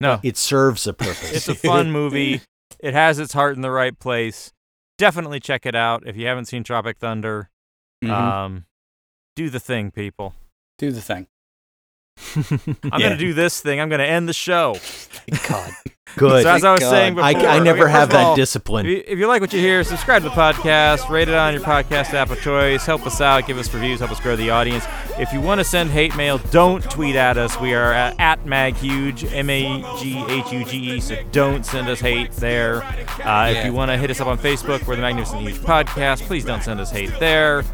No, 0.00 0.18
it 0.22 0.36
serves 0.36 0.86
a 0.86 0.92
purpose. 0.94 1.32
it's 1.32 1.48
a 1.48 1.54
fun 1.54 1.90
movie. 1.92 2.40
It 2.78 2.94
has 2.94 3.18
its 3.18 3.32
heart 3.34 3.56
in 3.56 3.62
the 3.62 3.70
right 3.70 3.98
place. 3.98 4.52
Definitely 4.98 5.40
check 5.40 5.66
it 5.66 5.74
out 5.74 6.02
if 6.06 6.16
you 6.16 6.26
haven't 6.26 6.46
seen 6.46 6.62
Tropic 6.64 6.98
Thunder. 6.98 7.50
Mhm. 8.04 8.10
Um, 8.10 8.66
do 9.36 9.50
the 9.50 9.60
thing, 9.60 9.90
people. 9.90 10.34
do 10.78 10.90
the 10.90 11.02
thing. 11.02 11.26
I'm 12.36 13.00
Yeah. 13.00 13.08
gonna 13.10 13.16
do 13.18 13.34
this 13.34 13.60
thing. 13.60 13.80
I'm 13.80 13.88
gonna 13.90 14.04
end 14.04 14.28
the 14.28 14.32
show. 14.32 14.76
God, 15.48 15.72
Good. 16.16 16.42
So 16.42 16.50
as 16.50 16.64
I 16.64 16.72
was 16.72 16.80
God. 16.80 16.90
saying 16.90 17.14
before, 17.14 17.26
I, 17.26 17.56
I 17.56 17.58
never 17.60 17.84
okay, 17.84 17.92
have 17.92 18.10
that 18.10 18.24
all, 18.26 18.36
discipline. 18.36 18.86
If 18.86 18.90
you, 18.92 19.04
if 19.06 19.18
you 19.18 19.26
like 19.26 19.40
what 19.40 19.52
you 19.52 19.60
hear, 19.60 19.82
subscribe 19.84 20.22
to 20.22 20.28
the 20.28 20.34
podcast, 20.34 21.08
rate 21.08 21.28
it 21.28 21.34
on 21.34 21.52
your 21.54 21.62
podcast 21.62 22.12
app 22.14 22.30
of 22.30 22.40
choice, 22.40 22.84
help 22.84 23.06
us 23.06 23.20
out, 23.20 23.46
give 23.46 23.58
us 23.58 23.72
reviews, 23.72 24.00
help 24.00 24.10
us 24.10 24.20
grow 24.20 24.36
the 24.36 24.50
audience. 24.50 24.84
If 25.18 25.32
you 25.32 25.40
want 25.40 25.58
to 25.60 25.64
send 25.64 25.90
hate 25.90 26.16
mail, 26.16 26.38
don't 26.50 26.82
tweet 26.90 27.16
at 27.16 27.36
us. 27.38 27.58
We 27.60 27.74
are 27.74 27.92
at, 27.92 28.18
at 28.18 28.44
maghuge, 28.44 29.30
M 29.32 29.50
A 29.50 29.82
G 30.00 30.24
H 30.28 30.52
U 30.52 30.64
G 30.64 30.92
E, 30.96 31.00
so 31.00 31.16
don't 31.32 31.64
send 31.64 31.88
us 31.88 32.00
hate 32.00 32.32
there. 32.32 32.82
Uh, 33.24 33.52
If 33.56 33.64
you 33.66 33.72
want 33.72 33.90
to 33.90 33.96
hit 33.98 34.10
us 34.10 34.20
up 34.20 34.26
on 34.26 34.38
Facebook, 34.38 34.86
we're 34.86 34.96
the 34.96 35.02
Magnificent 35.02 35.42
Huge 35.42 35.58
Podcast. 35.58 36.22
Please 36.22 36.44
don't 36.44 36.62
send 36.62 36.80
us 36.80 36.90
hate 36.90 37.12
there. 37.20 37.64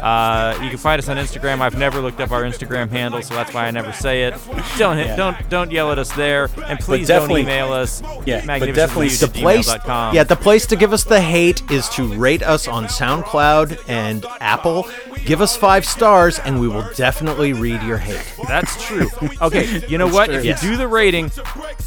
Uh, 0.00 0.58
you 0.62 0.68
can 0.68 0.78
find 0.78 0.98
us 0.98 1.08
on 1.08 1.16
Instagram. 1.16 1.60
I've 1.60 1.78
never 1.78 2.00
looked 2.00 2.20
up 2.20 2.30
our 2.32 2.42
Instagram 2.42 2.90
handle, 2.90 3.22
so 3.22 3.34
that's 3.34 3.54
why 3.54 3.66
I 3.66 3.70
never 3.70 3.92
say 3.92 4.24
it. 4.24 4.34
Don't 4.78 4.96
hit, 4.96 5.06
Yeah. 5.06 5.16
don't 5.16 5.48
don't 5.50 5.70
yell 5.70 5.92
at 5.92 5.98
us 5.98 6.10
there, 6.12 6.48
and 6.66 6.78
please 6.80 7.08
don't 7.08 7.30
email 7.30 7.72
us. 7.72 7.85
Yeah, 8.26 8.44
but 8.46 8.74
definitely 8.74 9.08
the 9.08 9.28
place, 9.28 9.68
yeah, 10.14 10.24
the 10.24 10.36
place 10.36 10.66
to 10.66 10.76
give 10.76 10.92
us 10.92 11.04
the 11.04 11.20
hate 11.20 11.68
is 11.70 11.88
to 11.90 12.06
rate 12.14 12.42
us 12.42 12.66
on 12.68 12.84
SoundCloud 12.86 13.78
and 13.88 14.24
Apple. 14.40 14.88
Give 15.26 15.40
us 15.40 15.56
five 15.56 15.84
stars, 15.84 16.38
and 16.38 16.60
we 16.60 16.68
will 16.68 16.88
definitely 16.94 17.52
read 17.52 17.82
your 17.82 17.98
hate. 17.98 18.24
That's 18.46 18.82
true. 18.86 19.08
Okay, 19.42 19.84
you 19.88 19.98
know 19.98 20.06
what? 20.06 20.30
If 20.30 20.44
Yes. 20.44 20.62
you 20.62 20.70
do 20.70 20.76
the 20.76 20.86
rating, 20.88 21.30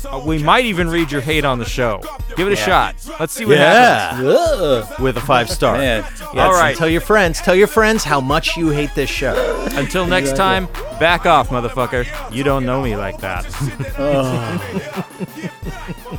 uh, 0.06 0.22
we 0.26 0.44
might 0.44 0.66
even 0.66 0.90
read 0.90 1.12
your 1.12 1.22
hate 1.22 1.46
on 1.46 1.58
the 1.58 1.66
show. 1.66 2.02
Give 2.36 2.48
it 2.48 2.54
a 2.54 2.60
Yeah. 2.60 2.66
shot. 2.66 2.96
Let's 3.20 3.34
see 3.34 3.46
what 3.46 3.58
happens. 3.58 4.24
Yeah, 4.24 4.30
Ugh. 4.32 5.00
with 5.00 5.18
a 5.18 5.22
five 5.22 5.50
star. 5.50 5.78
Man. 5.78 6.04
Yes, 6.04 6.22
All 6.38 6.52
right. 6.52 6.70
and 6.70 6.78
tell 6.78 6.90
your 6.90 7.02
friends. 7.02 7.40
Tell 7.42 7.56
your 7.56 7.68
friends 7.68 8.04
how 8.04 8.20
much 8.20 8.58
you 8.58 8.70
hate 8.70 8.94
this 8.94 9.10
show. 9.10 9.68
Until 9.74 10.06
next 10.06 10.36
time, 10.36 10.68
back 11.00 11.26
off, 11.26 11.50
motherfucker. 11.50 12.06
You 12.34 12.44
don't 12.44 12.66
know 12.66 12.82
me 12.82 12.96
like 12.98 13.20
that. 13.22 13.46
Oh. 13.98 16.16